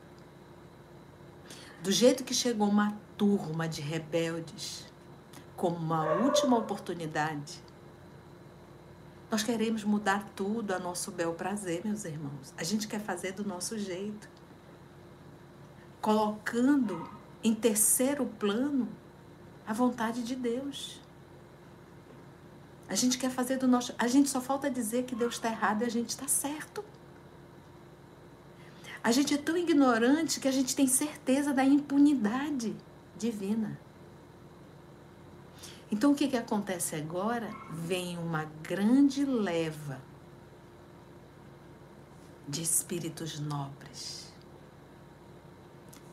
Do 1.82 1.92
jeito 1.92 2.24
que 2.24 2.34
chegou 2.34 2.68
uma 2.68 2.96
turma 3.16 3.68
de 3.68 3.80
rebeldes, 3.80 4.84
como 5.56 5.76
uma 5.76 6.14
última 6.14 6.58
oportunidade, 6.58 7.62
nós 9.30 9.42
queremos 9.42 9.84
mudar 9.84 10.28
tudo 10.34 10.72
a 10.72 10.78
nosso 10.78 11.12
bel 11.12 11.34
prazer, 11.34 11.82
meus 11.84 12.04
irmãos. 12.04 12.52
A 12.56 12.64
gente 12.64 12.88
quer 12.88 13.00
fazer 13.00 13.32
do 13.32 13.44
nosso 13.44 13.78
jeito. 13.78 14.28
Colocando 16.00 17.08
em 17.44 17.54
terceiro 17.54 18.26
plano 18.26 18.88
a 19.66 19.72
vontade 19.72 20.22
de 20.22 20.34
Deus. 20.34 21.00
A 22.88 22.94
gente 22.94 23.18
quer 23.18 23.30
fazer 23.30 23.58
do 23.58 23.68
nosso. 23.68 23.94
A 23.98 24.08
gente 24.08 24.28
só 24.28 24.40
falta 24.40 24.70
dizer 24.70 25.04
que 25.04 25.14
Deus 25.14 25.34
está 25.34 25.48
errado 25.48 25.82
e 25.82 25.84
a 25.84 25.90
gente 25.90 26.08
está 26.08 26.26
certo. 26.26 26.82
A 29.02 29.12
gente 29.12 29.34
é 29.34 29.38
tão 29.38 29.56
ignorante 29.56 30.40
que 30.40 30.48
a 30.48 30.52
gente 30.52 30.74
tem 30.74 30.86
certeza 30.86 31.52
da 31.52 31.64
impunidade 31.64 32.74
divina. 33.16 33.78
Então 35.90 36.12
o 36.12 36.14
que, 36.14 36.28
que 36.28 36.36
acontece 36.36 36.96
agora? 36.96 37.48
Vem 37.70 38.18
uma 38.18 38.44
grande 38.62 39.24
leva 39.24 40.00
de 42.46 42.62
espíritos 42.62 43.38
nobres. 43.38 44.32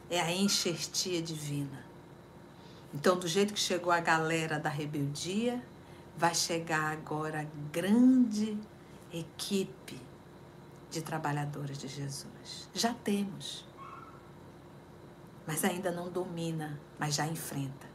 É 0.09 0.21
a 0.21 0.31
enxertia 0.31 1.21
divina. 1.21 1.83
Então, 2.93 3.17
do 3.17 3.27
jeito 3.27 3.53
que 3.53 3.59
chegou 3.59 3.91
a 3.91 3.99
galera 3.99 4.57
da 4.57 4.69
rebeldia, 4.69 5.61
vai 6.17 6.33
chegar 6.33 6.93
agora 6.93 7.41
a 7.41 7.45
grande 7.71 8.57
equipe 9.11 9.99
de 10.89 11.01
trabalhadores 11.01 11.77
de 11.77 11.89
Jesus. 11.89 12.34
Já 12.73 12.93
temos. 12.93 13.65
Mas 15.47 15.63
ainda 15.63 15.91
não 15.91 16.09
domina, 16.09 16.79
mas 16.99 17.15
já 17.15 17.27
enfrenta. 17.27 17.87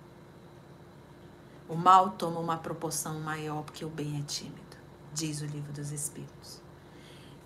O 1.68 1.74
mal 1.74 2.10
toma 2.10 2.40
uma 2.40 2.56
proporção 2.56 3.20
maior 3.20 3.62
porque 3.62 3.84
o 3.84 3.88
bem 3.88 4.18
é 4.18 4.22
tímido, 4.22 4.76
diz 5.12 5.40
o 5.40 5.46
livro 5.46 5.72
dos 5.72 5.92
Espíritos. 5.92 6.60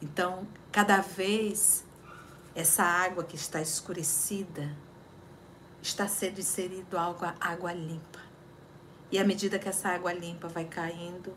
Então, 0.00 0.46
cada 0.72 1.00
vez 1.00 1.84
essa 2.54 2.82
água 2.82 3.24
que 3.24 3.36
está 3.36 3.60
escurecida 3.60 4.74
está 5.82 6.08
sendo 6.08 6.40
inserido 6.40 6.96
água, 6.96 7.34
água 7.40 7.72
limpa. 7.72 8.20
E 9.10 9.18
à 9.18 9.24
medida 9.24 9.58
que 9.58 9.68
essa 9.68 9.90
água 9.90 10.12
limpa 10.12 10.48
vai 10.48 10.64
caindo, 10.64 11.34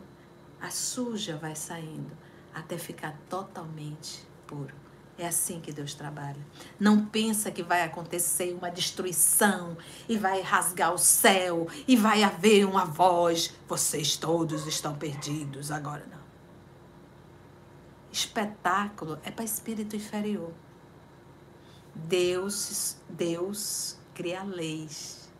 a 0.59 0.69
suja 0.69 1.37
vai 1.37 1.55
saindo 1.55 2.15
até 2.53 2.77
ficar 2.77 3.17
totalmente 3.29 4.25
puro. 4.45 4.86
É 5.17 5.25
assim 5.25 5.59
que 5.59 5.71
Deus 5.73 5.95
trabalha. 5.95 6.37
Não 6.79 7.05
pensa 7.05 7.49
que 7.49 7.63
vai 7.63 7.81
acontecer 7.81 8.53
uma 8.53 8.69
destruição 8.69 9.75
e 10.07 10.15
vai 10.15 10.41
rasgar 10.41 10.93
o 10.93 10.97
céu 10.97 11.67
e 11.87 11.95
vai 11.95 12.23
haver 12.23 12.65
uma 12.65 12.85
voz. 12.85 13.55
Vocês 13.67 14.15
todos 14.15 14.67
estão 14.67 14.95
perdidos. 14.95 15.71
Agora 15.71 16.05
não. 16.05 16.21
Espetáculo 18.11 19.17
é 19.23 19.31
para 19.31 19.43
espírito 19.43 19.95
inferior. 19.95 20.53
Deus, 21.95 22.97
Deus 23.09 23.97
cria 24.13 24.43
leis, 24.43 25.31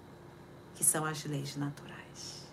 que 0.74 0.84
são 0.84 1.06
as 1.06 1.24
leis 1.24 1.56
naturais. 1.56 2.48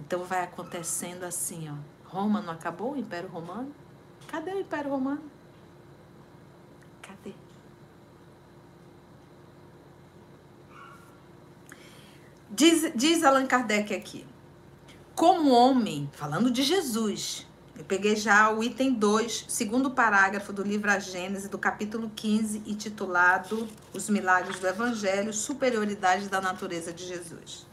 Então 0.00 0.24
vai 0.24 0.44
acontecendo 0.44 1.24
assim, 1.24 1.68
ó. 1.70 2.08
Roma 2.08 2.40
não 2.40 2.54
acabou, 2.54 2.92
o 2.92 2.96
Império 2.96 3.28
Romano? 3.28 3.74
Cadê 4.28 4.52
o 4.52 4.60
Império 4.60 4.90
Romano? 4.90 5.37
Diz, 12.50 12.92
diz 12.94 13.22
Allan 13.22 13.46
Kardec 13.46 13.94
aqui. 13.94 14.26
Como 15.14 15.50
homem, 15.50 16.08
falando 16.14 16.50
de 16.50 16.62
Jesus, 16.62 17.46
eu 17.76 17.84
peguei 17.84 18.16
já 18.16 18.50
o 18.50 18.62
item 18.62 18.94
2, 18.94 19.46
segundo 19.48 19.90
parágrafo 19.90 20.52
do 20.52 20.62
livro 20.62 20.90
A 20.90 20.98
Gênese, 20.98 21.48
do 21.48 21.58
capítulo 21.58 22.10
15, 22.14 22.62
intitulado 22.66 23.68
Os 23.92 24.08
Milagres 24.08 24.58
do 24.58 24.66
Evangelho, 24.66 25.32
Superioridade 25.32 26.28
da 26.28 26.40
Natureza 26.40 26.92
de 26.92 27.06
Jesus. 27.06 27.66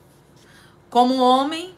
Como 0.89 1.15
homem, 1.15 1.75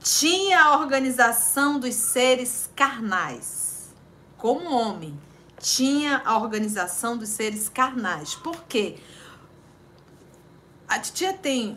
tinha 0.00 0.62
a 0.62 0.78
organização 0.78 1.80
dos 1.80 1.94
seres 1.94 2.70
carnais. 2.76 3.92
Como 4.36 4.70
homem, 4.70 5.18
tinha 5.58 6.20
a 6.24 6.36
organização 6.36 7.16
dos 7.16 7.30
seres 7.30 7.68
carnais. 7.68 8.34
Por 8.34 8.64
quê? 8.64 8.98
A 10.94 10.98
titia 11.00 11.32
tem 11.32 11.76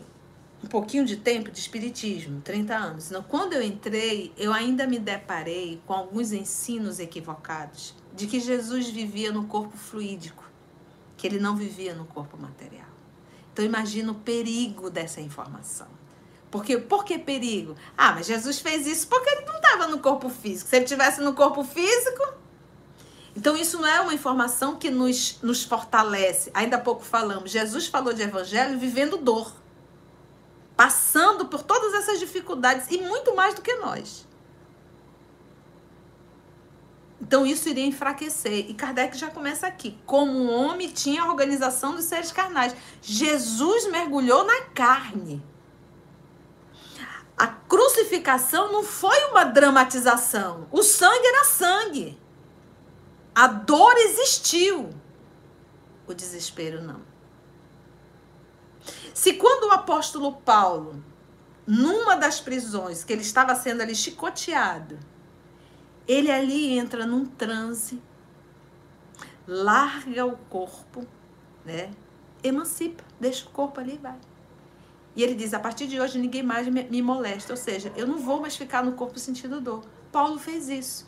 um 0.62 0.68
pouquinho 0.68 1.04
de 1.04 1.16
tempo 1.16 1.50
de 1.50 1.58
espiritismo, 1.58 2.40
30 2.40 2.76
anos. 2.76 3.10
Então, 3.10 3.20
quando 3.20 3.52
eu 3.52 3.60
entrei, 3.60 4.32
eu 4.36 4.52
ainda 4.52 4.86
me 4.86 4.96
deparei 4.96 5.82
com 5.84 5.92
alguns 5.92 6.30
ensinos 6.30 7.00
equivocados 7.00 7.96
de 8.14 8.28
que 8.28 8.38
Jesus 8.38 8.88
vivia 8.88 9.32
no 9.32 9.48
corpo 9.48 9.76
fluídico, 9.76 10.44
que 11.16 11.26
ele 11.26 11.40
não 11.40 11.56
vivia 11.56 11.96
no 11.96 12.04
corpo 12.04 12.38
material. 12.38 12.86
Então, 13.52 13.64
imagina 13.64 14.12
o 14.12 14.14
perigo 14.14 14.88
dessa 14.88 15.20
informação. 15.20 15.88
Porque, 16.48 16.78
por 16.78 17.04
que 17.04 17.18
perigo? 17.18 17.74
Ah, 17.96 18.12
mas 18.12 18.26
Jesus 18.26 18.60
fez 18.60 18.86
isso 18.86 19.08
porque 19.08 19.28
ele 19.30 19.46
não 19.46 19.56
estava 19.56 19.88
no 19.88 19.98
corpo 19.98 20.28
físico. 20.28 20.70
Se 20.70 20.76
ele 20.76 20.84
tivesse 20.84 21.20
no 21.20 21.34
corpo 21.34 21.64
físico. 21.64 22.34
Então, 23.38 23.56
isso 23.56 23.78
não 23.78 23.86
é 23.86 24.00
uma 24.00 24.12
informação 24.12 24.76
que 24.76 24.90
nos, 24.90 25.38
nos 25.40 25.62
fortalece. 25.62 26.50
Ainda 26.52 26.76
há 26.76 26.80
pouco 26.80 27.04
falamos. 27.04 27.50
Jesus 27.50 27.86
falou 27.86 28.12
de 28.12 28.22
evangelho 28.22 28.78
vivendo 28.78 29.16
dor 29.16 29.52
passando 30.78 31.46
por 31.46 31.64
todas 31.64 31.92
essas 31.92 32.20
dificuldades 32.20 32.86
e 32.88 32.98
muito 32.98 33.34
mais 33.34 33.52
do 33.52 33.60
que 33.60 33.74
nós. 33.78 34.24
Então 37.20 37.44
isso 37.44 37.68
iria 37.68 37.84
enfraquecer. 37.84 38.70
E 38.70 38.74
Kardec 38.74 39.18
já 39.18 39.28
começa 39.28 39.66
aqui. 39.66 39.98
Como 40.06 40.30
o 40.38 40.48
homem 40.48 40.88
tinha 40.88 41.24
a 41.24 41.26
organização 41.26 41.96
dos 41.96 42.04
seres 42.04 42.30
carnais. 42.30 42.76
Jesus 43.02 43.90
mergulhou 43.90 44.44
na 44.44 44.60
carne. 44.66 45.42
A 47.36 47.48
crucificação 47.48 48.70
não 48.70 48.84
foi 48.84 49.18
uma 49.30 49.42
dramatização. 49.42 50.68
O 50.70 50.84
sangue 50.84 51.26
era 51.26 51.44
sangue. 51.44 52.16
A 53.38 53.46
dor 53.46 53.96
existiu. 53.98 54.90
O 56.08 56.12
desespero 56.12 56.82
não. 56.82 57.02
Se 59.14 59.34
quando 59.34 59.68
o 59.68 59.70
apóstolo 59.70 60.32
Paulo, 60.38 61.00
numa 61.64 62.16
das 62.16 62.40
prisões, 62.40 63.04
que 63.04 63.12
ele 63.12 63.22
estava 63.22 63.54
sendo 63.54 63.80
ali 63.80 63.94
chicoteado, 63.94 64.98
ele 66.08 66.32
ali 66.32 66.76
entra 66.76 67.06
num 67.06 67.26
transe, 67.26 68.02
larga 69.46 70.26
o 70.26 70.36
corpo, 70.36 71.06
né? 71.64 71.92
Emancipa, 72.42 73.04
deixa 73.20 73.46
o 73.46 73.50
corpo 73.50 73.78
ali 73.78 73.94
e 73.94 73.98
vai. 73.98 74.18
E 75.14 75.22
ele 75.22 75.36
diz: 75.36 75.54
a 75.54 75.60
partir 75.60 75.86
de 75.86 76.00
hoje 76.00 76.18
ninguém 76.18 76.42
mais 76.42 76.66
me, 76.66 76.82
me 76.82 77.00
molesta, 77.00 77.52
ou 77.52 77.56
seja, 77.56 77.92
eu 77.94 78.04
não 78.04 78.18
vou 78.18 78.40
mais 78.40 78.56
ficar 78.56 78.82
no 78.82 78.94
corpo 78.94 79.16
sentindo 79.16 79.60
dor. 79.60 79.84
Paulo 80.10 80.40
fez 80.40 80.68
isso. 80.68 81.06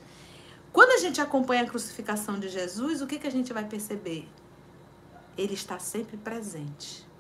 Quando 0.73 0.93
a 0.93 0.99
gente 0.99 1.21
acompanha 1.21 1.63
a 1.63 1.67
crucificação 1.67 2.39
de 2.39 2.49
Jesus, 2.49 3.03
o 3.03 3.07
que, 3.07 3.19
que 3.19 3.27
a 3.27 3.31
gente 3.31 3.53
vai 3.53 3.65
perceber? 3.65 4.29
Ele 5.37 5.55
está 5.55 5.79
sempre 5.79 6.17
presente 6.17 7.11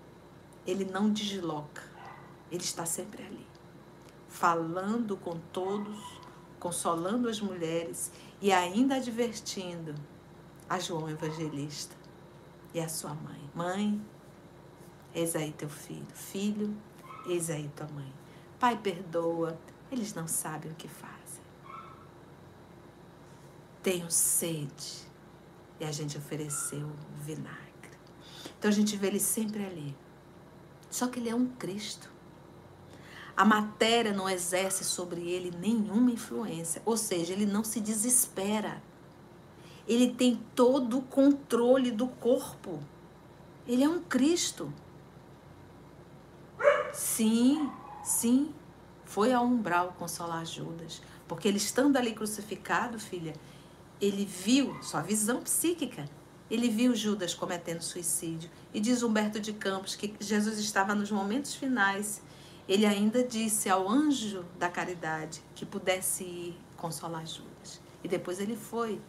ele 0.67 0.85
não 0.85 1.11
desloca. 1.11 1.83
Ele 2.51 2.63
está 2.63 2.85
sempre 2.85 3.23
ali, 3.25 3.47
falando 4.29 5.17
com 5.17 5.39
todos, 5.53 5.99
consolando 6.59 7.29
as 7.29 7.41
mulheres 7.41 8.11
e 8.41 8.53
ainda 8.53 8.97
advertindo 8.97 9.95
a 10.69 10.79
João 10.79 11.09
Evangelista 11.09 11.95
e 12.75 12.81
a 12.81 12.89
sua 12.89 13.15
mãe. 13.15 13.41
Mãe, 13.55 14.01
eis 15.15 15.37
aí 15.37 15.53
teu 15.53 15.69
filho. 15.69 16.07
Filho, 16.13 16.77
eis 17.27 17.51
aí 17.51 17.71
tua 17.77 17.87
mãe. 17.89 18.13
Pai, 18.59 18.77
perdoa, 18.77 19.57
eles 19.91 20.13
não 20.13 20.27
sabem 20.27 20.73
o 20.73 20.75
que 20.75 20.89
fazem. 20.89 21.20
Tenho 23.83 24.11
sede. 24.11 25.09
E 25.78 25.85
a 25.85 25.93
gente 25.93 26.18
ofereceu 26.18 26.91
vinagre. 27.20 27.59
Então 28.59 28.68
a 28.70 28.74
gente 28.74 28.97
vê 28.97 29.07
ele 29.07 29.20
sempre 29.20 29.64
ali 29.64 29.97
só 30.91 31.07
que 31.07 31.20
ele 31.20 31.28
é 31.28 31.35
um 31.35 31.47
Cristo. 31.47 32.11
A 33.37 33.45
matéria 33.45 34.12
não 34.12 34.28
exerce 34.28 34.85
sobre 34.85 35.31
ele 35.31 35.57
nenhuma 35.57 36.11
influência, 36.11 36.83
ou 36.85 36.97
seja, 36.97 37.33
ele 37.33 37.47
não 37.47 37.62
se 37.62 37.81
desespera. 37.81 38.83
Ele 39.87 40.12
tem 40.12 40.43
todo 40.55 40.99
o 40.99 41.03
controle 41.03 41.91
do 41.91 42.09
corpo. 42.09 42.81
Ele 43.66 43.85
é 43.85 43.89
um 43.89 44.03
Cristo. 44.03 44.72
Sim, 46.93 47.70
sim, 48.03 48.53
foi 49.05 49.33
ao 49.33 49.45
umbral 49.45 49.95
consolar 49.97 50.45
Judas, 50.45 51.01
porque 51.26 51.47
ele 51.47 51.57
estando 51.57 51.97
ali 51.97 52.12
crucificado, 52.12 52.99
filha, 52.99 53.33
ele 54.01 54.25
viu 54.25 54.83
sua 54.83 55.03
visão 55.03 55.43
psíquica 55.43 56.09
ele 56.51 56.69
viu 56.69 56.95
Judas 56.97 57.33
cometendo 57.33 57.81
suicídio. 57.81 58.51
E 58.75 58.81
diz 58.81 59.03
Humberto 59.03 59.39
de 59.39 59.53
Campos 59.53 59.95
que 59.95 60.15
Jesus 60.19 60.59
estava 60.59 60.95
nos 60.95 61.11
momentos 61.11 61.55
finais. 61.55 62.21
Ele 62.69 62.85
ainda 62.85 63.23
disse 63.23 63.71
ao 63.71 63.89
anjo 63.89 64.45
da 64.59 64.69
caridade 64.69 65.43
que 65.55 65.65
pudesse 65.65 66.25
ir 66.25 66.61
consolar 66.77 67.25
Judas. 67.25 67.81
E 68.03 68.09
depois 68.09 68.41
ele 68.41 68.57
foi 68.57 69.01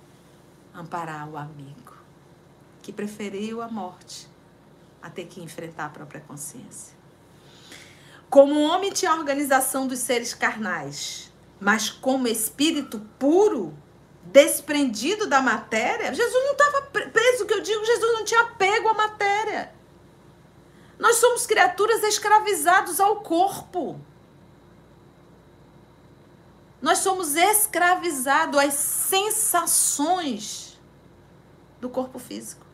amparar 0.73 1.27
o 1.27 1.35
amigo, 1.35 1.95
que 2.81 2.93
preferiu 2.93 3.61
a 3.61 3.67
morte 3.67 4.27
a 5.01 5.09
ter 5.09 5.25
que 5.25 5.41
enfrentar 5.41 5.85
a 5.85 5.89
própria 5.89 6.21
consciência. 6.21 6.95
Como 8.29 8.61
homem 8.61 8.91
tinha 8.91 9.11
a 9.11 9.15
organização 9.15 9.87
dos 9.87 9.99
seres 9.99 10.33
carnais, 10.33 11.31
mas 11.59 11.89
como 11.89 12.27
espírito 12.27 12.99
puro, 13.19 13.73
desprendido 14.23 15.27
da 15.27 15.41
matéria, 15.41 16.13
Jesus 16.13 16.43
não 16.45 16.51
estava 16.51 16.81
preso, 16.81 17.45
que 17.45 17.53
eu 17.53 17.61
digo, 17.61 17.83
Jesus 17.83 18.13
não 18.13 18.23
tinha 18.23 18.41
apego 18.41 18.89
à 18.89 18.93
matéria. 18.93 19.73
Nós 20.97 21.15
somos 21.15 21.47
criaturas 21.47 22.03
escravizadas 22.03 22.99
ao 22.99 23.21
corpo. 23.21 23.99
Nós 26.81 26.99
somos 26.99 27.35
escravizados 27.35 28.59
às 28.59 28.73
sensações 28.73 30.79
do 31.79 31.89
corpo 31.89 32.19
físico. 32.19 32.65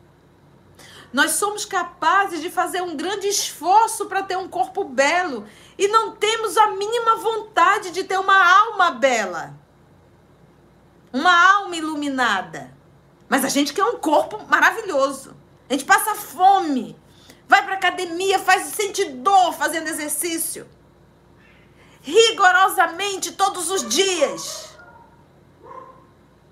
Nós 1.10 1.32
somos 1.32 1.64
capazes 1.64 2.42
de 2.42 2.50
fazer 2.50 2.82
um 2.82 2.94
grande 2.94 3.28
esforço 3.28 4.04
para 4.06 4.22
ter 4.22 4.36
um 4.36 4.48
corpo 4.48 4.84
belo 4.84 5.46
e 5.78 5.88
não 5.88 6.14
temos 6.14 6.58
a 6.58 6.72
mínima 6.72 7.16
vontade 7.16 7.90
de 7.90 8.04
ter 8.04 8.18
uma 8.18 8.60
alma 8.60 8.90
bela 8.90 9.58
uma 11.12 11.54
alma 11.56 11.76
iluminada. 11.76 12.76
Mas 13.28 13.44
a 13.44 13.48
gente 13.48 13.72
quer 13.72 13.84
um 13.84 13.98
corpo 13.98 14.44
maravilhoso. 14.46 15.36
A 15.68 15.72
gente 15.72 15.84
passa 15.84 16.14
fome, 16.14 16.98
vai 17.46 17.62
para 17.62 17.74
academia, 17.74 18.38
faz 18.38 18.68
sentir 18.68 19.10
dor 19.16 19.52
fazendo 19.52 19.86
exercício. 19.88 20.66
Rigorosamente 22.00 23.32
todos 23.32 23.70
os 23.70 23.86
dias. 23.86 24.68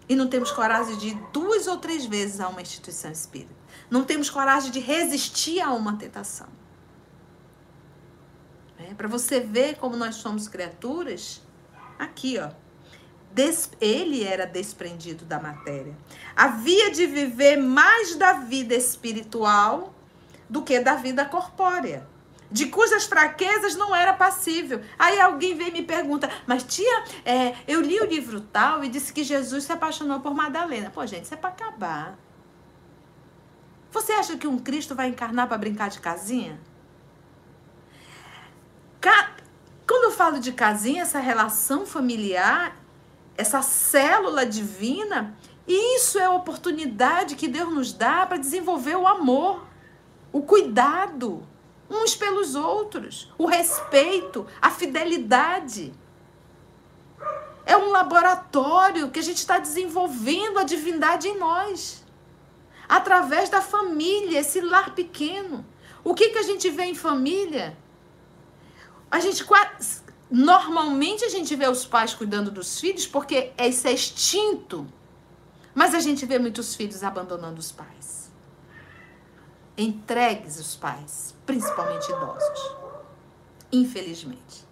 E 0.09 0.14
não 0.14 0.28
temos 0.28 0.50
coragem 0.52 0.96
de 0.98 1.09
ir 1.09 1.14
duas 1.32 1.66
ou 1.66 1.78
três 1.78 2.04
vezes 2.04 2.40
a 2.40 2.48
uma 2.48 2.61
instituição 2.61 3.11
espírita. 3.11 3.54
Não 3.90 4.04
temos 4.04 4.28
coragem 4.28 4.70
de 4.70 4.78
resistir 4.78 5.61
a 5.61 5.72
uma 5.72 5.96
tentação. 5.96 6.48
É, 8.78 8.92
para 8.94 9.09
você 9.09 9.40
ver 9.40 9.76
como 9.78 9.96
nós 9.96 10.16
somos 10.16 10.46
criaturas, 10.46 11.42
aqui, 11.98 12.38
ó 12.38 12.66
des, 13.37 13.70
ele 13.82 14.24
era 14.24 14.47
desprendido 14.47 15.26
da 15.26 15.39
matéria. 15.39 15.95
Havia 16.34 16.91
de 16.91 17.07
viver 17.07 17.59
mais 17.59 18.16
da 18.16 18.32
vida 18.32 18.74
espiritual 18.74 19.95
do 20.49 20.62
que 20.62 20.80
da 20.80 20.95
vida 20.95 21.22
corpórea, 21.26 22.09
de 22.51 22.66
cujas 22.66 23.05
fraquezas 23.05 23.76
não 23.76 23.95
era 23.95 24.14
passível. 24.14 24.80
Aí 24.99 25.20
alguém 25.20 25.55
vem 25.55 25.68
e 25.68 25.72
me 25.72 25.82
pergunta, 25.82 26.30
mas 26.47 26.62
tia, 26.62 27.05
é, 27.26 27.55
eu 27.68 27.82
li 27.82 28.01
o 28.01 28.07
livro 28.07 28.41
tal 28.41 28.82
e 28.82 28.89
disse 28.89 29.12
que 29.12 29.22
Jesus 29.22 29.64
se 29.64 29.72
apaixonou 29.72 30.20
por 30.20 30.34
Madalena. 30.34 30.89
Pô, 30.89 31.05
gente, 31.05 31.24
isso 31.24 31.34
é 31.34 31.37
para 31.37 31.51
acabar. 31.51 32.18
Você 33.91 34.12
acha 34.12 34.39
que 34.39 34.47
um 34.47 34.59
Cristo 34.59 34.95
vai 34.95 35.09
encarnar 35.09 35.47
para 35.47 35.59
brincar 35.59 35.91
de 35.91 36.01
casinha? 36.01 36.59
Quando 39.87 40.05
eu 40.05 40.11
falo 40.11 40.41
de 40.41 40.53
casinha, 40.53 41.03
essa 41.03 41.20
relação 41.20 41.84
familiar 41.84 42.86
essa 43.37 43.62
célula 43.62 44.47
divina, 44.47 45.37
isso 45.66 46.18
é 46.18 46.24
a 46.24 46.32
oportunidade 46.32 47.37
que 47.37 47.49
Deus 47.49 47.72
nos 47.72 47.93
dá 47.93 48.26
para 48.26 48.37
desenvolver 48.37 48.97
o 48.97 49.07
amor, 49.07 49.66
o 50.32 50.43
cuidado 50.43 51.47
uns 51.89 52.14
pelos 52.14 52.55
outros, 52.55 53.32
o 53.39 53.47
respeito, 53.47 54.47
a 54.61 54.70
fidelidade. 54.70 55.93
É 57.64 57.76
um 57.76 57.91
laboratório 57.91 59.11
que 59.11 59.18
a 59.18 59.22
gente 59.22 59.39
está 59.39 59.59
desenvolvendo 59.59 60.59
a 60.59 60.64
divindade 60.64 61.28
em 61.28 61.39
nós. 61.39 62.05
Através 62.89 63.49
da 63.49 63.61
família, 63.61 64.41
esse 64.41 64.61
lar 64.61 64.95
pequeno. 64.95 65.64
O 66.05 66.14
que, 66.14 66.30
que 66.30 66.39
a 66.39 66.43
gente 66.43 66.70
vê 66.70 66.84
em 66.84 66.95
família? 66.95 67.76
A 69.11 69.18
gente 69.18 69.45
quase 69.45 70.03
Normalmente 70.31 71.24
a 71.24 71.29
gente 71.29 71.55
vê 71.55 71.68
os 71.68 71.85
pais 71.85 72.12
cuidando 72.14 72.51
dos 72.51 72.81
filhos 72.81 73.07
porque 73.07 73.53
esse 73.57 73.87
é 73.89 73.93
extinto. 73.93 74.87
Mas 75.74 75.95
a 75.95 76.01
gente 76.01 76.24
vê 76.27 76.39
muitos 76.39 76.74
filhos 76.74 77.05
abandonando 77.05 77.61
os 77.61 77.70
pais. 77.70 78.31
Entregues 79.77 80.59
os 80.59 80.74
pais, 80.74 81.35
principalmente 81.45 82.11
idosos. 82.11 82.77
Infelizmente. 83.70 84.66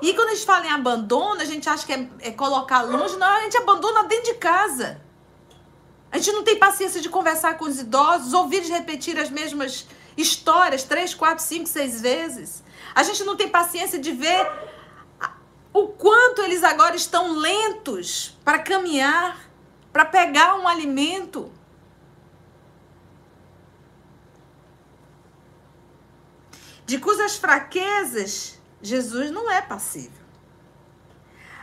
E 0.00 0.14
quando 0.14 0.30
a 0.30 0.34
gente 0.34 0.46
fala 0.46 0.66
em 0.66 0.70
abandono, 0.70 1.40
a 1.40 1.44
gente 1.44 1.68
acha 1.68 1.84
que 1.84 1.92
é, 1.92 2.08
é 2.20 2.30
colocar 2.30 2.82
longe, 2.82 3.16
não, 3.16 3.26
a 3.26 3.42
gente 3.42 3.56
abandona 3.56 4.04
dentro 4.04 4.32
de 4.32 4.38
casa. 4.38 5.00
A 6.10 6.18
gente 6.18 6.32
não 6.32 6.42
tem 6.42 6.58
paciência 6.58 7.00
de 7.00 7.08
conversar 7.08 7.56
com 7.58 7.66
os 7.66 7.78
idosos, 7.78 8.32
ouvir 8.32 8.56
eles 8.56 8.70
repetir 8.70 9.18
as 9.18 9.30
mesmas 9.30 9.86
histórias 10.16 10.82
três, 10.82 11.14
quatro, 11.14 11.44
cinco, 11.44 11.68
seis 11.68 12.00
vezes. 12.00 12.62
A 12.94 13.02
gente 13.02 13.22
não 13.24 13.36
tem 13.36 13.48
paciência 13.48 13.98
de 13.98 14.10
ver 14.10 14.50
o 15.72 15.88
quanto 15.88 16.42
eles 16.42 16.64
agora 16.64 16.96
estão 16.96 17.32
lentos 17.38 18.38
para 18.44 18.58
caminhar, 18.58 19.50
para 19.92 20.04
pegar 20.04 20.56
um 20.56 20.66
alimento. 20.66 21.52
De 26.84 26.98
cujas 26.98 27.36
fraquezas 27.36 28.58
Jesus 28.82 29.30
não 29.30 29.50
é 29.50 29.60
passível. 29.60 30.20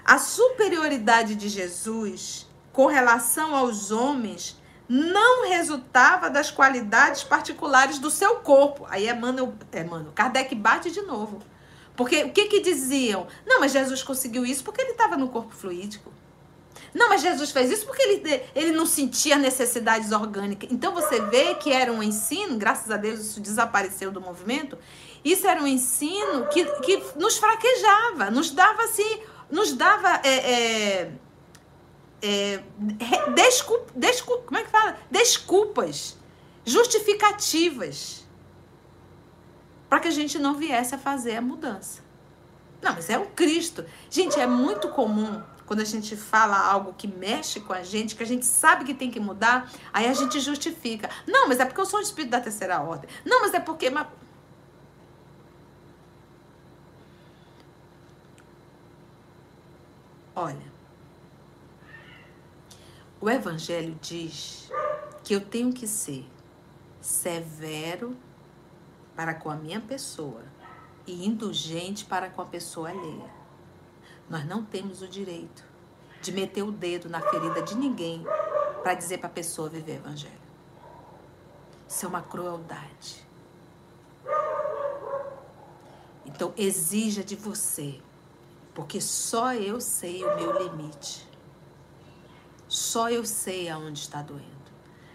A 0.05 0.17
superioridade 0.17 1.35
de 1.35 1.49
Jesus 1.49 2.47
com 2.71 2.85
relação 2.85 3.55
aos 3.55 3.91
homens 3.91 4.61
não 4.87 5.49
resultava 5.49 6.29
das 6.29 6.49
qualidades 6.49 7.23
particulares 7.23 7.99
do 7.99 8.09
seu 8.09 8.37
corpo. 8.37 8.85
Aí 8.89 9.09
Emmanuel, 9.09 9.53
Emmanuel 9.73 10.13
Kardec 10.13 10.55
bate 10.55 10.91
de 10.91 11.01
novo. 11.01 11.41
Porque 11.97 12.23
o 12.23 12.29
que 12.31 12.45
que 12.45 12.59
diziam? 12.61 13.25
Não, 13.45 13.59
mas 13.59 13.71
Jesus 13.71 14.03
conseguiu 14.03 14.45
isso 14.45 14.63
porque 14.63 14.79
ele 14.79 14.91
estava 14.91 15.17
no 15.17 15.27
corpo 15.29 15.53
fluídico. 15.53 16.13
Não, 16.93 17.09
mas 17.09 17.21
Jesus 17.21 17.51
fez 17.51 17.71
isso 17.71 17.85
porque 17.85 18.01
ele, 18.01 18.43
ele 18.55 18.71
não 18.71 18.85
sentia 18.85 19.35
necessidades 19.35 20.11
orgânicas. 20.11 20.69
Então 20.71 20.93
você 20.93 21.19
vê 21.21 21.55
que 21.55 21.71
era 21.71 21.91
um 21.91 22.01
ensino, 22.01 22.57
graças 22.57 22.89
a 22.91 22.97
Deus 22.97 23.19
isso 23.19 23.41
desapareceu 23.41 24.11
do 24.11 24.21
movimento. 24.21 24.77
Isso 25.25 25.45
era 25.47 25.61
um 25.61 25.67
ensino 25.67 26.47
que, 26.47 26.63
que 26.81 27.03
nos 27.15 27.37
fraquejava, 27.37 28.31
nos 28.31 28.51
dava 28.51 28.83
assim, 28.83 29.19
nos 29.49 29.73
dava. 29.73 30.21
É, 30.23 31.09
é, 31.09 31.11
é, 32.21 32.63
desculpa, 33.99 34.43
como 34.45 34.59
é 34.59 34.63
que 34.63 34.69
fala? 34.69 34.97
Desculpas, 35.09 36.15
justificativas, 36.63 38.16
para 39.89 39.99
que 39.99 40.07
a 40.07 40.11
gente 40.11 40.37
não 40.37 40.53
viesse 40.55 40.95
a 40.95 40.97
fazer 40.97 41.37
a 41.37 41.41
mudança. 41.41 42.01
Não, 42.81 42.93
mas 42.93 43.09
é 43.09 43.17
o 43.17 43.27
Cristo. 43.27 43.85
Gente, 44.09 44.39
é 44.39 44.45
muito 44.45 44.89
comum 44.89 45.41
quando 45.65 45.81
a 45.81 45.85
gente 45.85 46.15
fala 46.15 46.57
algo 46.57 46.93
que 46.93 47.07
mexe 47.07 47.59
com 47.59 47.73
a 47.73 47.83
gente, 47.83 48.15
que 48.15 48.23
a 48.23 48.25
gente 48.25 48.45
sabe 48.45 48.85
que 48.85 48.93
tem 48.93 49.11
que 49.11 49.19
mudar, 49.19 49.69
aí 49.91 50.07
a 50.07 50.13
gente 50.13 50.39
justifica. 50.39 51.09
Não, 51.27 51.47
mas 51.47 51.59
é 51.59 51.65
porque 51.65 51.81
eu 51.81 51.85
sou 51.85 51.99
um 51.99 52.03
espírito 52.03 52.31
da 52.31 52.39
terceira 52.39 52.81
ordem. 52.81 53.09
Não, 53.25 53.41
mas 53.41 53.53
é 53.53 53.59
porque. 53.59 53.89
Mas... 53.89 54.07
Olha, 60.33 60.71
o 63.19 63.29
Evangelho 63.29 63.97
diz 64.01 64.71
que 65.23 65.33
eu 65.33 65.41
tenho 65.41 65.73
que 65.73 65.87
ser 65.87 66.25
severo 67.01 68.15
para 69.17 69.33
com 69.33 69.49
a 69.49 69.55
minha 69.55 69.81
pessoa 69.81 70.43
e 71.07 71.25
indulgente 71.25 72.05
para 72.05 72.29
com 72.29 72.39
a 72.39 72.45
pessoa 72.45 72.89
alheia. 72.89 73.31
Nós 74.29 74.45
não 74.45 74.63
temos 74.63 75.01
o 75.01 75.07
direito 75.07 75.65
de 76.21 76.31
meter 76.31 76.61
o 76.61 76.71
dedo 76.71 77.09
na 77.09 77.19
ferida 77.19 77.63
de 77.63 77.75
ninguém 77.75 78.23
para 78.83 78.93
dizer 78.93 79.17
para 79.17 79.27
a 79.27 79.31
pessoa 79.31 79.69
viver 79.69 79.93
o 79.93 79.95
Evangelho. 79.95 80.47
Isso 81.89 82.05
é 82.05 82.07
uma 82.07 82.21
crueldade. 82.21 83.25
Então, 86.23 86.53
exija 86.55 87.23
de 87.23 87.35
você, 87.35 87.99
porque 88.75 89.01
só 89.01 89.53
eu 89.55 89.81
sei 89.81 90.23
o 90.23 90.35
meu 90.35 90.61
limite. 90.61 91.27
Só 92.67 93.09
eu 93.09 93.25
sei 93.25 93.67
aonde 93.67 93.99
está 93.99 94.21
doendo. 94.21 94.45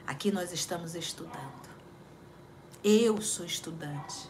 Aqui 0.07 0.33
nós 0.33 0.53
estamos 0.53 0.97
estudando. 0.97 1.72
Eu 2.85 3.23
sou 3.23 3.47
estudante. 3.47 4.29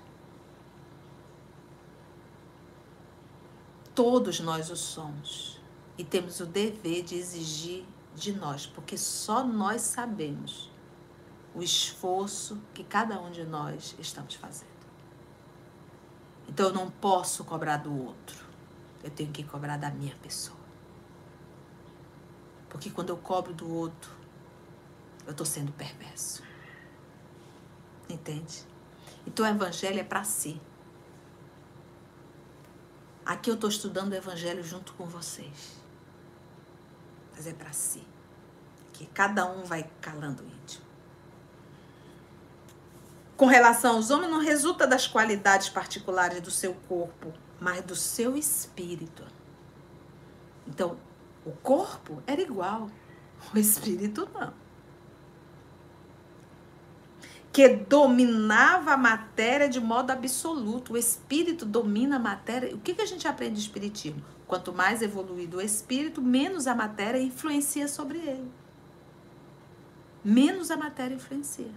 Todos 3.94 4.40
nós 4.40 4.70
o 4.70 4.76
somos. 4.76 5.59
E 5.96 6.05
temos 6.05 6.40
o 6.40 6.46
dever 6.46 7.03
de 7.03 7.14
exigir 7.14 7.84
de 8.14 8.32
nós, 8.32 8.66
porque 8.66 8.98
só 8.98 9.42
nós 9.42 9.80
sabemos 9.82 10.70
o 11.55 11.62
esforço 11.62 12.61
que 12.74 12.84
cada 12.84 13.18
um 13.20 13.30
de 13.30 13.44
nós 13.44 13.94
estamos 13.98 14.34
fazendo. 14.34 14.70
Então 16.46 16.66
eu 16.66 16.74
não 16.74 16.90
posso 16.90 17.44
cobrar 17.44 17.78
do 17.78 18.07
outro. 18.07 18.44
Eu 19.03 19.11
tenho 19.11 19.32
que 19.32 19.42
cobrar 19.42 19.78
da 19.78 19.90
minha 19.90 20.14
pessoa. 20.16 20.59
Porque 22.68 22.90
quando 22.90 23.11
eu 23.11 23.16
cobro 23.16 23.55
do 23.55 23.70
outro, 23.70 24.11
eu 25.26 25.30
estou 25.32 25.46
sendo 25.46 25.72
perverso. 25.72 26.42
Entende? 28.12 28.66
Então 29.26 29.46
o 29.46 29.48
evangelho 29.48 30.00
é 30.00 30.04
para 30.04 30.22
si. 30.22 30.60
Aqui 33.24 33.50
eu 33.50 33.54
estou 33.54 33.70
estudando 33.70 34.12
o 34.12 34.14
evangelho 34.14 34.62
junto 34.62 34.92
com 34.94 35.06
vocês. 35.06 35.80
Mas 37.34 37.46
é 37.46 37.54
para 37.54 37.72
si. 37.72 38.06
Que 38.92 39.06
cada 39.06 39.46
um 39.46 39.64
vai 39.64 39.88
calando 40.00 40.42
o 40.42 40.46
íntimo. 40.46 40.84
Com 43.34 43.46
relação 43.46 43.96
aos 43.96 44.10
homens, 44.10 44.30
não 44.30 44.40
resulta 44.40 44.86
das 44.86 45.06
qualidades 45.06 45.68
particulares 45.68 46.40
do 46.42 46.50
seu 46.50 46.74
corpo, 46.86 47.32
mas 47.58 47.82
do 47.82 47.96
seu 47.96 48.36
espírito. 48.36 49.24
Então, 50.66 50.98
o 51.44 51.50
corpo 51.50 52.22
era 52.26 52.40
igual, 52.40 52.90
o 53.52 53.58
espírito 53.58 54.28
não. 54.34 54.61
Que 57.53 57.68
dominava 57.68 58.92
a 58.92 58.96
matéria 58.96 59.68
de 59.68 59.78
modo 59.78 60.11
absoluto. 60.11 60.94
O 60.94 60.96
espírito 60.96 61.66
domina 61.66 62.16
a 62.16 62.18
matéria. 62.18 62.74
O 62.74 62.78
que, 62.78 62.94
que 62.94 63.03
a 63.03 63.07
gente 63.07 63.28
aprende 63.28 63.57
de 63.57 63.61
espiritismo? 63.61 64.22
Quanto 64.46 64.72
mais 64.72 65.03
evoluído 65.03 65.59
o 65.59 65.61
espírito, 65.61 66.22
menos 66.22 66.66
a 66.66 66.74
matéria 66.74 67.18
influencia 67.18 67.86
sobre 67.88 68.18
ele. 68.18 68.50
Menos 70.24 70.70
a 70.70 70.76
matéria 70.76 71.14
influencia. 71.14 71.72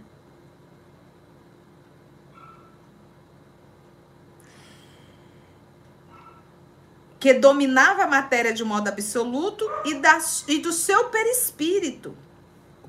que 7.25 7.33
dominava 7.33 8.03
a 8.03 8.07
matéria 8.07 8.53
de 8.53 8.63
modo 8.63 8.87
absoluto 8.87 9.67
e, 9.83 9.95
da, 9.95 10.19
e 10.47 10.59
do 10.59 10.71
seu 10.71 11.05
perispírito. 11.05 12.15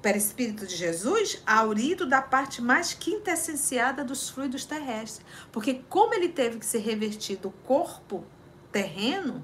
Perispírito 0.07 0.69
de 0.69 0.77
Jesus, 0.77 1.43
aurido 1.45 2.07
da 2.07 2.23
parte 2.23 2.63
mais 2.63 2.95
quintessenciada 2.95 4.05
dos 4.05 4.31
fluidos 4.31 4.65
terrestres. 4.65 5.27
Porque 5.51 5.83
como 5.89 6.15
ele 6.15 6.29
teve 6.29 6.61
que 6.61 6.65
ser 6.65 6.79
revertido 6.79 7.49
do 7.49 7.51
corpo 7.51 8.25
terreno, 8.71 9.43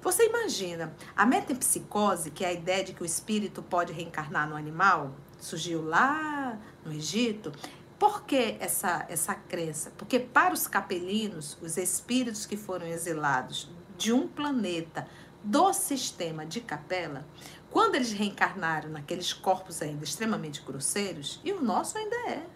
você 0.00 0.26
imagina, 0.26 0.96
a 1.14 1.26
metempsicose, 1.26 2.30
que 2.30 2.42
é 2.42 2.48
a 2.48 2.52
ideia 2.54 2.84
de 2.84 2.94
que 2.94 3.02
o 3.02 3.04
espírito 3.04 3.62
pode 3.62 3.92
reencarnar 3.92 4.48
no 4.48 4.56
animal, 4.56 5.14
surgiu 5.38 5.84
lá 5.84 6.58
no 6.82 6.90
Egito, 6.90 7.52
por 7.98 8.24
que 8.24 8.56
essa, 8.58 9.04
essa 9.10 9.34
crença? 9.34 9.92
Porque 9.98 10.18
para 10.18 10.54
os 10.54 10.66
capelinos, 10.66 11.58
os 11.60 11.76
espíritos 11.76 12.46
que 12.46 12.56
foram 12.56 12.86
exilados 12.86 13.70
de 13.98 14.10
um 14.10 14.26
planeta 14.26 15.06
do 15.44 15.70
sistema 15.74 16.46
de 16.46 16.62
capela, 16.62 17.26
quando 17.74 17.96
eles 17.96 18.12
reencarnaram 18.12 18.88
naqueles 18.88 19.32
corpos 19.32 19.82
ainda 19.82 20.04
extremamente 20.04 20.62
grosseiros, 20.62 21.40
e 21.42 21.50
o 21.50 21.60
nosso 21.60 21.98
ainda 21.98 22.14
é. 22.30 22.46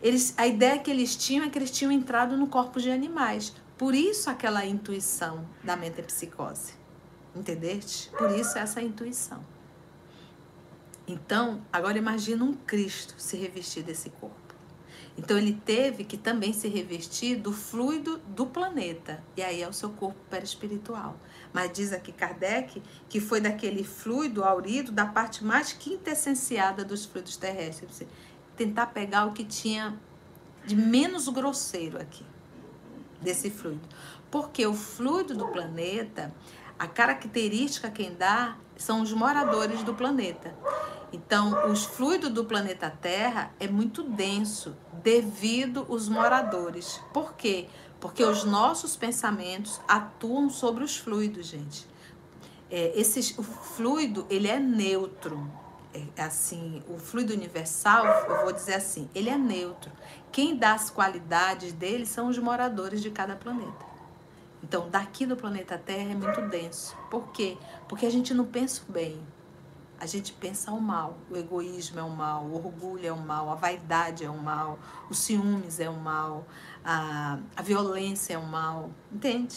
Eles, 0.00 0.32
a 0.38 0.46
ideia 0.46 0.78
que 0.78 0.90
eles 0.90 1.14
tinham 1.14 1.44
é 1.44 1.50
que 1.50 1.58
eles 1.58 1.70
tinham 1.70 1.92
entrado 1.92 2.34
no 2.34 2.46
corpo 2.46 2.80
de 2.80 2.90
animais. 2.90 3.54
Por 3.76 3.94
isso 3.94 4.30
aquela 4.30 4.64
intuição 4.64 5.46
da 5.62 5.76
metapsicose. 5.76 6.72
Entendeste? 7.36 8.08
Por 8.16 8.30
isso 8.30 8.56
essa 8.56 8.80
intuição. 8.80 9.44
Então, 11.06 11.60
agora 11.70 11.98
imagina 11.98 12.42
um 12.42 12.54
Cristo 12.54 13.16
se 13.18 13.36
revestir 13.36 13.82
desse 13.82 14.08
corpo. 14.08 14.54
Então 15.18 15.36
ele 15.36 15.52
teve 15.52 16.04
que 16.04 16.16
também 16.16 16.54
se 16.54 16.68
revestir 16.68 17.36
do 17.36 17.52
fluido 17.52 18.16
do 18.28 18.46
planeta. 18.46 19.22
E 19.36 19.42
aí 19.42 19.60
é 19.60 19.68
o 19.68 19.74
seu 19.74 19.90
corpo 19.90 20.18
perispiritual. 20.30 21.18
Mas 21.52 21.72
diz 21.72 21.92
aqui 21.92 22.12
Kardec 22.12 22.82
que 23.08 23.20
foi 23.20 23.40
daquele 23.40 23.82
fluido 23.84 24.44
aurido 24.44 24.92
da 24.92 25.06
parte 25.06 25.44
mais 25.44 25.72
quintessenciada 25.72 26.84
dos 26.84 27.04
fluidos 27.04 27.36
terrestres. 27.36 28.02
Tentar 28.56 28.86
pegar 28.86 29.26
o 29.26 29.32
que 29.32 29.44
tinha 29.44 29.98
de 30.64 30.76
menos 30.76 31.28
grosseiro 31.28 32.00
aqui, 32.00 32.24
desse 33.20 33.50
fluido. 33.50 33.88
Porque 34.30 34.66
o 34.66 34.74
fluido 34.74 35.34
do 35.34 35.48
planeta 35.48 36.32
A 36.78 36.86
característica 36.86 37.90
quem 37.90 38.14
dá 38.14 38.56
são 38.74 39.02
os 39.02 39.12
moradores 39.12 39.82
do 39.82 39.92
planeta. 39.92 40.54
Então, 41.12 41.70
os 41.70 41.84
fluidos 41.84 42.30
do 42.30 42.46
planeta 42.46 42.88
Terra 42.88 43.50
é 43.60 43.68
muito 43.68 44.02
denso 44.02 44.74
devido 45.02 45.84
os 45.90 46.08
moradores. 46.08 46.98
Por 47.12 47.34
quê? 47.34 47.68
Porque 48.00 48.24
os 48.24 48.44
nossos 48.44 48.96
pensamentos 48.96 49.80
atuam 49.86 50.48
sobre 50.48 50.82
os 50.82 50.96
fluidos, 50.96 51.46
gente. 51.46 51.86
É, 52.70 52.98
esse, 52.98 53.34
o 53.38 53.42
fluido, 53.42 54.26
ele 54.30 54.48
é 54.48 54.58
neutro. 54.58 55.46
É, 55.92 56.22
assim, 56.22 56.82
o 56.88 56.98
fluido 56.98 57.32
universal, 57.32 58.06
eu 58.06 58.42
vou 58.42 58.52
dizer 58.52 58.74
assim, 58.74 59.08
ele 59.14 59.28
é 59.28 59.36
neutro. 59.36 59.90
Quem 60.32 60.56
dá 60.56 60.72
as 60.72 60.88
qualidades 60.88 61.72
dele 61.72 62.06
são 62.06 62.28
os 62.28 62.38
moradores 62.38 63.02
de 63.02 63.10
cada 63.10 63.36
planeta. 63.36 63.90
Então, 64.62 64.88
daqui 64.88 65.26
do 65.26 65.36
planeta 65.36 65.76
Terra 65.76 66.12
é 66.12 66.14
muito 66.14 66.40
denso. 66.42 66.96
Por 67.10 67.28
quê? 67.32 67.58
Porque 67.88 68.06
a 68.06 68.10
gente 68.10 68.32
não 68.32 68.44
pensa 68.44 68.82
bem 68.88 69.20
a 70.00 70.06
gente 70.06 70.32
pensa 70.32 70.72
o 70.72 70.80
mal. 70.80 71.18
O 71.30 71.36
egoísmo 71.36 72.00
é 72.00 72.02
o 72.02 72.08
mal, 72.08 72.44
o 72.44 72.54
orgulho 72.54 73.06
é 73.06 73.12
o 73.12 73.18
mal, 73.18 73.50
a 73.50 73.54
vaidade 73.54 74.24
é 74.24 74.30
o 74.30 74.38
mal, 74.38 74.78
os 75.10 75.18
ciúmes 75.18 75.78
é 75.78 75.90
o 75.90 75.96
mal, 75.96 76.46
a, 76.84 77.38
a 77.56 77.62
violência 77.62 78.34
é 78.34 78.38
o 78.38 78.46
mal. 78.46 78.90
Entende? 79.12 79.56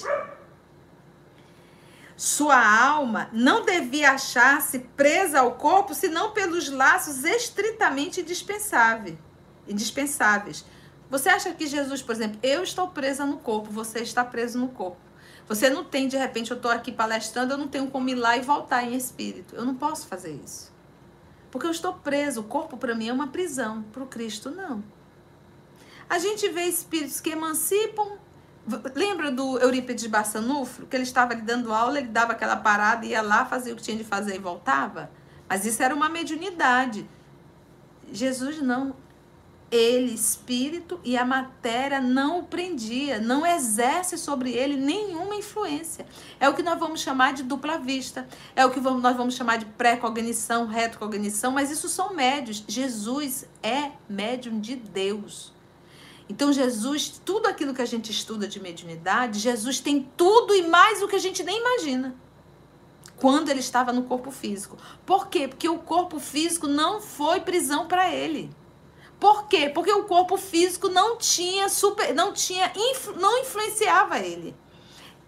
Sua 2.15 2.55
alma 2.55 3.29
não 3.33 3.65
devia 3.65 4.11
achar-se 4.11 4.79
presa 4.79 5.39
ao 5.39 5.55
corpo 5.55 5.93
senão 5.93 6.31
pelos 6.31 6.69
laços 6.69 7.23
estritamente 7.23 8.21
indispensáveis. 8.21 9.17
indispensáveis. 9.67 10.65
Você 11.09 11.29
acha 11.29 11.53
que 11.53 11.67
Jesus, 11.67 12.01
por 12.01 12.13
exemplo, 12.13 12.39
eu 12.41 12.63
estou 12.63 12.87
presa 12.87 13.25
no 13.25 13.37
corpo, 13.37 13.71
você 13.71 13.99
está 13.99 14.23
preso 14.23 14.57
no 14.57 14.69
corpo. 14.69 14.97
Você 15.47 15.69
não 15.69 15.83
tem, 15.83 16.07
de 16.07 16.17
repente, 16.17 16.51
eu 16.51 16.57
estou 16.57 16.71
aqui 16.71 16.91
palestrando, 16.91 17.53
eu 17.53 17.57
não 17.57 17.67
tenho 17.67 17.87
como 17.87 18.09
ir 18.09 18.15
lá 18.15 18.37
e 18.37 18.41
voltar 18.41 18.83
em 18.83 18.95
espírito. 18.95 19.55
Eu 19.55 19.65
não 19.65 19.75
posso 19.75 20.07
fazer 20.07 20.31
isso. 20.43 20.71
Porque 21.51 21.67
eu 21.67 21.71
estou 21.71 21.93
preso. 21.93 22.41
O 22.41 22.43
corpo, 22.43 22.77
para 22.77 22.95
mim, 22.95 23.09
é 23.09 23.13
uma 23.13 23.27
prisão. 23.27 23.83
Para 23.91 24.03
o 24.03 24.07
Cristo, 24.07 24.49
não. 24.49 24.83
A 26.09 26.19
gente 26.19 26.47
vê 26.49 26.63
espíritos 26.63 27.19
que 27.19 27.29
emancipam. 27.29 28.17
Lembra 28.95 29.31
do 29.31 29.57
Eurípides 29.59 30.07
Bassanufo? 30.07 30.85
Que 30.85 30.95
ele 30.95 31.03
estava 31.03 31.33
ali 31.33 31.41
dando 31.41 31.73
aula, 31.73 31.99
ele 31.99 32.07
dava 32.07 32.33
aquela 32.33 32.55
parada, 32.55 33.05
ia 33.05 33.21
lá, 33.21 33.45
fazia 33.45 33.73
o 33.73 33.75
que 33.75 33.83
tinha 33.83 33.97
de 33.97 34.03
fazer 34.03 34.35
e 34.35 34.39
voltava? 34.39 35.11
Mas 35.49 35.65
isso 35.65 35.83
era 35.83 35.93
uma 35.93 36.09
mediunidade. 36.09 37.07
Jesus 38.11 38.61
não 38.61 38.95
ele, 39.73 40.13
espírito, 40.13 40.99
e 41.03 41.17
a 41.17 41.25
matéria 41.25 41.99
não 41.99 42.39
o 42.39 42.43
prendia, 42.43 43.19
não 43.19 43.43
exerce 43.43 44.19
sobre 44.19 44.51
ele 44.51 44.75
nenhuma 44.75 45.35
influência. 45.35 46.05
É 46.39 46.47
o 46.47 46.53
que 46.53 46.61
nós 46.61 46.79
vamos 46.79 47.01
chamar 47.01 47.33
de 47.33 47.41
dupla 47.41 47.79
vista, 47.79 48.27
é 48.55 48.63
o 48.63 48.69
que 48.69 48.79
vamos, 48.79 49.01
nós 49.01 49.17
vamos 49.17 49.33
chamar 49.33 49.57
de 49.57 49.65
pré-cognição, 49.65 50.67
retrocognição, 50.67 51.51
mas 51.51 51.71
isso 51.71 51.89
são 51.89 52.13
médios. 52.13 52.63
Jesus 52.67 53.45
é 53.63 53.91
médium 54.07 54.59
de 54.59 54.75
Deus. 54.75 55.52
Então, 56.29 56.53
Jesus, 56.53 57.21
tudo 57.23 57.47
aquilo 57.47 57.73
que 57.73 57.81
a 57.81 57.85
gente 57.85 58.11
estuda 58.11 58.47
de 58.47 58.59
mediunidade, 58.59 59.39
Jesus 59.39 59.79
tem 59.79 60.09
tudo 60.15 60.55
e 60.55 60.67
mais 60.67 61.01
o 61.01 61.07
que 61.07 61.15
a 61.15 61.19
gente 61.19 61.43
nem 61.43 61.59
imagina 61.59 62.15
quando 63.17 63.49
ele 63.49 63.59
estava 63.59 63.93
no 63.93 64.03
corpo 64.03 64.31
físico. 64.31 64.77
Por 65.05 65.27
quê? 65.27 65.47
Porque 65.47 65.69
o 65.69 65.79
corpo 65.79 66.19
físico 66.19 66.67
não 66.67 66.99
foi 66.99 67.39
prisão 67.39 67.87
para 67.87 68.13
ele. 68.13 68.49
Por 69.19 69.47
quê? 69.47 69.69
Porque 69.69 69.91
o 69.93 70.03
corpo 70.03 70.35
físico 70.35 70.89
não 70.89 71.17
tinha 71.17 71.69
super, 71.69 72.13
não 72.13 72.33
tinha, 72.33 72.69
não 73.17 73.39
influenciava 73.39 74.19
ele. 74.19 74.53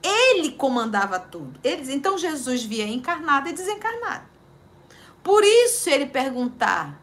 Ele 0.04 0.52
comandava 0.52 1.18
tudo. 1.18 1.58
Eles, 1.64 1.88
então 1.88 2.18
Jesus 2.18 2.64
via 2.64 2.86
encarnado 2.86 3.48
e 3.48 3.54
desencarnado. 3.54 4.26
Por 5.24 5.44
isso 5.44 5.90
ele 5.90 6.06
perguntar, 6.06 7.02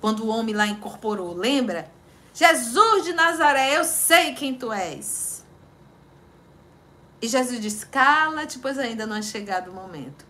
quando 0.00 0.24
o 0.24 0.28
homem 0.28 0.54
lá 0.54 0.66
incorporou, 0.66 1.34
lembra? 1.34 1.90
Jesus 2.32 3.04
de 3.04 3.12
Nazaré, 3.12 3.76
eu 3.76 3.84
sei 3.84 4.34
quem 4.34 4.54
tu 4.54 4.72
és. 4.72 5.44
E 7.20 7.26
Jesus 7.26 7.60
disse: 7.60 7.86
Cala-te, 7.86 8.58
pois 8.58 8.78
ainda 8.78 9.06
não 9.06 9.16
é 9.16 9.22
chegado 9.22 9.70
o 9.70 9.74
momento. 9.74 10.26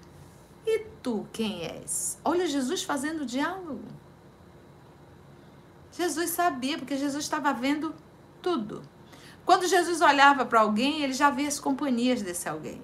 E 0.67 0.81
tu 1.03 1.27
quem 1.33 1.65
és? 1.65 2.19
Olha 2.25 2.47
Jesus 2.47 2.83
fazendo 2.83 3.27
diálogo. 3.27 3.85
Jesus 5.93 6.31
sabia, 6.31 6.79
porque 6.79 6.97
Jesus 6.97 7.25
estava 7.25 7.53
vendo 7.53 7.95
tudo. 8.41 8.83
Quando 9.45 9.67
Jesus 9.67 10.01
olhava 10.01 10.45
para 10.45 10.61
alguém, 10.61 11.03
ele 11.03 11.13
já 11.13 11.31
via 11.31 11.49
as 11.49 11.59
companhias 11.59 12.23
desse 12.23 12.49
alguém. 12.49 12.83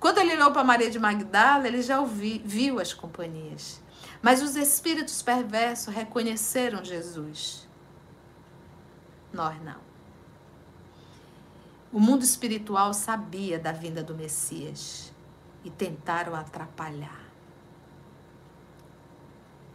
Quando 0.00 0.18
ele 0.18 0.32
olhou 0.32 0.50
para 0.50 0.64
Maria 0.64 0.90
de 0.90 0.98
Magdala, 0.98 1.68
ele 1.68 1.82
já 1.82 2.00
ouvi, 2.00 2.42
viu 2.44 2.80
as 2.80 2.94
companhias. 2.94 3.80
Mas 4.22 4.42
os 4.42 4.56
espíritos 4.56 5.22
perversos 5.22 5.94
reconheceram 5.94 6.84
Jesus. 6.84 7.67
Nós 9.32 9.60
não. 9.62 9.88
O 11.92 11.98
mundo 11.98 12.22
espiritual 12.22 12.92
sabia 12.92 13.58
da 13.58 13.72
vinda 13.72 14.02
do 14.02 14.14
Messias 14.14 15.12
e 15.64 15.70
tentaram 15.70 16.34
atrapalhar. 16.34 17.24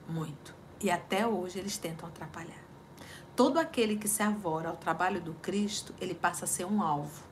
Muito. 0.08 0.54
E 0.80 0.92
até 0.92 1.26
hoje 1.26 1.60
eles 1.60 1.78
tentam 1.78 2.08
atrapalhar. 2.08 2.64
Todo 3.36 3.58
aquele 3.58 3.98
que 3.98 4.08
se 4.08 4.22
avora 4.22 4.70
ao 4.70 4.78
trabalho 4.78 5.20
do 5.20 5.34
Cristo, 5.36 5.94
ele 6.00 6.14
passa 6.14 6.46
a 6.46 6.48
ser 6.48 6.66
um 6.66 6.84
alvo 6.84 7.24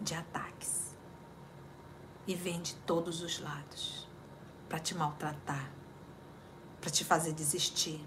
de 0.00 0.14
ataques. 0.14 0.94
E 2.26 2.34
vem 2.34 2.60
de 2.60 2.74
todos 2.76 3.22
os 3.22 3.40
lados 3.40 4.06
para 4.68 4.78
te 4.78 4.94
maltratar, 4.94 5.68
para 6.80 6.90
te 6.90 7.04
fazer 7.04 7.32
desistir, 7.32 8.06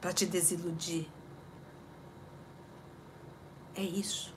para 0.00 0.12
te 0.12 0.26
desiludir. 0.26 1.06
É 3.74 3.82
isso. 3.82 4.34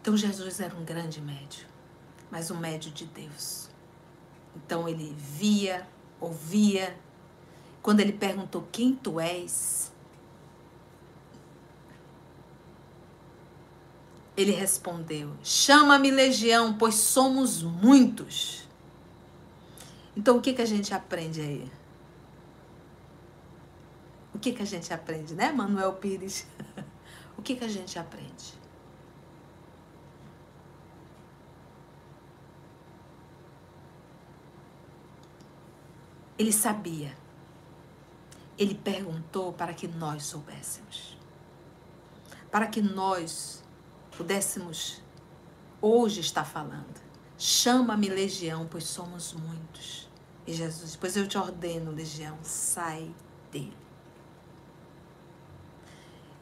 Então 0.00 0.16
Jesus 0.16 0.60
era 0.60 0.74
um 0.74 0.84
grande 0.84 1.20
médium 1.20 1.70
mas 2.30 2.50
um 2.50 2.56
médio 2.56 2.90
de 2.92 3.04
Deus. 3.06 3.68
Então 4.54 4.88
ele 4.88 5.14
via, 5.18 5.86
ouvia. 6.20 6.96
Quando 7.82 8.00
ele 8.00 8.12
perguntou 8.12 8.68
quem 8.70 8.94
tu 8.94 9.18
és, 9.18 9.90
ele 14.36 14.52
respondeu: 14.52 15.34
Chama-me 15.42 16.10
legião, 16.10 16.74
pois 16.74 16.94
somos 16.94 17.62
muitos. 17.62 18.59
Então 20.16 20.36
o 20.36 20.40
que, 20.40 20.52
que 20.52 20.62
a 20.62 20.66
gente 20.66 20.92
aprende 20.92 21.40
aí? 21.40 21.70
O 24.34 24.38
que, 24.38 24.52
que 24.52 24.62
a 24.62 24.66
gente 24.66 24.92
aprende, 24.92 25.34
né, 25.34 25.52
Manuel 25.52 25.94
Pires? 25.94 26.46
o 27.36 27.42
que, 27.42 27.56
que 27.56 27.64
a 27.64 27.68
gente 27.68 27.98
aprende? 27.98 28.58
Ele 36.38 36.52
sabia. 36.52 37.14
Ele 38.56 38.74
perguntou 38.74 39.52
para 39.52 39.74
que 39.74 39.86
nós 39.86 40.24
soubéssemos. 40.24 41.18
Para 42.50 42.66
que 42.66 42.80
nós 42.80 43.62
pudéssemos 44.16 45.02
hoje 45.82 46.20
estar 46.20 46.44
falando. 46.44 47.09
Chama-me 47.42 48.10
legião, 48.10 48.68
pois 48.70 48.84
somos 48.84 49.32
muitos. 49.32 50.06
E 50.46 50.52
Jesus, 50.52 50.94
pois 50.94 51.16
eu 51.16 51.26
te 51.26 51.38
ordeno, 51.38 51.90
legião, 51.90 52.36
sai 52.42 53.10
dele. 53.50 53.74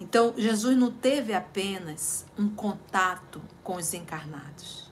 Então, 0.01 0.35
Jesus 0.37 0.77
não 0.77 0.91
teve 0.91 1.33
apenas 1.33 2.27
um 2.37 2.49
contato 2.49 3.41
com 3.63 3.77
os 3.77 3.95
encarnados, 3.95 4.91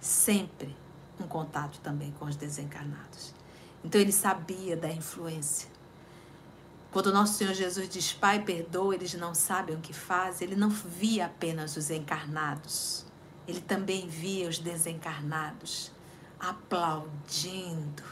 sempre 0.00 0.74
um 1.20 1.26
contato 1.26 1.80
também 1.80 2.12
com 2.12 2.24
os 2.24 2.36
desencarnados. 2.36 3.34
Então 3.84 4.00
ele 4.00 4.12
sabia 4.12 4.74
da 4.74 4.90
influência. 4.90 5.68
Quando 6.90 7.12
nosso 7.12 7.34
Senhor 7.34 7.52
Jesus 7.52 7.90
diz, 7.90 8.12
Pai, 8.14 8.42
perdoa, 8.42 8.94
eles 8.94 9.12
não 9.12 9.34
sabem 9.34 9.76
o 9.76 9.80
que 9.80 9.92
fazem, 9.92 10.48
ele 10.48 10.56
não 10.56 10.70
via 10.70 11.26
apenas 11.26 11.76
os 11.76 11.90
encarnados, 11.90 13.05
ele 13.46 13.60
também 13.60 14.08
via 14.08 14.48
os 14.48 14.58
desencarnados 14.58 15.90
aplaudindo. 16.38 18.02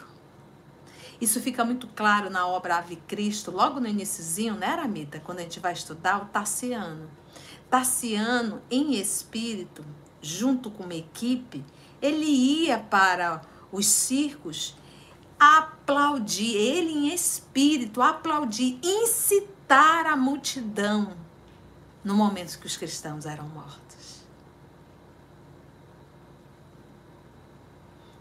Isso 1.20 1.40
fica 1.40 1.64
muito 1.64 1.86
claro 1.88 2.28
na 2.28 2.46
obra 2.46 2.76
Ave 2.78 2.96
Cristo, 2.96 3.50
logo 3.50 3.80
no 3.80 3.86
iníciozinho, 3.86 4.54
né, 4.54 4.66
Aramita? 4.66 5.20
Quando 5.20 5.38
a 5.38 5.42
gente 5.42 5.60
vai 5.60 5.72
estudar 5.72 6.22
o 6.22 6.26
Tassiano. 6.26 7.08
Tassiano, 7.70 8.60
em 8.70 8.94
espírito, 8.94 9.84
junto 10.20 10.70
com 10.70 10.84
uma 10.84 10.94
equipe, 10.94 11.64
ele 12.00 12.26
ia 12.26 12.78
para 12.78 13.42
os 13.72 13.86
circos 13.86 14.76
aplaudir, 15.38 16.56
ele 16.56 16.92
em 16.92 17.14
espírito, 17.14 18.00
aplaudir, 18.00 18.78
incitar 18.82 20.06
a 20.06 20.16
multidão 20.16 21.16
no 22.04 22.14
momento 22.14 22.58
que 22.58 22.66
os 22.66 22.76
cristãos 22.76 23.26
eram 23.26 23.48
mortos. 23.48 23.83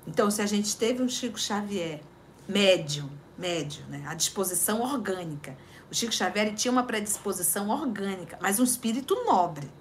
Então, 0.07 0.29
se 0.29 0.41
a 0.41 0.45
gente 0.45 0.75
teve 0.75 1.01
um 1.01 1.09
Chico 1.09 1.39
Xavier 1.39 2.01
médio, 2.47 3.09
médio, 3.37 3.85
né, 3.87 4.03
a 4.05 4.13
disposição 4.13 4.81
orgânica, 4.81 5.57
o 5.89 5.95
Chico 5.95 6.13
Xavier 6.13 6.53
tinha 6.53 6.71
uma 6.71 6.83
predisposição 6.83 7.69
orgânica, 7.69 8.37
mas 8.41 8.59
um 8.59 8.63
espírito 8.63 9.15
nobre. 9.25 9.71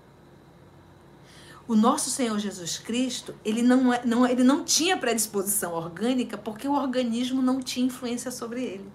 O 1.66 1.74
nosso 1.74 2.10
Senhor 2.10 2.38
Jesus 2.38 2.78
Cristo, 2.78 3.34
ele 3.44 3.62
não, 3.62 3.92
é, 3.92 4.04
não, 4.04 4.26
ele 4.26 4.42
não 4.42 4.64
tinha 4.64 4.96
predisposição 4.96 5.72
orgânica 5.72 6.36
porque 6.36 6.66
o 6.66 6.74
organismo 6.74 7.40
não 7.40 7.60
tinha 7.60 7.86
influência 7.86 8.30
sobre 8.30 8.62
ele. 8.62 8.92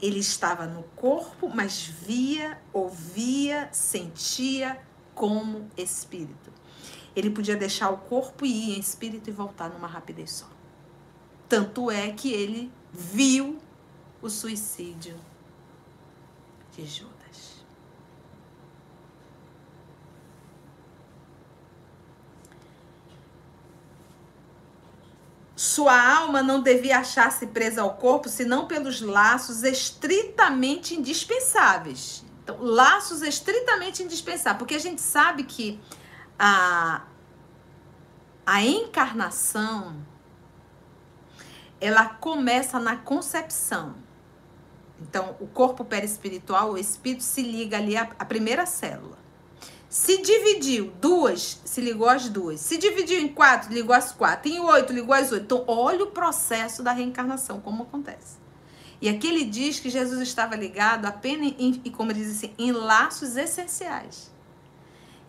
Ele 0.00 0.18
estava 0.18 0.66
no 0.66 0.82
corpo, 0.96 1.48
mas 1.54 1.82
via, 1.82 2.58
ouvia, 2.72 3.68
sentia 3.70 4.78
como 5.14 5.68
espírito. 5.76 6.50
Ele 7.14 7.30
podia 7.30 7.56
deixar 7.56 7.90
o 7.90 7.98
corpo 7.98 8.44
ir 8.44 8.76
em 8.76 8.80
espírito 8.80 9.30
e 9.30 9.32
voltar 9.32 9.68
numa 9.70 9.86
rapidez 9.86 10.30
só. 10.30 10.46
Tanto 11.48 11.90
é 11.90 12.10
que 12.10 12.32
ele 12.32 12.72
viu 12.92 13.58
o 14.20 14.28
suicídio 14.28 15.16
de 16.72 16.86
Judas. 16.86 17.14
Sua 25.56 26.16
alma 26.16 26.42
não 26.42 26.60
devia 26.60 26.98
achar-se 26.98 27.46
presa 27.46 27.82
ao 27.82 27.94
corpo 27.94 28.28
senão 28.28 28.66
pelos 28.66 29.00
laços 29.00 29.62
estritamente 29.62 30.94
indispensáveis. 30.94 32.24
Então, 32.42 32.60
laços 32.60 33.22
estritamente 33.22 34.02
indispensáveis, 34.02 34.58
porque 34.58 34.74
a 34.74 34.80
gente 34.80 35.00
sabe 35.00 35.44
que 35.44 35.80
a, 36.38 37.02
a 38.46 38.62
encarnação 38.62 39.96
ela 41.80 42.06
começa 42.06 42.78
na 42.78 42.96
concepção. 42.96 43.94
Então, 45.00 45.36
o 45.38 45.46
corpo 45.46 45.84
perispiritual, 45.84 46.72
o 46.72 46.78
espírito 46.78 47.22
se 47.22 47.42
liga 47.42 47.76
ali 47.76 47.96
à, 47.96 48.08
à 48.18 48.24
primeira 48.24 48.64
célula. 48.64 49.18
Se 49.88 50.20
dividiu 50.22 50.92
duas, 51.00 51.60
se 51.64 51.80
ligou 51.80 52.08
às 52.08 52.28
duas. 52.28 52.60
Se 52.60 52.78
dividiu 52.78 53.20
em 53.20 53.28
quatro, 53.28 53.72
ligou 53.72 53.94
às 53.94 54.12
quatro. 54.12 54.50
Em 54.50 54.58
oito, 54.58 54.92
ligou 54.92 55.14
às 55.14 55.30
oito. 55.30 55.44
Então, 55.44 55.64
olha 55.66 56.04
o 56.04 56.10
processo 56.10 56.82
da 56.82 56.92
reencarnação, 56.92 57.60
como 57.60 57.82
acontece. 57.82 58.38
E 59.00 59.08
aqui 59.08 59.28
ele 59.28 59.44
diz 59.44 59.78
que 59.78 59.90
Jesus 59.90 60.20
estava 60.22 60.56
ligado 60.56 61.04
apenas, 61.04 61.54
em, 61.58 61.80
e 61.84 61.90
como 61.90 62.10
ele 62.10 62.20
diz 62.20 62.38
assim, 62.38 62.54
em 62.58 62.72
laços 62.72 63.36
essenciais. 63.36 64.32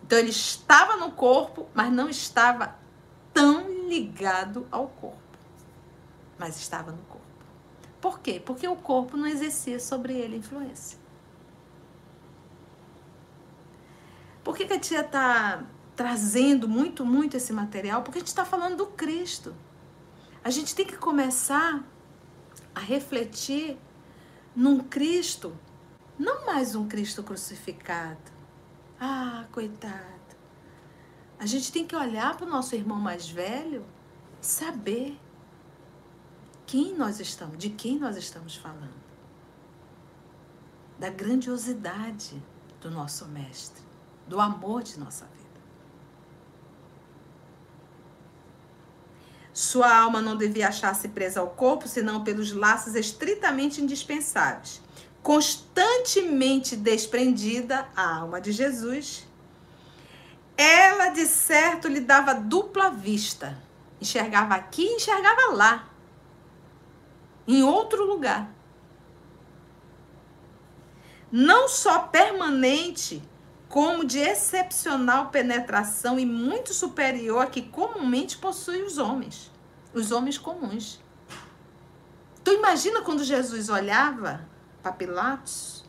Então, 0.06 0.20
ele 0.20 0.30
estava 0.30 0.96
no 0.96 1.10
corpo, 1.10 1.66
mas 1.74 1.92
não 1.92 2.08
estava 2.08 2.76
tão 3.34 3.88
ligado 3.88 4.64
ao 4.70 4.86
corpo. 4.86 5.18
Mas 6.38 6.56
estava 6.60 6.92
no 6.92 7.02
corpo. 7.08 7.26
Por 8.00 8.20
quê? 8.20 8.40
Porque 8.44 8.68
o 8.68 8.76
corpo 8.76 9.16
não 9.16 9.26
exercia 9.26 9.80
sobre 9.80 10.12
ele 10.12 10.36
influência. 10.36 10.96
Por 14.44 14.56
que, 14.56 14.64
que 14.64 14.74
a 14.74 14.78
tia 14.78 15.00
está 15.00 15.64
trazendo 15.96 16.68
muito, 16.68 17.04
muito 17.04 17.36
esse 17.36 17.52
material? 17.52 18.02
Porque 18.02 18.18
a 18.18 18.20
gente 18.20 18.28
está 18.28 18.44
falando 18.44 18.76
do 18.76 18.86
Cristo. 18.86 19.56
A 20.44 20.50
gente 20.50 20.72
tem 20.72 20.86
que 20.86 20.96
começar 20.96 21.84
a 22.72 22.78
refletir 22.78 23.76
num 24.54 24.78
Cristo, 24.78 25.56
não 26.16 26.46
mais 26.46 26.76
um 26.76 26.86
Cristo 26.86 27.24
crucificado. 27.24 28.35
Ah, 29.00 29.44
coitado. 29.52 30.16
A 31.38 31.46
gente 31.46 31.70
tem 31.70 31.86
que 31.86 31.94
olhar 31.94 32.36
para 32.36 32.46
o 32.46 32.48
nosso 32.48 32.74
irmão 32.74 32.98
mais 32.98 33.28
velho 33.28 33.84
e 34.40 34.46
saber 34.46 35.18
quem 36.66 36.94
nós 36.94 37.20
estamos, 37.20 37.58
de 37.58 37.70
quem 37.70 37.98
nós 37.98 38.16
estamos 38.16 38.56
falando. 38.56 39.06
Da 40.98 41.10
grandiosidade 41.10 42.42
do 42.80 42.90
nosso 42.90 43.26
mestre 43.26 43.86
do 44.26 44.40
amor 44.40 44.82
de 44.82 44.98
nossa 44.98 45.24
vida. 45.24 45.46
Sua 49.52 49.94
alma 49.94 50.20
não 50.20 50.36
devia 50.36 50.68
achar-se 50.68 51.08
presa 51.08 51.40
ao 51.40 51.50
corpo, 51.50 51.88
senão 51.88 52.24
pelos 52.24 52.52
laços 52.52 52.94
estritamente 52.94 53.80
indispensáveis. 53.80 54.82
Constantemente 55.26 56.76
desprendida, 56.76 57.88
a 57.96 58.18
alma 58.18 58.40
de 58.40 58.52
Jesus, 58.52 59.26
ela 60.56 61.08
de 61.08 61.26
certo 61.26 61.88
lhe 61.88 61.98
dava 61.98 62.32
dupla 62.32 62.90
vista. 62.90 63.60
Enxergava 64.00 64.54
aqui 64.54 64.82
e 64.82 64.94
enxergava 64.94 65.52
lá, 65.52 65.88
em 67.44 67.64
outro 67.64 68.04
lugar. 68.04 68.48
Não 71.32 71.66
só 71.66 71.98
permanente, 72.06 73.20
como 73.68 74.04
de 74.04 74.20
excepcional 74.20 75.30
penetração 75.30 76.20
e 76.20 76.24
muito 76.24 76.72
superior 76.72 77.42
a 77.42 77.50
que 77.50 77.62
comumente 77.62 78.38
possuem 78.38 78.84
os 78.84 78.96
homens, 78.96 79.50
os 79.92 80.12
homens 80.12 80.38
comuns. 80.38 81.00
Tu 82.44 82.52
imagina 82.52 83.02
quando 83.02 83.24
Jesus 83.24 83.68
olhava 83.68 84.54
para 84.86 84.92
Pilatos, 84.92 85.84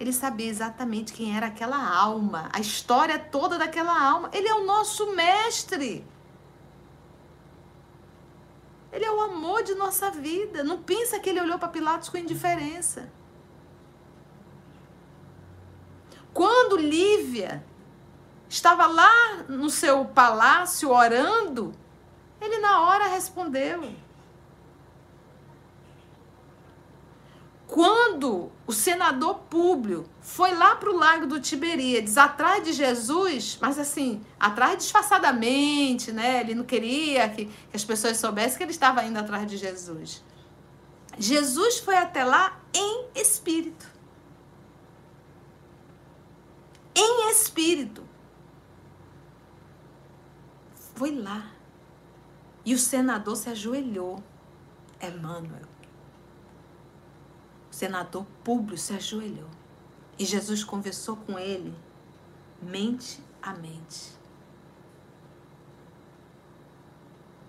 ele 0.00 0.12
sabia 0.12 0.48
exatamente 0.48 1.12
quem 1.12 1.36
era 1.36 1.46
aquela 1.46 1.78
alma, 1.96 2.48
a 2.52 2.58
história 2.58 3.16
toda 3.18 3.56
daquela 3.56 3.96
alma. 4.00 4.28
Ele 4.32 4.48
é 4.48 4.54
o 4.54 4.64
nosso 4.64 5.12
mestre. 5.14 6.04
Ele 8.92 9.04
é 9.04 9.10
o 9.10 9.20
amor 9.20 9.62
de 9.62 9.74
nossa 9.74 10.10
vida. 10.10 10.64
Não 10.64 10.82
pensa 10.82 11.20
que 11.20 11.28
ele 11.30 11.40
olhou 11.40 11.58
para 11.58 11.68
Pilatos 11.68 12.08
com 12.08 12.16
indiferença. 12.16 13.08
Quando 16.34 16.76
Lívia 16.76 17.64
estava 18.48 18.86
lá 18.86 19.44
no 19.48 19.70
seu 19.70 20.04
palácio 20.06 20.90
orando, 20.90 21.72
ele 22.40 22.58
na 22.58 22.80
hora 22.82 23.06
respondeu. 23.06 23.92
Quando 27.68 28.50
o 28.66 28.72
senador 28.72 29.40
Públio 29.50 30.08
foi 30.20 30.52
lá 30.54 30.74
para 30.74 30.90
o 30.90 30.96
lago 30.96 31.26
do 31.26 31.38
Tiberíades, 31.38 32.16
atrás 32.16 32.64
de 32.64 32.72
Jesus, 32.72 33.58
mas 33.60 33.78
assim, 33.78 34.24
atrás 34.40 34.78
disfarçadamente, 34.78 36.10
né? 36.10 36.40
Ele 36.40 36.54
não 36.56 36.64
queria 36.64 37.28
que, 37.28 37.44
que 37.44 37.76
as 37.76 37.84
pessoas 37.84 38.16
soubessem 38.16 38.56
que 38.56 38.64
ele 38.64 38.72
estava 38.72 39.04
indo 39.04 39.18
atrás 39.18 39.46
de 39.46 39.56
Jesus. 39.56 40.24
Jesus 41.18 41.78
foi 41.78 41.96
até 41.96 42.24
lá 42.24 42.58
em 42.74 43.06
espírito 43.14 43.98
em 46.98 47.30
espírito. 47.30 48.02
Foi 50.94 51.14
lá. 51.14 51.52
E 52.64 52.74
o 52.74 52.78
senador 52.78 53.36
se 53.36 53.48
ajoelhou. 53.48 54.22
Emmanuel. 55.00 55.67
Senador 57.78 58.26
Públio 58.42 58.76
se 58.76 58.92
ajoelhou. 58.92 59.46
E 60.18 60.24
Jesus 60.24 60.64
conversou 60.64 61.16
com 61.16 61.38
ele, 61.38 61.72
mente 62.60 63.22
a 63.40 63.54
mente. 63.54 64.18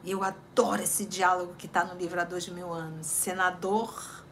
E 0.03 0.11
eu 0.11 0.23
adoro 0.23 0.83
esse 0.83 1.07
diálogo 1.07 1.55
que 1.57 1.65
está 1.65 1.83
no 1.83 1.97
livro 1.97 2.21
há 2.21 2.23
dois 2.23 2.47
mil 2.47 2.71
anos. 2.71 3.07
Senador, 3.07 4.23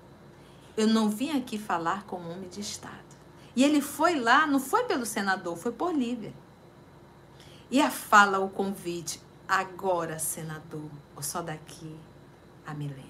eu 0.77 0.85
não 0.85 1.09
vim 1.09 1.35
aqui 1.35 1.57
falar 1.57 2.03
como 2.03 2.29
homem 2.29 2.47
de 2.47 2.61
Estado. 2.61 3.17
E 3.55 3.63
ele 3.63 3.81
foi 3.81 4.19
lá, 4.19 4.45
não 4.45 4.59
foi 4.59 4.83
pelo 4.83 5.03
senador, 5.03 5.57
foi 5.57 5.71
por 5.71 5.91
Lívia. 5.91 6.31
E 7.71 7.81
a 7.81 7.89
fala, 7.89 8.37
o 8.37 8.49
convite, 8.49 9.19
agora, 9.47 10.19
senador, 10.19 10.91
ou 11.15 11.23
só 11.23 11.41
daqui 11.41 11.97
a 12.67 12.75
milênios. 12.75 13.06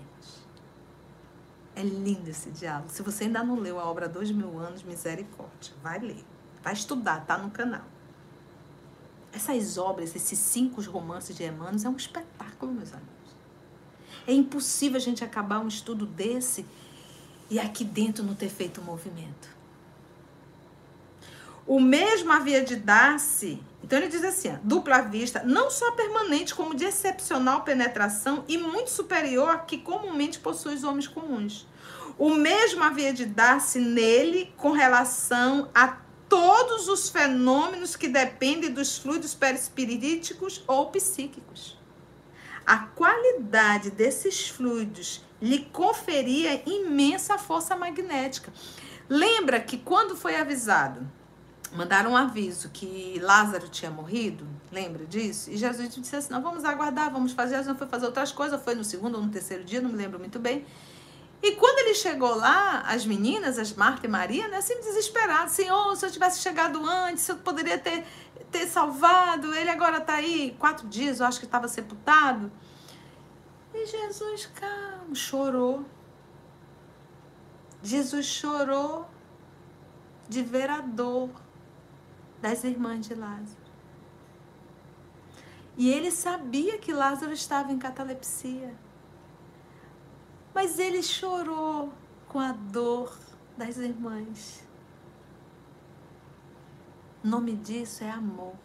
É 1.78 1.84
lindo 1.84 2.28
esse 2.28 2.50
diálogo. 2.50 2.90
Se 2.90 3.04
você 3.04 3.26
ainda 3.26 3.44
não 3.44 3.54
leu 3.54 3.80
a 3.80 3.86
obra 3.86 4.10
Dois 4.10 4.32
Mil 4.32 4.58
Anos, 4.58 4.82
Misericórdia, 4.82 5.74
vai 5.84 6.00
ler. 6.00 6.26
Vai 6.64 6.74
estudar, 6.74 7.24
tá 7.24 7.38
no 7.38 7.52
canal. 7.52 7.84
Essas 9.32 9.78
obras, 9.78 10.16
esses 10.16 10.40
cinco 10.40 10.82
romances 10.82 11.36
de 11.36 11.44
Emmanuel, 11.44 11.76
é 11.86 11.90
um 11.90 11.96
espetáculo, 11.96 12.74
meus 12.74 12.92
amigos. 12.92 13.12
É 14.26 14.34
impossível 14.34 14.98
a 14.98 15.00
gente 15.00 15.24
acabar 15.24 15.60
um 15.60 15.68
estudo 15.68 16.08
desse 16.08 16.66
e 17.48 17.60
aqui 17.60 17.84
dentro 17.84 18.24
não 18.24 18.34
ter 18.34 18.50
feito 18.50 18.82
um 18.82 18.84
movimento. 18.84 19.56
O 21.68 21.82
mesmo 21.82 22.32
havia 22.32 22.64
de 22.64 22.78
dar-se. 22.78 23.62
Então 23.84 24.00
ele 24.00 24.08
diz 24.08 24.24
assim: 24.24 24.58
dupla 24.64 25.02
vista, 25.02 25.44
não 25.44 25.70
só 25.70 25.92
permanente, 25.92 26.56
como 26.56 26.74
de 26.74 26.86
excepcional 26.86 27.64
penetração 27.64 28.46
e 28.48 28.58
muito 28.58 28.90
superior 28.90 29.50
a 29.50 29.58
que 29.58 29.78
comumente 29.78 30.40
possui 30.40 30.76
os 30.76 30.86
homens 30.86 31.08
comuns. 31.08 31.68
O 32.18 32.34
mesmo 32.34 32.82
havia 32.84 33.14
de 33.14 33.26
dar-se 33.26 33.80
nele 33.80 34.54
com 34.56 34.72
relação 34.72 35.70
a 35.76 35.98
todos 36.30 36.88
os 36.88 37.10
fenômenos 37.10 37.96
que 37.96 38.08
dependem 38.08 38.72
dos 38.72 38.98
fluidos 38.98 39.36
perispiríticos 39.36 40.64
ou 40.68 40.90
psíquicos. 40.90 41.78
A 42.66 42.80
qualidade 42.80 43.92
desses 43.92 44.50
fluidos 44.50 45.24
lhe 45.42 45.60
conferia 45.66 46.62
imensa 46.66 47.38
força 47.38 47.76
magnética. 47.76 48.52
Lembra 49.08 49.60
que 49.60 49.78
quando 49.78 50.18
foi 50.18 50.36
avisado, 50.36 51.08
mandaram 51.74 52.12
um 52.12 52.18
aviso 52.18 52.70
que 52.70 53.20
Lázaro 53.22 53.68
tinha 53.70 53.92
morrido? 53.92 54.48
Lembra 54.72 55.06
disso? 55.06 55.50
E 55.50 55.58
Jesus 55.58 55.94
disse 55.94 56.16
assim: 56.16 56.32
não, 56.32 56.42
vamos 56.42 56.64
aguardar, 56.66 57.12
vamos 57.12 57.32
fazer. 57.32 57.58
Jesus 57.58 57.78
foi 57.78 57.88
fazer 57.88 58.06
outras 58.06 58.32
coisas, 58.32 58.62
foi 58.62 58.76
no 58.76 58.84
segundo 58.84 59.16
ou 59.16 59.22
no 59.22 59.30
terceiro 59.30 59.64
dia, 59.64 59.82
não 59.82 59.90
me 59.90 59.98
lembro 59.98 60.20
muito 60.20 60.40
bem. 60.40 60.66
E 61.42 61.52
quando 61.56 61.80
ele 61.80 61.94
chegou 61.94 62.36
lá, 62.36 62.82
as 62.82 63.06
meninas, 63.06 63.60
as 63.60 63.72
Marta 63.74 64.08
e 64.08 64.10
Maria, 64.10 64.48
né, 64.48 64.58
assim 64.58 64.76
desesperadas, 64.82 65.52
Senhor, 65.52 65.96
se 65.96 66.06
eu 66.06 66.12
tivesse 66.12 66.42
chegado 66.42 66.84
antes, 66.84 67.28
eu 67.30 67.38
poderia 67.38 67.78
ter, 67.78 68.04
ter 68.52 68.66
salvado, 68.66 69.54
ele 69.54 69.70
agora 69.70 69.98
está 69.98 70.16
aí, 70.16 70.56
quatro 70.58 70.88
dias, 70.88 71.20
eu 71.20 71.28
acho 71.28 71.40
que 71.40 71.46
estava 71.46 71.68
sepultado. 71.68 72.52
E 73.74 73.86
Jesus, 73.86 74.48
calmo, 74.48 75.16
chorou. 75.16 75.86
Jesus 77.84 78.26
chorou 78.26 79.08
de 80.28 80.42
ver 80.42 80.70
a 80.70 80.82
dor 80.82 81.30
das 82.42 82.64
irmãs 82.64 83.08
de 83.08 83.16
Lázaro. 83.16 83.68
E 85.78 85.90
ele 85.90 86.10
sabia 86.10 86.78
que 86.80 86.92
Lázaro 86.92 87.32
estava 87.32 87.72
em 87.72 87.78
catalepsia. 87.78 88.76
Mas 90.54 90.80
ele 90.80 91.04
chorou 91.04 91.94
com 92.28 92.40
a 92.40 92.52
dor 92.52 93.16
das 93.56 93.78
irmãs. 93.78 94.64
O 97.24 97.28
nome 97.28 97.56
disso 97.56 98.04
é 98.04 98.10
amor. 98.10 98.56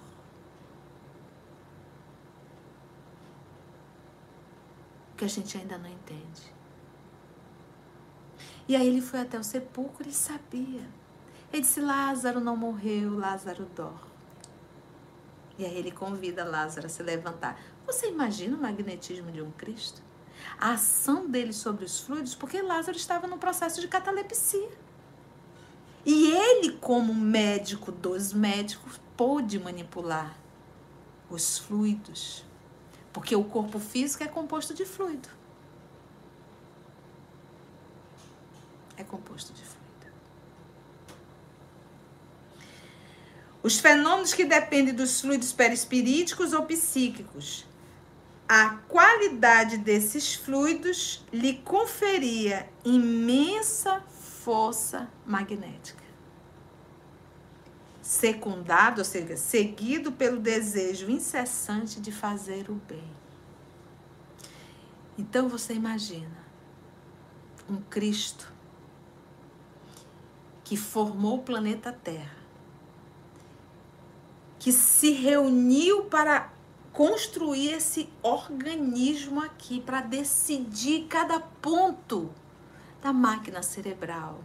Que 5.16 5.26
a 5.26 5.28
gente 5.28 5.58
ainda 5.58 5.76
não 5.76 5.90
entende. 5.90 6.52
E 8.66 8.74
aí 8.74 8.86
ele 8.86 9.02
foi 9.02 9.20
até 9.20 9.38
o 9.38 9.44
sepulcro 9.44 10.08
e 10.08 10.12
sabia. 10.12 10.88
Ele 11.52 11.62
disse: 11.62 11.80
Lázaro 11.80 12.40
não 12.40 12.56
morreu, 12.56 13.18
Lázaro 13.18 13.66
dorme. 13.76 14.12
E 15.58 15.64
aí 15.64 15.76
ele 15.76 15.90
convida 15.90 16.44
Lázaro 16.44 16.86
a 16.86 16.90
se 16.90 17.02
levantar. 17.02 17.60
Você 17.86 18.08
imagina 18.08 18.56
o 18.56 18.60
magnetismo 18.60 19.30
de 19.30 19.42
um 19.42 19.50
Cristo? 19.50 20.02
a 20.58 20.72
ação 20.72 21.28
dele 21.28 21.52
sobre 21.52 21.84
os 21.84 22.00
fluidos, 22.00 22.34
porque 22.34 22.60
Lázaro 22.62 22.96
estava 22.96 23.26
no 23.26 23.38
processo 23.38 23.80
de 23.80 23.88
catalepsia. 23.88 24.70
E 26.04 26.32
ele, 26.32 26.72
como 26.78 27.14
médico 27.14 27.92
dos 27.92 28.32
médicos, 28.32 29.00
pôde 29.16 29.58
manipular 29.58 30.36
os 31.30 31.58
fluidos, 31.58 32.44
porque 33.12 33.36
o 33.36 33.44
corpo 33.44 33.78
físico 33.78 34.24
é 34.24 34.28
composto 34.28 34.74
de 34.74 34.84
fluido. 34.84 35.28
É 38.96 39.04
composto 39.04 39.52
de 39.52 39.62
fluido. 39.62 39.71
Os 43.62 43.78
fenômenos 43.78 44.34
que 44.34 44.44
dependem 44.44 44.94
dos 44.94 45.20
fluidos 45.20 45.52
perispiríticos 45.52 46.52
ou 46.52 46.64
psíquicos 46.64 47.64
a 48.54 48.76
qualidade 48.86 49.78
desses 49.78 50.34
fluidos 50.34 51.24
lhe 51.32 51.54
conferia 51.54 52.68
imensa 52.84 54.02
força 54.44 55.08
magnética. 55.24 56.02
Secundado, 58.02 59.00
ou 59.00 59.04
seja, 59.06 59.38
seguido 59.38 60.12
pelo 60.12 60.38
desejo 60.38 61.08
incessante 61.08 61.98
de 61.98 62.12
fazer 62.12 62.68
o 62.68 62.74
bem. 62.74 63.10
Então 65.16 65.48
você 65.48 65.72
imagina 65.72 66.44
um 67.70 67.80
Cristo 67.80 68.52
que 70.62 70.76
formou 70.76 71.38
o 71.38 71.42
planeta 71.42 71.90
Terra, 71.90 72.41
que 74.62 74.70
se 74.70 75.10
reuniu 75.10 76.04
para 76.04 76.52
construir 76.92 77.72
esse 77.72 78.08
organismo 78.22 79.40
aqui 79.40 79.80
para 79.80 80.00
decidir 80.00 81.08
cada 81.08 81.40
ponto 81.40 82.30
da 83.02 83.12
máquina 83.12 83.60
cerebral, 83.60 84.38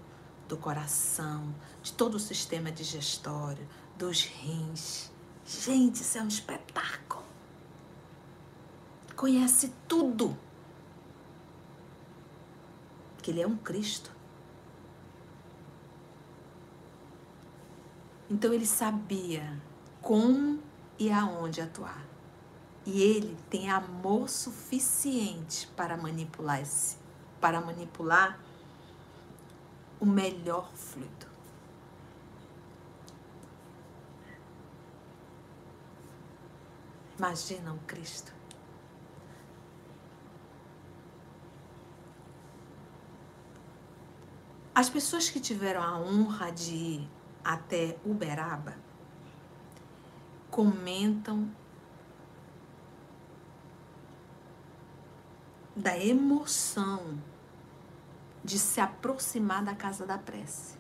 do 0.48 0.58
coração, 0.58 1.54
de 1.84 1.94
todo 1.94 2.16
o 2.16 2.20
sistema 2.20 2.72
digestório, 2.72 3.70
dos 3.96 4.24
rins. 4.24 5.12
Gente, 5.46 6.02
isso 6.02 6.18
é 6.18 6.22
um 6.24 6.28
espetáculo. 6.28 7.24
Conhece 9.16 9.72
tudo. 9.88 10.36
Que 13.22 13.30
ele 13.30 13.42
é 13.42 13.46
um 13.46 13.56
Cristo. 13.56 14.12
Então 18.28 18.52
ele 18.52 18.66
sabia 18.66 19.62
como 20.08 20.64
e 20.98 21.12
aonde 21.12 21.60
atuar. 21.60 22.02
E 22.86 23.02
ele 23.02 23.38
tem 23.50 23.70
amor 23.70 24.30
suficiente 24.30 25.68
para 25.76 25.98
manipular 25.98 26.62
esse, 26.62 26.96
para 27.42 27.60
manipular 27.60 28.40
o 30.00 30.06
melhor 30.06 30.72
fluido. 30.74 31.28
Imagina 37.18 37.74
um 37.74 37.80
Cristo. 37.80 38.34
As 44.74 44.90
pessoas 44.90 45.30
que 45.30 45.42
tiveram 45.42 45.84
a 45.84 46.00
honra 46.00 46.50
de 46.50 46.74
ir 46.74 47.10
até 47.44 47.98
Uberaba 48.06 48.87
comentam 50.58 51.48
da 55.76 55.96
emoção 55.96 57.22
de 58.44 58.58
se 58.58 58.82
aproximar 58.82 59.64
da 59.64 59.76
casa 59.76 60.04
da 60.04 60.18
prece. 60.18 60.76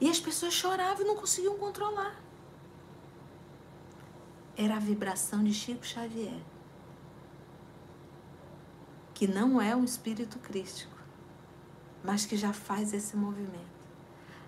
E 0.00 0.08
as 0.08 0.18
pessoas 0.18 0.54
choravam 0.54 1.04
e 1.04 1.06
não 1.06 1.14
conseguiam 1.14 1.58
controlar. 1.58 2.18
Era 4.56 4.76
a 4.76 4.80
vibração 4.80 5.44
de 5.44 5.52
Chico 5.52 5.84
Xavier, 5.84 6.40
que 9.12 9.26
não 9.26 9.60
é 9.60 9.76
um 9.76 9.84
espírito 9.84 10.38
crístico, 10.38 10.96
mas 12.02 12.24
que 12.24 12.34
já 12.34 12.54
faz 12.54 12.94
esse 12.94 13.14
movimento. 13.14 13.76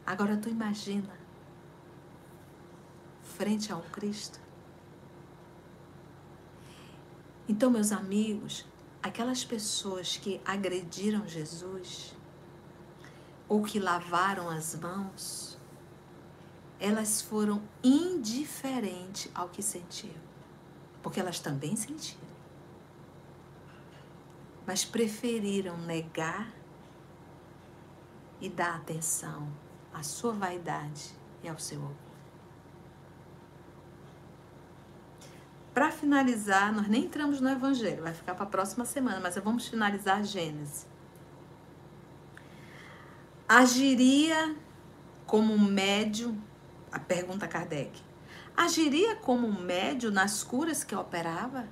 Agora 0.07 0.39
tu 0.39 0.49
imagina, 0.49 1.18
frente 3.39 3.73
a 3.73 3.77
um 3.77 3.89
Cristo, 3.91 4.41
então, 7.49 7.71
meus 7.71 7.93
amigos, 7.93 8.67
aquelas 9.03 9.43
pessoas 9.43 10.19
que 10.19 10.39
agrediram 10.45 11.27
Jesus 11.27 12.15
ou 13.49 13.63
que 13.63 13.81
lavaram 13.81 14.51
as 14.51 14.75
mãos, 14.75 15.59
elas 16.79 17.23
foram 17.23 17.63
indiferentes 17.83 19.31
ao 19.35 19.49
que 19.49 19.63
sentiam, 19.63 20.21
porque 21.03 21.19
elas 21.19 21.41
também 21.41 21.75
sentiram. 21.75 22.29
Mas 24.67 24.85
preferiram 24.85 25.79
negar 25.79 26.53
e 28.43 28.51
dar 28.51 28.77
atenção 28.77 29.51
à 29.95 30.03
sua 30.03 30.33
vaidade 30.33 31.17
e 31.43 31.49
ao 31.49 31.59
seu 31.59 31.81
orgulho. 31.81 32.08
Para 35.79 35.93
finalizar, 35.93 36.75
nós 36.75 36.89
nem 36.89 37.05
entramos 37.05 37.41
no 37.41 37.49
Evangelho, 37.49 38.03
vai 38.03 38.13
ficar 38.13 38.35
para 38.35 38.43
a 38.43 38.49
próxima 38.49 38.85
semana, 38.85 39.21
mas 39.21 39.37
vamos 39.37 39.69
finalizar 39.69 40.25
Gênesis. 40.25 40.89
Agiria 43.49 44.57
como 45.25 45.55
um 45.55 45.61
médio, 45.61 46.37
a 46.91 46.99
pergunta 46.99 47.47
Kardec, 47.47 47.93
agiria 48.57 49.15
como 49.15 49.47
um 49.47 49.63
médio 49.63 50.11
nas 50.11 50.43
curas 50.43 50.83
que 50.83 50.97
operava? 50.97 51.69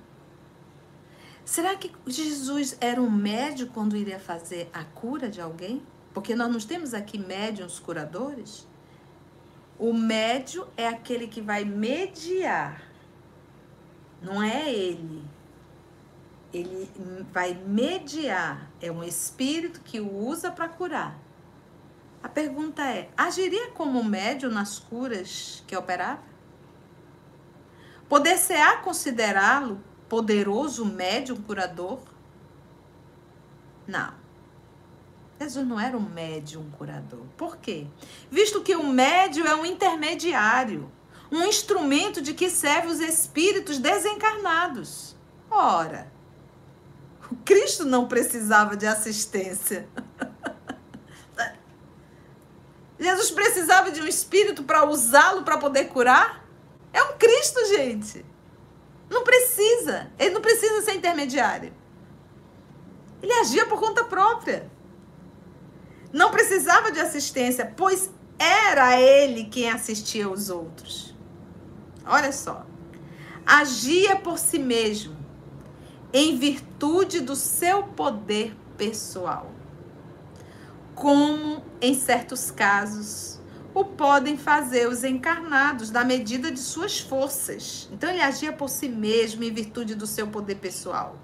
Será 1.43 1.75
que 1.75 1.91
Jesus 2.05 2.77
era 2.79 3.01
um 3.01 3.11
médio 3.11 3.67
quando 3.67 3.97
iria 3.97 4.19
fazer 4.21 4.69
a 4.71 4.85
cura 4.85 5.27
de 5.27 5.41
alguém? 5.41 5.85
Porque 6.13 6.33
nós 6.33 6.49
não 6.49 6.61
temos 6.61 6.93
aqui 6.93 7.17
médiums 7.17 7.77
curadores. 7.77 8.65
O 9.77 9.91
médio 9.91 10.65
é 10.77 10.87
aquele 10.87 11.27
que 11.27 11.41
vai 11.41 11.65
mediar 11.65 12.86
não 14.21 14.41
é 14.41 14.73
ele. 14.73 15.23
ele 16.53 16.89
vai 17.31 17.53
mediar, 17.53 18.71
é 18.81 18.91
um 18.91 19.03
espírito 19.03 19.81
que 19.81 19.99
o 19.99 20.11
usa 20.11 20.51
para 20.51 20.67
curar. 20.67 21.17
A 22.21 22.29
pergunta 22.29 22.83
é: 22.83 23.09
agiria 23.15 23.71
como 23.71 24.03
médium 24.03 24.51
nas 24.51 24.79
curas 24.79 25.63
que 25.67 25.75
operava? 25.75 26.21
Poder-se-á 28.09 28.77
considerá-lo 28.77 29.81
poderoso 30.07 30.85
médium 30.85 31.37
curador? 31.41 31.99
Não. 33.85 34.13
Jesus 35.39 35.67
não 35.67 35.79
era 35.79 35.95
um 35.95 36.01
médium 36.01 36.69
curador. 36.71 37.23
Por 37.37 37.57
quê? 37.57 37.85
Visto 38.31 38.61
que 38.63 38.75
o 38.75 38.83
médium 38.83 39.45
é 39.45 39.55
um 39.55 39.65
intermediário, 39.65 40.91
um 41.31 41.43
instrumento 41.43 42.21
de 42.21 42.33
que 42.33 42.49
serve 42.49 42.87
os 42.87 42.99
espíritos 42.99 43.77
desencarnados. 43.77 45.15
Ora, 45.49 46.11
o 47.31 47.35
Cristo 47.37 47.85
não 47.85 48.07
precisava 48.07 48.75
de 48.75 48.87
assistência. 48.87 49.87
Jesus 52.99 53.31
precisava 53.31 53.91
de 53.91 54.01
um 54.01 54.07
espírito 54.07 54.63
para 54.63 54.85
usá-lo 54.85 55.43
para 55.43 55.57
poder 55.57 55.85
curar? 55.85 56.45
É 56.91 57.03
um 57.03 57.17
Cristo, 57.17 57.65
gente. 57.67 58.25
Não 59.09 59.23
precisa. 59.23 60.11
Ele 60.17 60.31
não 60.31 60.41
precisa 60.41 60.81
ser 60.81 60.95
intermediário. 60.95 61.73
Ele 63.21 63.33
agia 63.33 63.65
por 63.65 63.79
conta 63.79 64.03
própria. 64.03 64.69
Não 66.11 66.31
precisava 66.31 66.91
de 66.91 66.99
assistência, 66.99 67.71
pois 67.75 68.09
era 68.39 68.99
ele 68.99 69.45
quem 69.45 69.69
assistia 69.69 70.29
os 70.29 70.49
outros. 70.49 71.16
Olha 72.07 72.31
só. 72.31 72.65
Agia 73.45 74.15
por 74.17 74.37
si 74.37 74.59
mesmo, 74.59 75.15
em 76.11 76.37
virtude 76.37 77.21
do 77.21 77.35
seu 77.35 77.83
poder 77.83 78.55
pessoal. 78.77 79.51
Como, 80.95 81.63
em 81.81 81.93
certos 81.93 82.49
casos, 82.51 83.39
o 83.73 83.85
podem 83.85 84.37
fazer 84.37 84.87
os 84.87 85.03
encarnados 85.03 85.91
na 85.91 86.03
medida 86.03 86.51
de 86.51 86.59
suas 86.59 86.99
forças. 86.99 87.87
Então 87.91 88.09
ele 88.09 88.21
agia 88.21 88.51
por 88.51 88.69
si 88.69 88.89
mesmo 88.89 89.43
em 89.43 89.53
virtude 89.53 89.93
do 89.93 90.07
seu 90.07 90.27
poder 90.27 90.55
pessoal. 90.55 91.15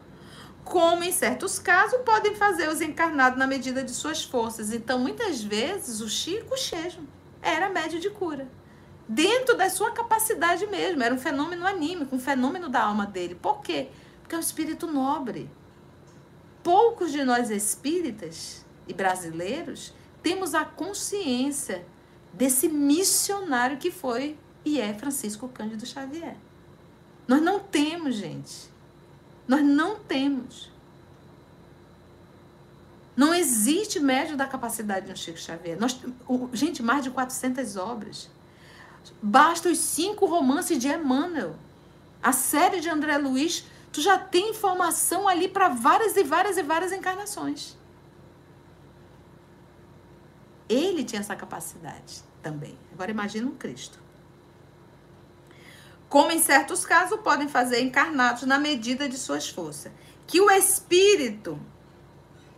Como 0.64 1.04
em 1.04 1.12
certos 1.12 1.60
casos 1.60 2.00
podem 2.06 2.36
fazer 2.36 2.70
os 2.70 2.80
encarnados 2.80 3.38
na 3.38 3.48
medida 3.48 3.84
de 3.84 3.92
suas 3.92 4.24
forças. 4.24 4.72
Então, 4.72 5.00
muitas 5.00 5.42
vezes, 5.42 6.00
o 6.00 6.08
Chico 6.08 6.58
Chejo 6.58 7.02
era 7.42 7.70
médio 7.70 8.00
de 8.00 8.10
cura. 8.10 8.48
Dentro 9.14 9.56
da 9.56 9.70
sua 9.70 9.92
capacidade 9.92 10.66
mesmo. 10.66 11.04
Era 11.04 11.14
um 11.14 11.20
fenômeno 11.20 11.68
anímico, 11.68 12.16
um 12.16 12.20
fenômeno 12.20 12.68
da 12.68 12.82
alma 12.82 13.06
dele. 13.06 13.36
Por 13.36 13.62
quê? 13.62 13.90
Porque 14.22 14.34
é 14.34 14.38
um 14.38 14.42
espírito 14.42 14.88
nobre. 14.88 15.50
Poucos 16.64 17.12
de 17.12 17.24
nós 17.24 17.52
espíritas 17.52 18.66
e 18.88 18.94
brasileiros 18.94 19.94
temos 20.24 20.56
a 20.56 20.66
consciência 20.66 21.86
desse 22.34 22.68
missionário 22.68 23.78
que 23.78 23.92
foi 23.92 24.36
e 24.66 24.82
é 24.82 24.94
Francisco 24.96 25.48
Cândido 25.48 25.86
Xavier. 25.86 26.36
Nós 27.28 27.42
não 27.42 27.60
temos, 27.60 28.16
gente. 28.16 28.68
Nós 29.48 29.62
não 29.64 29.98
temos. 29.98 30.72
Não 33.16 33.32
existe 33.32 34.00
médio 34.00 34.36
da 34.36 34.48
capacidade 34.48 35.06
de 35.06 35.12
um 35.12 35.16
Chico 35.16 35.38
Xavier. 35.38 35.78
Nós, 35.80 36.00
gente, 36.54 36.82
mais 36.82 37.04
de 37.04 37.12
400 37.12 37.76
obras. 37.78 38.30
Basta 39.22 39.70
os 39.70 39.80
cinco 39.80 40.26
romances 40.26 40.78
de 40.78 40.88
Emmanuel. 40.88 41.56
A 42.22 42.32
série 42.32 42.80
de 42.80 42.90
André 42.90 43.18
Luiz, 43.18 43.66
tu 43.92 44.02
já 44.02 44.18
tem 44.18 44.52
informação 44.52 45.28
ali 45.28 45.48
para 45.48 45.70
várias 45.70 46.16
e 46.16 46.24
várias 46.24 46.58
e 46.58 46.64
várias 46.64 46.92
encarnações. 46.92 47.78
Ele 50.70 51.04
tinha 51.04 51.20
essa 51.20 51.36
capacidade 51.36 52.24
também. 52.42 52.78
Agora 52.94 53.12
imagina 53.12 53.48
um 53.48 53.56
Cristo. 53.56 54.00
Como 56.08 56.32
em 56.32 56.40
certos 56.40 56.86
casos 56.86 57.20
podem 57.22 57.50
fazer 57.50 57.82
encarnados 57.82 58.44
na 58.44 58.60
medida 58.60 59.10
de 59.10 59.18
suas 59.18 59.50
forças. 59.50 59.92
Que 60.28 60.40
o 60.40 60.50
espírito, 60.50 61.60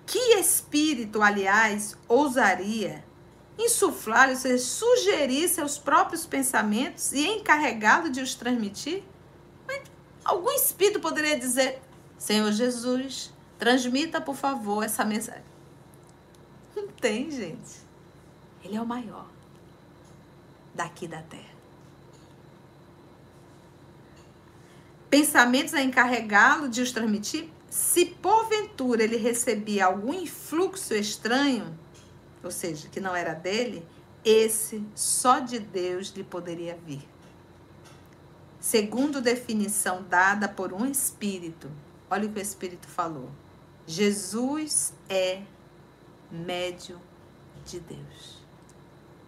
que 0.05 0.19
espírito, 0.38 1.22
aliás, 1.22 1.97
ousaria 2.07 3.03
insuflar, 3.57 4.30
ou 4.30 4.36
seja, 4.36 4.64
sugerir 4.64 5.48
seus 5.48 5.77
próprios 5.77 6.26
pensamentos 6.26 7.11
e 7.14 7.26
encarregá-lo 7.27 8.10
de 8.10 8.22
os 8.22 8.36
transmitir? 8.36 9.03
Mas 9.68 9.82
algum 10.23 10.52
espírito 10.52 10.99
poderia 10.99 11.40
dizer: 11.40 11.82
Senhor 12.18 12.52
Jesus, 12.52 13.34
transmita, 13.57 14.19
por 14.19 14.36
favor, 14.36 14.84
essa 14.84 15.06
mensagem. 15.06 15.44
Não 16.76 16.88
tem, 16.88 17.32
gente. 17.32 17.86
Ele 18.64 18.76
é 18.76 18.82
o 18.82 18.86
maior 18.86 19.27
daqui 20.73 21.07
da 21.07 21.22
terra. 21.22 21.56
Pensamentos 25.10 25.73
a 25.73 25.82
encarregá-lo 25.82 26.68
de 26.68 26.82
os 26.82 26.91
transmitir? 26.91 27.49
Se 27.69 28.06
porventura 28.06 29.03
ele 29.03 29.18
recebia 29.18 29.86
algum 29.86 30.14
influxo 30.14 30.94
estranho, 30.94 31.77
ou 32.45 32.51
seja, 32.51 32.88
que 32.88 32.99
não 32.99 33.15
era 33.15 33.34
dele, 33.34 33.85
esse 34.23 34.85
só 34.95 35.39
de 35.39 35.59
Deus 35.59 36.09
lhe 36.09 36.23
poderia 36.23 36.76
vir. 36.76 37.07
Segundo 38.59 39.22
definição 39.22 40.03
dada 40.03 40.47
por 40.47 40.73
um 40.73 40.85
espírito, 40.85 41.69
olha 42.09 42.27
o 42.27 42.31
que 42.31 42.39
o 42.39 42.41
espírito 42.41 42.88
falou. 42.88 43.30
Jesus 43.85 44.93
é 45.07 45.43
médio 46.31 46.99
de 47.63 47.80
Deus. 47.80 48.43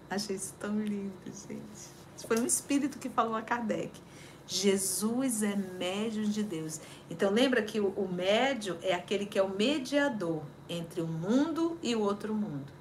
Achei 0.10 0.36
isso 0.36 0.56
tão 0.60 0.80
lindo, 0.80 1.14
gente. 1.26 2.26
Foi 2.26 2.40
um 2.40 2.46
espírito 2.46 2.98
que 2.98 3.10
falou 3.10 3.36
a 3.36 3.42
Kardec. 3.42 4.02
Jesus 4.48 5.44
é 5.44 5.56
médio 5.56 6.26
de 6.26 6.42
Deus. 6.42 6.80
Então 7.10 7.30
lembra 7.30 7.62
que 7.62 7.80
o, 7.80 8.08
médio 8.08 8.78
é 8.82 8.94
aquele 8.96 9.26
que 9.26 9.38
é 9.38 9.44
o 9.44 9.50
mediador 9.50 10.42
entre 10.70 11.02
o 11.02 11.08
mundo 11.08 11.78
e 11.84 11.96
o 11.96 12.02
outro 12.02 12.34
mundo. 12.34 12.77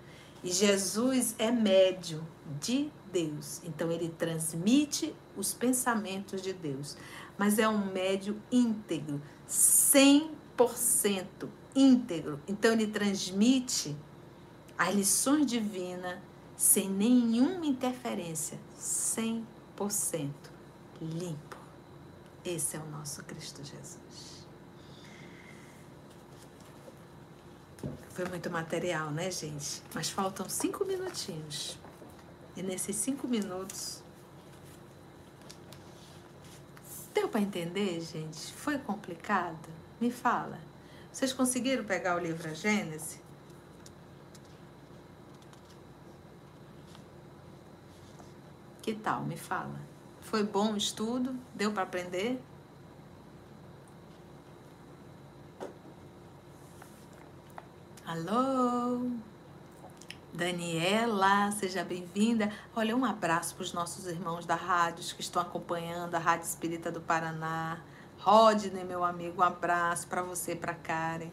E 0.46 0.52
Jesus 0.52 1.34
é 1.40 1.50
médio 1.50 2.24
de 2.60 2.88
Deus. 3.12 3.60
Então 3.64 3.90
ele 3.90 4.10
transmite 4.10 5.12
os 5.36 5.52
pensamentos 5.52 6.40
de 6.40 6.52
Deus. 6.52 6.96
Mas 7.36 7.58
é 7.58 7.68
um 7.68 7.92
médio 7.92 8.40
íntegro, 8.52 9.20
100% 9.48 11.48
íntegro. 11.74 12.40
Então 12.46 12.72
ele 12.72 12.86
transmite 12.86 13.96
as 14.78 14.94
lições 14.94 15.46
divinas 15.46 16.16
sem 16.56 16.88
nenhuma 16.88 17.66
interferência, 17.66 18.56
100% 18.78 20.30
limpo. 21.02 21.56
Esse 22.44 22.76
é 22.76 22.78
o 22.78 22.86
nosso 22.86 23.24
Cristo 23.24 23.64
Jesus. 23.64 24.35
Foi 28.16 28.24
muito 28.24 28.48
material, 28.48 29.10
né, 29.10 29.30
gente? 29.30 29.82
Mas 29.94 30.08
faltam 30.08 30.48
cinco 30.48 30.86
minutinhos. 30.86 31.78
E 32.56 32.62
nesses 32.62 32.96
cinco 32.96 33.28
minutos. 33.28 34.02
Deu 37.12 37.28
para 37.28 37.42
entender, 37.42 38.00
gente? 38.00 38.54
Foi 38.54 38.78
complicado? 38.78 39.68
Me 40.00 40.10
fala. 40.10 40.58
Vocês 41.12 41.30
conseguiram 41.34 41.84
pegar 41.84 42.16
o 42.16 42.18
livro 42.18 42.48
A 42.48 42.54
Gênese? 42.54 43.20
Que 48.80 48.94
tal? 48.94 49.24
Me 49.24 49.36
fala. 49.36 49.78
Foi 50.22 50.42
bom 50.42 50.72
o 50.72 50.76
estudo? 50.78 51.38
Deu 51.54 51.70
para 51.70 51.82
aprender? 51.82 52.40
Alô? 58.06 59.10
Daniela, 60.32 61.50
seja 61.50 61.82
bem-vinda. 61.82 62.52
Olha, 62.76 62.96
um 62.96 63.04
abraço 63.04 63.56
para 63.56 63.64
os 63.64 63.72
nossos 63.72 64.06
irmãos 64.06 64.46
da 64.46 64.54
rádio 64.54 65.12
que 65.16 65.22
estão 65.22 65.42
acompanhando 65.42 66.14
a 66.14 66.18
Rádio 66.20 66.46
Espírita 66.46 66.92
do 66.92 67.00
Paraná. 67.00 67.80
Rodney, 68.20 68.84
meu 68.84 69.02
amigo, 69.02 69.40
um 69.40 69.44
abraço 69.44 70.06
para 70.06 70.22
você, 70.22 70.54
para 70.54 70.72
Karen. 70.72 71.32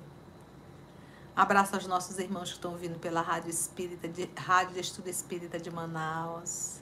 Abraço 1.35 1.75
aos 1.75 1.85
nossos 1.85 2.17
irmãos 2.17 2.49
que 2.49 2.55
estão 2.55 2.75
vindo 2.75 2.97
pela 2.97 3.21
Rádio 3.21 3.51
Espírita, 3.51 4.07
de, 4.07 4.27
Rádio 4.35 4.73
de 4.73 4.79
Estudo 4.79 5.09
Espírita 5.09 5.59
de 5.59 5.69
Manaus. 5.69 6.81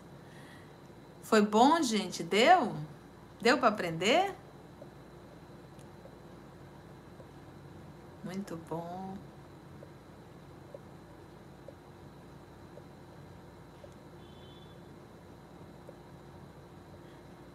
Foi 1.21 1.41
bom, 1.41 1.81
gente? 1.83 2.23
Deu? 2.23 2.73
Deu 3.41 3.57
para 3.57 3.67
aprender? 3.67 4.33
Muito 8.23 8.55
bom. 8.69 9.17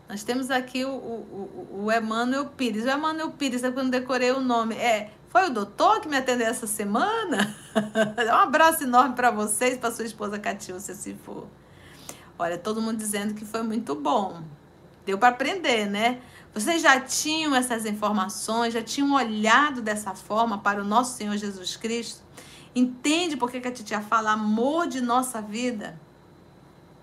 Nós 0.09 0.23
temos 0.23 0.51
aqui 0.51 0.85
o, 0.85 0.91
o, 0.91 1.85
o 1.85 1.93
Emmanuel 1.93 2.47
Pires. 2.47 2.85
O 2.85 2.89
Emmanuel 2.89 3.31
Pires, 3.33 3.65
é 3.65 3.71
quando 3.71 3.91
decorei 3.91 4.31
o 4.31 4.41
nome. 4.41 4.77
É, 4.77 5.11
foi 5.29 5.47
o 5.47 5.51
doutor 5.51 6.01
que 6.01 6.09
me 6.09 6.17
atendeu 6.17 6.47
essa 6.47 6.67
semana? 6.67 7.55
um 8.31 8.35
abraço 8.35 8.85
enorme 8.85 9.15
para 9.15 9.31
vocês, 9.31 9.77
para 9.77 9.91
sua 9.91 10.05
esposa 10.05 10.39
Catiúcia, 10.39 10.95
se 10.95 11.15
for. 11.15 11.49
Olha, 12.39 12.57
todo 12.57 12.81
mundo 12.81 12.99
dizendo 12.99 13.35
que 13.35 13.45
foi 13.45 13.63
muito 13.63 13.95
bom. 13.95 14.43
Deu 15.05 15.19
para 15.19 15.29
aprender, 15.29 15.87
né? 15.87 16.21
Vocês 16.55 16.81
já 16.83 17.01
tinham 17.01 17.55
essas 17.55 17.85
informações, 17.85 18.73
já 18.75 18.83
tinham 18.83 19.13
olhado 19.13 19.83
dessa 19.83 20.15
forma 20.15 20.59
para 20.59 20.81
o 20.81 20.85
nosso 20.85 21.17
Senhor 21.17 21.37
Jesus 21.37 21.77
Cristo? 21.77 22.23
Entende 22.75 23.37
por 23.37 23.51
que, 23.51 23.57
a 23.57 23.73
titia 23.73 24.01
fala 24.01 24.33
amor 24.33 24.87
de 24.87 25.01
nossa 25.01 25.41
vida? 25.41 25.99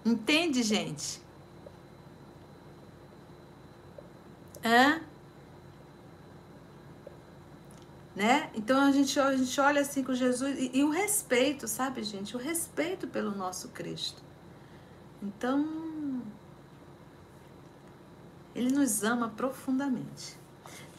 Entende, 0.05 0.61
gente? 0.63 1.22
Hã? 4.63 5.01
Né? 8.15 8.49
Então 8.53 8.79
a 8.79 8.91
gente, 8.91 9.19
a 9.19 9.35
gente 9.35 9.59
olha 9.59 9.81
assim 9.81 10.03
com 10.03 10.13
Jesus 10.13 10.57
e, 10.57 10.71
e 10.73 10.83
o 10.83 10.89
respeito, 10.89 11.67
sabe, 11.67 12.03
gente? 12.03 12.35
O 12.35 12.39
respeito 12.39 13.07
pelo 13.07 13.31
nosso 13.31 13.69
Cristo. 13.69 14.21
Então, 15.21 16.21
ele 18.53 18.71
nos 18.71 19.03
ama 19.03 19.29
profundamente. 19.29 20.37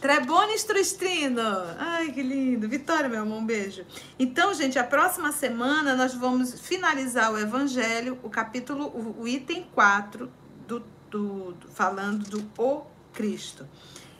Trebone 0.01 0.55
Strustrino. 0.55 1.41
Ai, 1.79 2.11
que 2.13 2.23
lindo. 2.23 2.69
Vitória, 2.69 3.09
meu 3.09 3.23
amor, 3.23 3.39
um 3.39 3.47
beijo. 3.47 3.87
Então, 4.19 4.53
gente, 4.53 4.79
a 4.79 4.85
próxima 4.85 5.31
semana 5.33 5.95
nós 5.95 6.15
vamos 6.15 6.61
finalizar 6.61 7.33
o 7.33 7.39
Evangelho, 7.39 8.19
o 8.23 8.29
capítulo, 8.29 8.87
o, 8.87 9.23
o 9.23 9.29
item 9.29 9.67
4, 9.73 10.31
do, 10.67 10.81
do, 11.11 11.53
do, 11.53 11.69
falando 11.69 12.25
do 12.29 12.45
O 12.59 12.94
Cristo. 13.15 13.67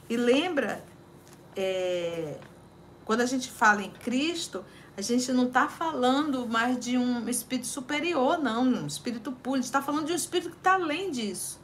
E 0.09 0.17
lembra, 0.17 0.83
é, 1.55 2.39
quando 3.03 3.21
a 3.21 3.25
gente 3.25 3.51
fala 3.51 3.83
em 3.83 3.91
Cristo, 3.91 4.63
a 4.97 5.01
gente 5.01 5.31
não 5.31 5.47
está 5.47 5.67
falando 5.67 6.47
mais 6.47 6.79
de 6.79 6.97
um 6.97 7.27
espírito 7.27 7.67
superior, 7.67 8.37
não, 8.37 8.63
um 8.63 8.87
espírito 8.87 9.31
puro. 9.31 9.55
A 9.55 9.57
gente 9.57 9.65
está 9.65 9.81
falando 9.81 10.05
de 10.05 10.13
um 10.13 10.15
espírito 10.15 10.51
que 10.51 10.57
está 10.57 10.73
além 10.73 11.11
disso. 11.11 11.59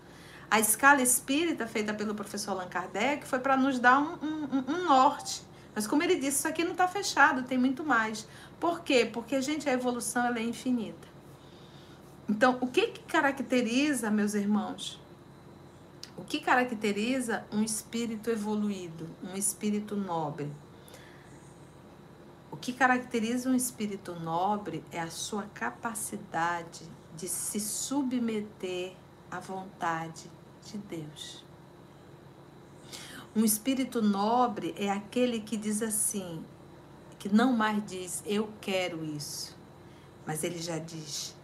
A 0.50 0.60
escala 0.60 1.02
espírita 1.02 1.66
feita 1.66 1.94
pelo 1.94 2.14
professor 2.14 2.52
Allan 2.52 2.68
Kardec 2.68 3.26
foi 3.26 3.40
para 3.40 3.56
nos 3.56 3.80
dar 3.80 4.00
um, 4.00 4.18
um, 4.22 4.64
um, 4.68 4.84
norte. 4.86 5.44
Mas 5.74 5.88
como 5.88 6.04
ele 6.04 6.16
disse, 6.16 6.40
isso 6.40 6.48
aqui 6.48 6.64
não 6.64 6.74
está 6.74 6.90
fechado, 6.90 7.44
tem 7.44 7.58
muito 7.58 7.86
mais. 7.86 8.28
Por 8.60 8.82
quê? 8.82 9.10
Porque, 9.12 9.42
gente, 9.42 9.70
a 9.70 9.72
evolução 9.72 10.26
ela 10.26 10.40
é 10.40 10.44
infinita. 10.44 11.08
Então, 12.28 12.58
o 12.60 12.68
que, 12.68 12.88
que 12.88 13.00
caracteriza, 13.04 14.12
meus 14.12 14.34
irmãos, 14.34 15.01
o 16.22 16.24
que 16.24 16.40
caracteriza 16.40 17.48
um 17.52 17.64
espírito 17.64 18.30
evoluído, 18.30 19.10
um 19.24 19.36
espírito 19.36 19.96
nobre? 19.96 20.54
O 22.52 22.56
que 22.56 22.72
caracteriza 22.72 23.50
um 23.50 23.56
espírito 23.56 24.14
nobre 24.14 24.84
é 24.92 25.00
a 25.00 25.10
sua 25.10 25.46
capacidade 25.46 26.88
de 27.18 27.28
se 27.28 27.60
submeter 27.60 28.96
à 29.32 29.40
vontade 29.40 30.30
de 30.64 30.78
Deus. 30.78 31.44
Um 33.36 33.44
espírito 33.44 34.00
nobre 34.00 34.76
é 34.78 34.92
aquele 34.92 35.40
que 35.40 35.58
diz 35.58 35.82
assim, 35.82 36.46
que 37.18 37.30
não 37.30 37.52
mais 37.52 37.84
diz 37.84 38.22
eu 38.28 38.48
quero 38.62 39.04
isso, 39.04 39.58
mas 40.24 40.44
ele 40.44 40.62
já 40.62 40.78
diz 40.78 41.36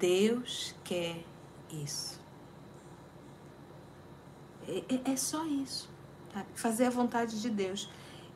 Deus 0.00 0.74
quer 0.82 1.24
isso. 1.70 2.15
É, 4.66 4.84
é, 4.88 5.12
é 5.12 5.16
só 5.16 5.44
isso, 5.46 5.88
tá? 6.32 6.44
fazer 6.54 6.86
a 6.86 6.90
vontade 6.90 7.40
de 7.40 7.50
Deus. 7.50 7.88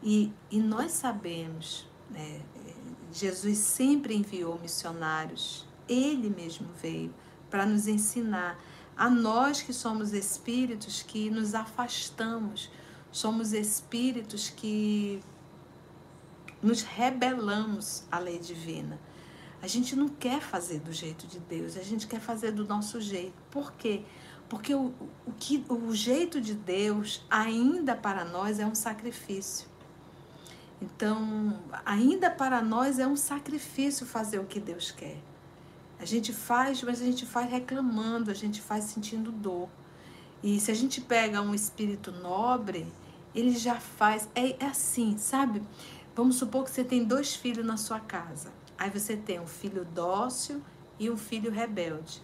E, 0.03 0.33
e 0.51 0.61
nós 0.61 0.93
sabemos, 0.93 1.87
né, 2.11 2.41
Jesus 3.13 3.59
sempre 3.59 4.15
enviou 4.15 4.59
missionários, 4.59 5.67
ele 5.89 6.31
mesmo 6.31 6.69
veio 6.81 7.13
para 7.51 7.67
nos 7.67 7.87
ensinar 7.89 8.59
a 8.97 9.11
nós 9.11 9.61
que 9.63 9.73
somos 9.73 10.13
espíritos 10.13 11.03
que 11.03 11.31
nos 11.31 11.55
afastamos, 11.55 12.71
somos 13.11 13.53
espíritos 13.53 14.49
que 14.49 15.21
nos 16.63 16.83
rebelamos 16.83 18.05
à 18.11 18.19
lei 18.19 18.39
divina. 18.39 19.01
A 19.63 19.67
gente 19.67 19.97
não 19.97 20.09
quer 20.09 20.41
fazer 20.41 20.81
do 20.81 20.93
jeito 20.93 21.27
de 21.27 21.39
Deus, 21.39 21.77
a 21.77 21.83
gente 21.83 22.07
quer 22.07 22.21
fazer 22.21 22.53
do 22.53 22.65
nosso 22.65 23.01
jeito. 23.01 23.35
Por 23.51 23.73
quê? 23.73 24.03
Porque 24.03 24.05
o, 24.75 24.93
o, 25.27 25.33
que, 25.39 25.65
o 25.69 25.95
jeito 25.95 26.41
de 26.41 26.55
Deus, 26.55 27.25
ainda 27.31 27.95
para 27.95 28.25
nós, 28.25 28.59
é 28.59 28.67
um 28.67 28.75
sacrifício. 28.75 29.69
Então, 30.83 31.61
ainda 31.85 32.31
para 32.31 32.63
nós 32.63 32.99
é 32.99 33.07
um 33.07 33.17
sacrifício 33.17 34.07
fazer 34.07 34.39
o 34.39 34.45
que 34.45 34.59
Deus 34.59 34.91
quer. 34.91 35.19
A 35.99 36.05
gente 36.05 36.33
faz, 36.33 36.83
mas 36.83 37.03
a 37.03 37.05
gente 37.05 37.27
faz 37.27 37.51
reclamando, 37.51 38.31
a 38.31 38.35
gente 38.35 38.61
faz 38.61 38.85
sentindo 38.85 39.31
dor. 39.31 39.69
E 40.43 40.59
se 40.59 40.71
a 40.71 40.75
gente 40.75 41.01
pega 41.01 41.43
um 41.43 41.55
espírito 41.55 42.11
nobre, 42.11 42.91
ele 43.35 43.57
já 43.57 43.77
faz. 43.77 44.29
É, 44.35 44.57
é 44.65 44.67
assim, 44.67 45.19
sabe? 45.19 45.63
Vamos 46.17 46.37
supor 46.37 46.65
que 46.65 46.71
você 46.71 46.83
tem 46.83 47.05
dois 47.05 47.37
filhos 47.37 47.65
na 47.65 47.77
sua 47.77 48.01
casa. 48.01 48.51
Aí 48.79 48.89
você 48.89 49.17
tem 49.17 49.39
um 49.39 49.47
filho 49.47 49.85
dócil 49.85 50.63
e 50.99 51.11
um 51.11 51.17
filho 51.17 51.51
rebelde. 51.51 52.23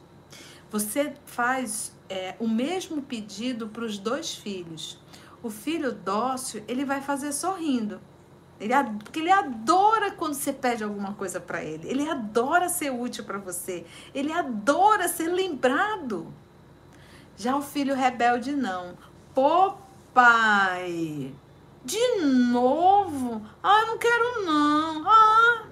Você 0.70 1.14
faz 1.24 1.92
é, 2.08 2.34
o 2.38 2.48
mesmo 2.48 3.02
pedido 3.02 3.68
para 3.68 3.84
os 3.84 3.98
dois 3.98 4.34
filhos. 4.34 4.98
O 5.42 5.50
filho 5.50 5.92
dócil, 5.92 6.64
ele 6.66 6.84
vai 6.84 7.00
fazer 7.00 7.32
sorrindo. 7.32 8.00
Ele, 8.58 8.72
porque 9.04 9.20
ele 9.20 9.30
adora 9.30 10.10
quando 10.10 10.34
você 10.34 10.52
pede 10.52 10.82
alguma 10.82 11.12
coisa 11.14 11.38
para 11.38 11.62
ele. 11.62 11.88
Ele 11.88 12.08
adora 12.08 12.68
ser 12.68 12.90
útil 12.90 13.24
para 13.24 13.38
você. 13.38 13.84
Ele 14.14 14.32
adora 14.32 15.08
ser 15.08 15.28
lembrado. 15.28 16.32
Já 17.36 17.54
o 17.54 17.62
filho 17.62 17.94
rebelde 17.94 18.52
não. 18.52 18.96
Pô, 19.34 19.74
pai, 20.14 21.34
de 21.84 22.16
novo? 22.24 23.42
Ah, 23.62 23.84
não 23.86 23.98
quero 23.98 24.44
não. 24.44 25.04
Ah. 25.06 25.66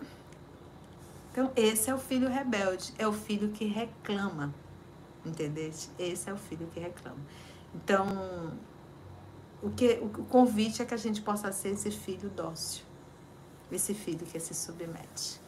Então, 1.33 1.51
esse 1.57 1.91
é 1.91 1.95
o 1.95 1.99
filho 1.99 2.29
rebelde. 2.29 2.93
É 2.99 3.09
o 3.09 3.13
filho 3.13 3.49
que 3.49 3.65
reclama. 3.65 4.55
Entendeu? 5.25 5.73
Esse 5.99 6.31
é 6.31 6.33
o 6.33 6.37
filho 6.37 6.67
que 6.73 6.81
reclama. 6.81 7.19
Então, 7.75 8.53
o, 9.63 9.71
que, 9.71 9.99
o 10.03 10.09
convite 10.25 10.83
é 10.83 10.85
que 10.85 10.95
a 10.95 10.99
gente 10.99 11.23
possa 11.23 11.51
ser 11.51 11.71
esse 11.71 11.91
filho 11.91 12.29
dócil, 12.31 12.85
esse 13.73 13.95
filho 13.95 14.27
que 14.27 14.39
se 14.39 14.55
submete. 14.55 15.41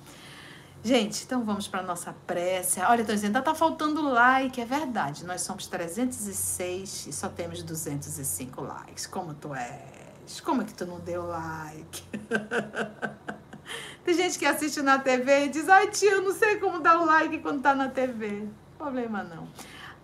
Gente, 0.83 1.25
então 1.25 1.45
vamos 1.45 1.67
para 1.67 1.83
nossa 1.83 2.15
prece. 2.27 2.81
Olha, 2.81 3.01
estão 3.01 3.15
dizendo, 3.15 3.43
tá 3.43 3.55
faltando 3.55 4.03
like, 4.03 4.61
é 4.61 4.65
verdade. 4.65 5.25
Nós 5.25 5.41
somos 5.41 5.67
306 5.67 7.09
e 7.09 7.13
só 7.13 7.29
temos 7.29 7.63
205 7.63 8.63
likes. 8.63 9.07
Como 9.07 9.35
tu 9.35 9.55
és? 9.55 10.41
Como 10.41 10.63
é 10.63 10.65
que 10.65 10.75
tu 10.75 10.87
não 10.87 11.01
deu 11.01 11.27
like? 11.27 12.05
Tem 14.05 14.15
gente 14.15 14.39
que 14.39 14.47
assiste 14.47 14.81
na 14.81 15.01
TV 15.01 15.47
e 15.47 15.49
diz, 15.49 15.69
ai 15.69 15.91
tio, 15.91 16.23
não 16.23 16.33
sei 16.33 16.59
como 16.59 16.79
dar 16.79 17.01
o 17.01 17.05
like 17.05 17.39
quando 17.39 17.63
tá 17.63 17.75
na 17.75 17.89
TV. 17.89 18.49
Problema 18.79 19.23
não. 19.23 19.49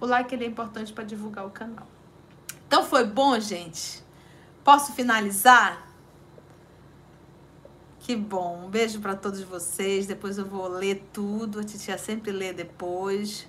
O 0.00 0.06
like 0.06 0.34
ele 0.34 0.44
é 0.44 0.48
importante 0.48 0.92
para 0.92 1.04
divulgar 1.04 1.46
o 1.46 1.50
canal. 1.50 1.86
Então 2.66 2.84
foi 2.84 3.04
bom, 3.04 3.38
gente? 3.38 4.02
Posso 4.64 4.92
finalizar? 4.92 5.86
Que 8.00 8.16
bom. 8.16 8.64
Um 8.64 8.70
beijo 8.70 9.00
para 9.00 9.14
todos 9.14 9.40
vocês. 9.42 10.06
Depois 10.06 10.38
eu 10.38 10.46
vou 10.46 10.66
ler 10.68 11.06
tudo. 11.12 11.60
A 11.60 11.64
titia 11.64 11.96
sempre 11.98 12.32
lê 12.32 12.52
depois. 12.52 13.46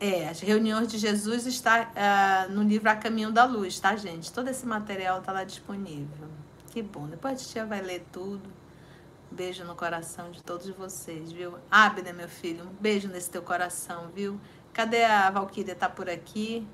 É, 0.00 0.28
as 0.28 0.40
reuniões 0.40 0.88
de 0.88 0.98
Jesus 0.98 1.46
está 1.46 1.90
uh, 1.90 2.52
no 2.52 2.62
livro 2.62 2.90
A 2.90 2.96
Caminho 2.96 3.30
da 3.32 3.44
Luz, 3.44 3.80
tá, 3.80 3.96
gente? 3.96 4.30
Todo 4.32 4.48
esse 4.48 4.66
material 4.66 5.22
tá 5.22 5.32
lá 5.32 5.44
disponível. 5.44 6.28
Que 6.70 6.82
bom. 6.82 7.06
Depois 7.06 7.34
a 7.34 7.36
titia 7.36 7.66
vai 7.66 7.80
ler 7.80 8.06
tudo. 8.12 8.42
Beijo 9.34 9.64
no 9.64 9.74
coração 9.74 10.30
de 10.30 10.40
todos 10.44 10.68
vocês, 10.68 11.32
viu? 11.32 11.58
Abner, 11.68 12.14
meu 12.14 12.28
filho, 12.28 12.66
um 12.66 12.72
beijo 12.74 13.08
nesse 13.08 13.28
teu 13.28 13.42
coração, 13.42 14.08
viu? 14.14 14.40
Cadê 14.72 15.02
a 15.02 15.28
Valquíria? 15.28 15.74
Tá 15.74 15.88
por 15.88 16.08
aqui? 16.08 16.64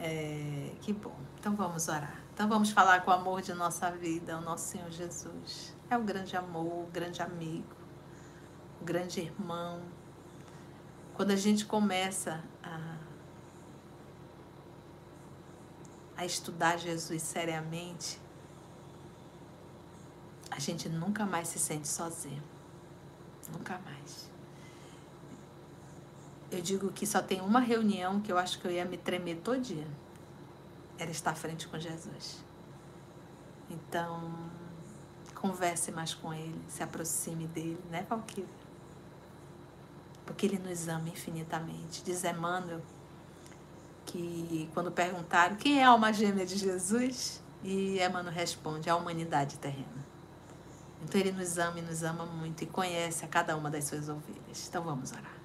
É, 0.00 0.72
que 0.80 0.92
bom. 0.92 1.14
Então 1.38 1.54
vamos 1.54 1.86
orar. 1.86 2.20
Então 2.34 2.48
vamos 2.48 2.72
falar 2.72 3.04
com 3.04 3.12
o 3.12 3.14
amor 3.14 3.42
de 3.42 3.54
nossa 3.54 3.92
vida, 3.92 4.36
o 4.36 4.40
nosso 4.40 4.70
Senhor 4.70 4.90
Jesus. 4.90 5.72
É 5.88 5.96
o 5.96 6.02
grande 6.02 6.36
amor, 6.36 6.88
o 6.88 6.90
grande 6.92 7.22
amigo, 7.22 7.76
o 8.80 8.84
grande 8.84 9.20
irmão. 9.20 9.80
Quando 11.14 11.30
a 11.30 11.36
gente 11.36 11.64
começa 11.64 12.42
a, 12.60 12.96
a 16.16 16.26
estudar 16.26 16.76
Jesus 16.76 17.22
seriamente, 17.22 18.20
a 20.54 20.58
gente 20.58 20.88
nunca 20.88 21.24
mais 21.24 21.48
se 21.48 21.58
sente 21.58 21.88
sozinho. 21.88 22.42
Nunca 23.50 23.78
mais. 23.78 24.30
Eu 26.50 26.60
digo 26.60 26.92
que 26.92 27.06
só 27.06 27.22
tem 27.22 27.40
uma 27.40 27.60
reunião 27.60 28.20
que 28.20 28.30
eu 28.30 28.36
acho 28.36 28.60
que 28.60 28.66
eu 28.66 28.70
ia 28.70 28.84
me 28.84 28.98
tremer 28.98 29.36
todo 29.36 29.60
dia. 29.60 29.86
Era 30.98 31.10
estar 31.10 31.34
frente 31.34 31.66
com 31.66 31.78
Jesus. 31.78 32.44
Então, 33.70 34.30
converse 35.34 35.90
mais 35.90 36.12
com 36.12 36.32
ele, 36.34 36.60
se 36.68 36.82
aproxime 36.82 37.46
dele, 37.46 37.82
né, 37.90 38.04
Valquíria? 38.08 38.48
Porque 40.26 40.44
ele 40.44 40.58
nos 40.58 40.86
ama 40.86 41.08
infinitamente. 41.08 42.04
Diz 42.04 42.22
Emmanuel 42.24 42.82
que 44.04 44.68
quando 44.74 44.92
perguntaram 44.92 45.56
quem 45.56 45.80
é 45.80 45.84
a 45.84 45.88
alma 45.88 46.12
gêmea 46.12 46.44
de 46.44 46.58
Jesus, 46.58 47.42
e 47.64 47.98
Emmanuel 47.98 48.34
responde, 48.34 48.90
a 48.90 48.96
humanidade 48.96 49.56
terrena. 49.56 50.11
Então 51.02 51.20
ele 51.20 51.32
nos 51.32 51.58
ama 51.58 51.80
e 51.80 51.82
nos 51.82 52.02
ama 52.02 52.24
muito 52.24 52.62
e 52.62 52.66
conhece 52.66 53.24
a 53.24 53.28
cada 53.28 53.56
uma 53.56 53.68
das 53.70 53.84
suas 53.84 54.08
ovelhas. 54.08 54.68
Então 54.68 54.82
vamos 54.84 55.12
orar. 55.12 55.42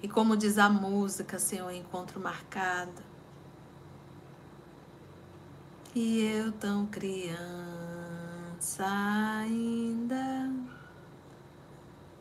E 0.00 0.08
como 0.08 0.36
diz 0.36 0.58
a 0.58 0.68
música, 0.68 1.38
Senhor, 1.38 1.72
encontro 1.72 2.20
marcado. 2.20 3.02
E 5.94 6.20
eu 6.20 6.52
tão 6.52 6.86
criança 6.86 7.38
ainda, 9.40 10.50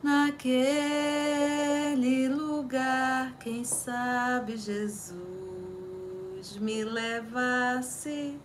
naquele 0.02 1.10
lugar, 2.30 3.38
quem 3.40 3.64
sabe 3.66 4.56
Jesus 4.56 5.43
me 6.60 6.84
levasse 6.84 8.38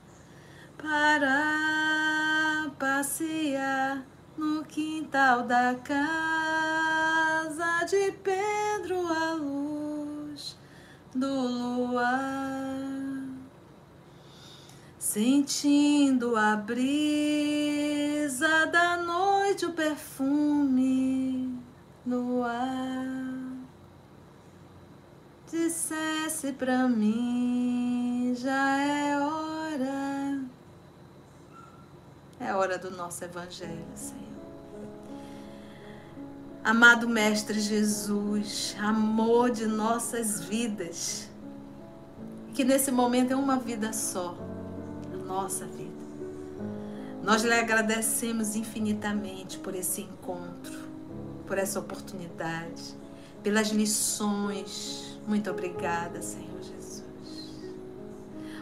para 0.76 2.70
passear 2.78 4.06
no 4.36 4.64
quintal 4.64 5.42
da 5.42 5.74
casa 5.74 7.84
de 7.84 8.12
Pedro 8.12 9.12
à 9.12 9.34
luz 9.34 10.56
do 11.12 11.26
luar, 11.26 12.76
sentindo 14.98 16.36
a 16.36 16.54
brisa 16.54 18.66
da 18.66 18.98
noite, 18.98 19.66
o 19.66 19.72
perfume 19.72 21.58
no 22.06 22.44
ar. 22.44 23.18
Dissesse 25.50 26.52
pra 26.52 26.86
mim, 26.86 27.67
já 28.40 28.80
é 28.80 29.18
hora, 29.18 30.40
é 32.38 32.54
hora 32.54 32.78
do 32.78 32.90
nosso 32.90 33.24
Evangelho, 33.24 33.84
Senhor. 33.96 34.22
Amado 36.62 37.08
Mestre 37.08 37.58
Jesus, 37.58 38.76
amor 38.78 39.50
de 39.50 39.66
nossas 39.66 40.40
vidas, 40.40 41.28
que 42.54 42.62
nesse 42.62 42.92
momento 42.92 43.32
é 43.32 43.36
uma 43.36 43.56
vida 43.56 43.92
só, 43.92 44.36
nossa 45.26 45.66
vida. 45.66 45.88
Nós 47.22 47.42
lhe 47.42 47.52
agradecemos 47.52 48.54
infinitamente 48.54 49.58
por 49.58 49.74
esse 49.74 50.02
encontro, 50.02 50.78
por 51.46 51.58
essa 51.58 51.80
oportunidade, 51.80 52.96
pelas 53.42 53.68
lições. 53.68 55.18
Muito 55.26 55.50
obrigada, 55.50 56.22
Senhor 56.22 56.62
Jesus. 56.62 56.77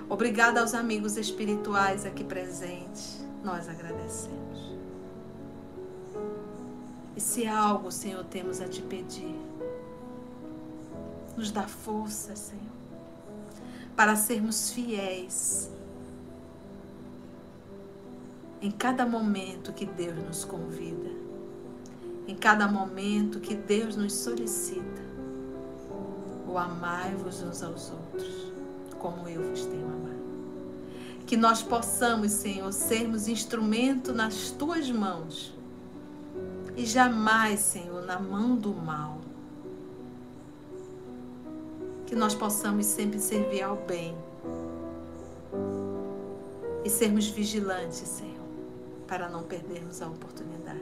Obrigada 0.09 0.61
aos 0.61 0.73
amigos 0.73 1.17
espirituais 1.17 2.07
aqui 2.07 2.23
presentes. 2.23 3.25
Nós 3.43 3.69
agradecemos. 3.69 4.77
E 7.17 7.21
se 7.21 7.47
algo, 7.47 7.91
Senhor, 7.91 8.25
temos 8.25 8.61
a 8.61 8.69
te 8.69 8.83
pedir, 8.83 9.35
nos 11.37 11.51
dá 11.51 11.63
força, 11.63 12.37
Senhor, 12.37 12.63
para 13.97 14.15
sermos 14.15 14.71
fiéis 14.71 15.71
em 18.61 18.71
cada 18.71 19.07
momento 19.07 19.73
que 19.73 19.87
Deus 19.87 20.17
nos 20.17 20.45
convida, 20.45 21.11
em 22.27 22.35
cada 22.35 22.69
momento 22.69 23.41
que 23.41 23.55
Deus 23.55 23.97
nos 23.97 24.13
solicita. 24.13 25.07
O 26.49 26.59
amai-vos 26.59 27.43
uns 27.43 27.63
aos 27.63 27.91
outros, 27.91 28.06
como 29.07 29.29
eu 29.29 29.41
vos 29.41 29.65
tenho 29.65 29.87
amado. 29.87 30.17
Que 31.27 31.37
nós 31.37 31.63
possamos, 31.63 32.33
Senhor, 32.33 32.73
sermos 32.73 33.29
instrumento 33.29 34.13
nas 34.13 34.51
tuas 34.51 34.91
mãos 34.91 35.55
e 36.77 36.85
jamais, 36.85 37.61
Senhor, 37.61 38.05
na 38.05 38.19
mão 38.19 38.57
do 38.57 38.75
mal. 38.75 39.19
Que 42.05 42.17
nós 42.17 42.35
possamos 42.35 42.87
sempre 42.87 43.21
servir 43.21 43.63
ao 43.63 43.77
bem 43.77 44.17
e 46.85 46.91
sermos 46.91 47.29
vigilantes, 47.29 47.99
Senhor, 48.09 48.47
para 49.07 49.29
não 49.29 49.45
perdermos 49.45 50.03
a 50.03 50.09
oportunidade. 50.09 50.81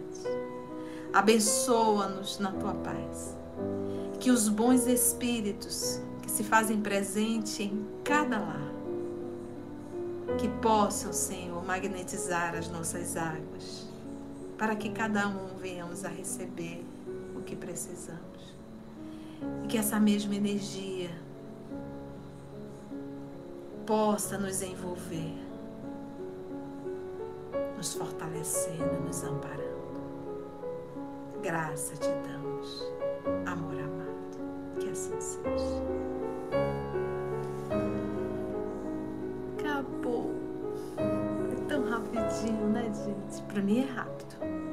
Abençoa-nos 1.12 2.38
na 2.38 2.52
tua 2.52 2.72
paz. 2.72 3.36
Que 4.18 4.30
os 4.30 4.48
bons 4.48 4.86
espíritos 4.86 6.00
que 6.24 6.30
se 6.30 6.42
fazem 6.42 6.80
presente 6.80 7.62
em 7.62 7.86
cada 8.02 8.38
lar, 8.38 8.72
que 10.38 10.48
possam, 10.48 11.12
Senhor, 11.12 11.62
magnetizar 11.64 12.54
as 12.56 12.68
nossas 12.68 13.16
águas 13.16 13.86
para 14.56 14.74
que 14.74 14.88
cada 14.88 15.28
um 15.28 15.56
venhamos 15.58 16.04
a 16.04 16.08
receber 16.08 16.84
o 17.36 17.42
que 17.42 17.54
precisamos. 17.54 18.54
E 19.62 19.66
que 19.66 19.76
essa 19.76 20.00
mesma 20.00 20.34
energia 20.34 21.10
possa 23.86 24.38
nos 24.38 24.62
envolver, 24.62 25.34
nos 27.76 27.92
fortalecendo, 27.92 29.00
nos 29.04 29.22
amparando. 29.22 29.74
Graça 31.42 31.94
te 31.96 32.08
damos, 32.26 32.82
amor 33.46 33.74
amado, 33.78 34.78
que 34.80 34.88
assim 34.88 35.20
seja. 35.20 36.13
Acabou. 39.58 40.30
É 40.98 41.68
tão 41.68 41.88
rapidinho, 41.88 42.68
né, 42.68 42.92
gente? 42.92 43.42
Para 43.42 43.62
mim 43.62 43.80
é 43.80 43.90
rápido 43.90 44.64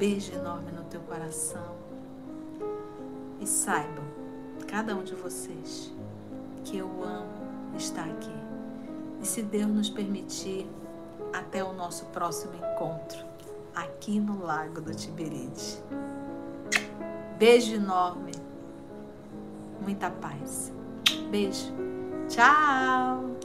beijo 0.00 0.32
enorme 0.32 0.72
no 0.72 0.82
teu 0.84 1.02
coração. 1.02 1.76
E 3.38 3.46
saibam, 3.46 4.04
cada 4.66 4.96
um 4.96 5.04
de 5.04 5.14
vocês, 5.14 5.92
que 6.64 6.78
eu 6.78 6.88
amo 7.04 7.76
estar 7.76 8.06
aqui. 8.06 8.34
E 9.20 9.26
se 9.26 9.42
Deus 9.42 9.70
nos 9.70 9.90
permitir, 9.90 10.66
até 11.34 11.62
o 11.62 11.74
nosso 11.74 12.06
próximo 12.06 12.54
encontro, 12.54 13.22
aqui 13.74 14.18
no 14.18 14.42
Lago 14.42 14.80
do 14.80 14.94
Tiberide. 14.94 15.82
Beijo 17.38 17.74
enorme. 17.74 18.32
Muita 19.82 20.10
paz. 20.10 20.72
Beijo. 21.30 21.72
Tchau. 22.28 23.36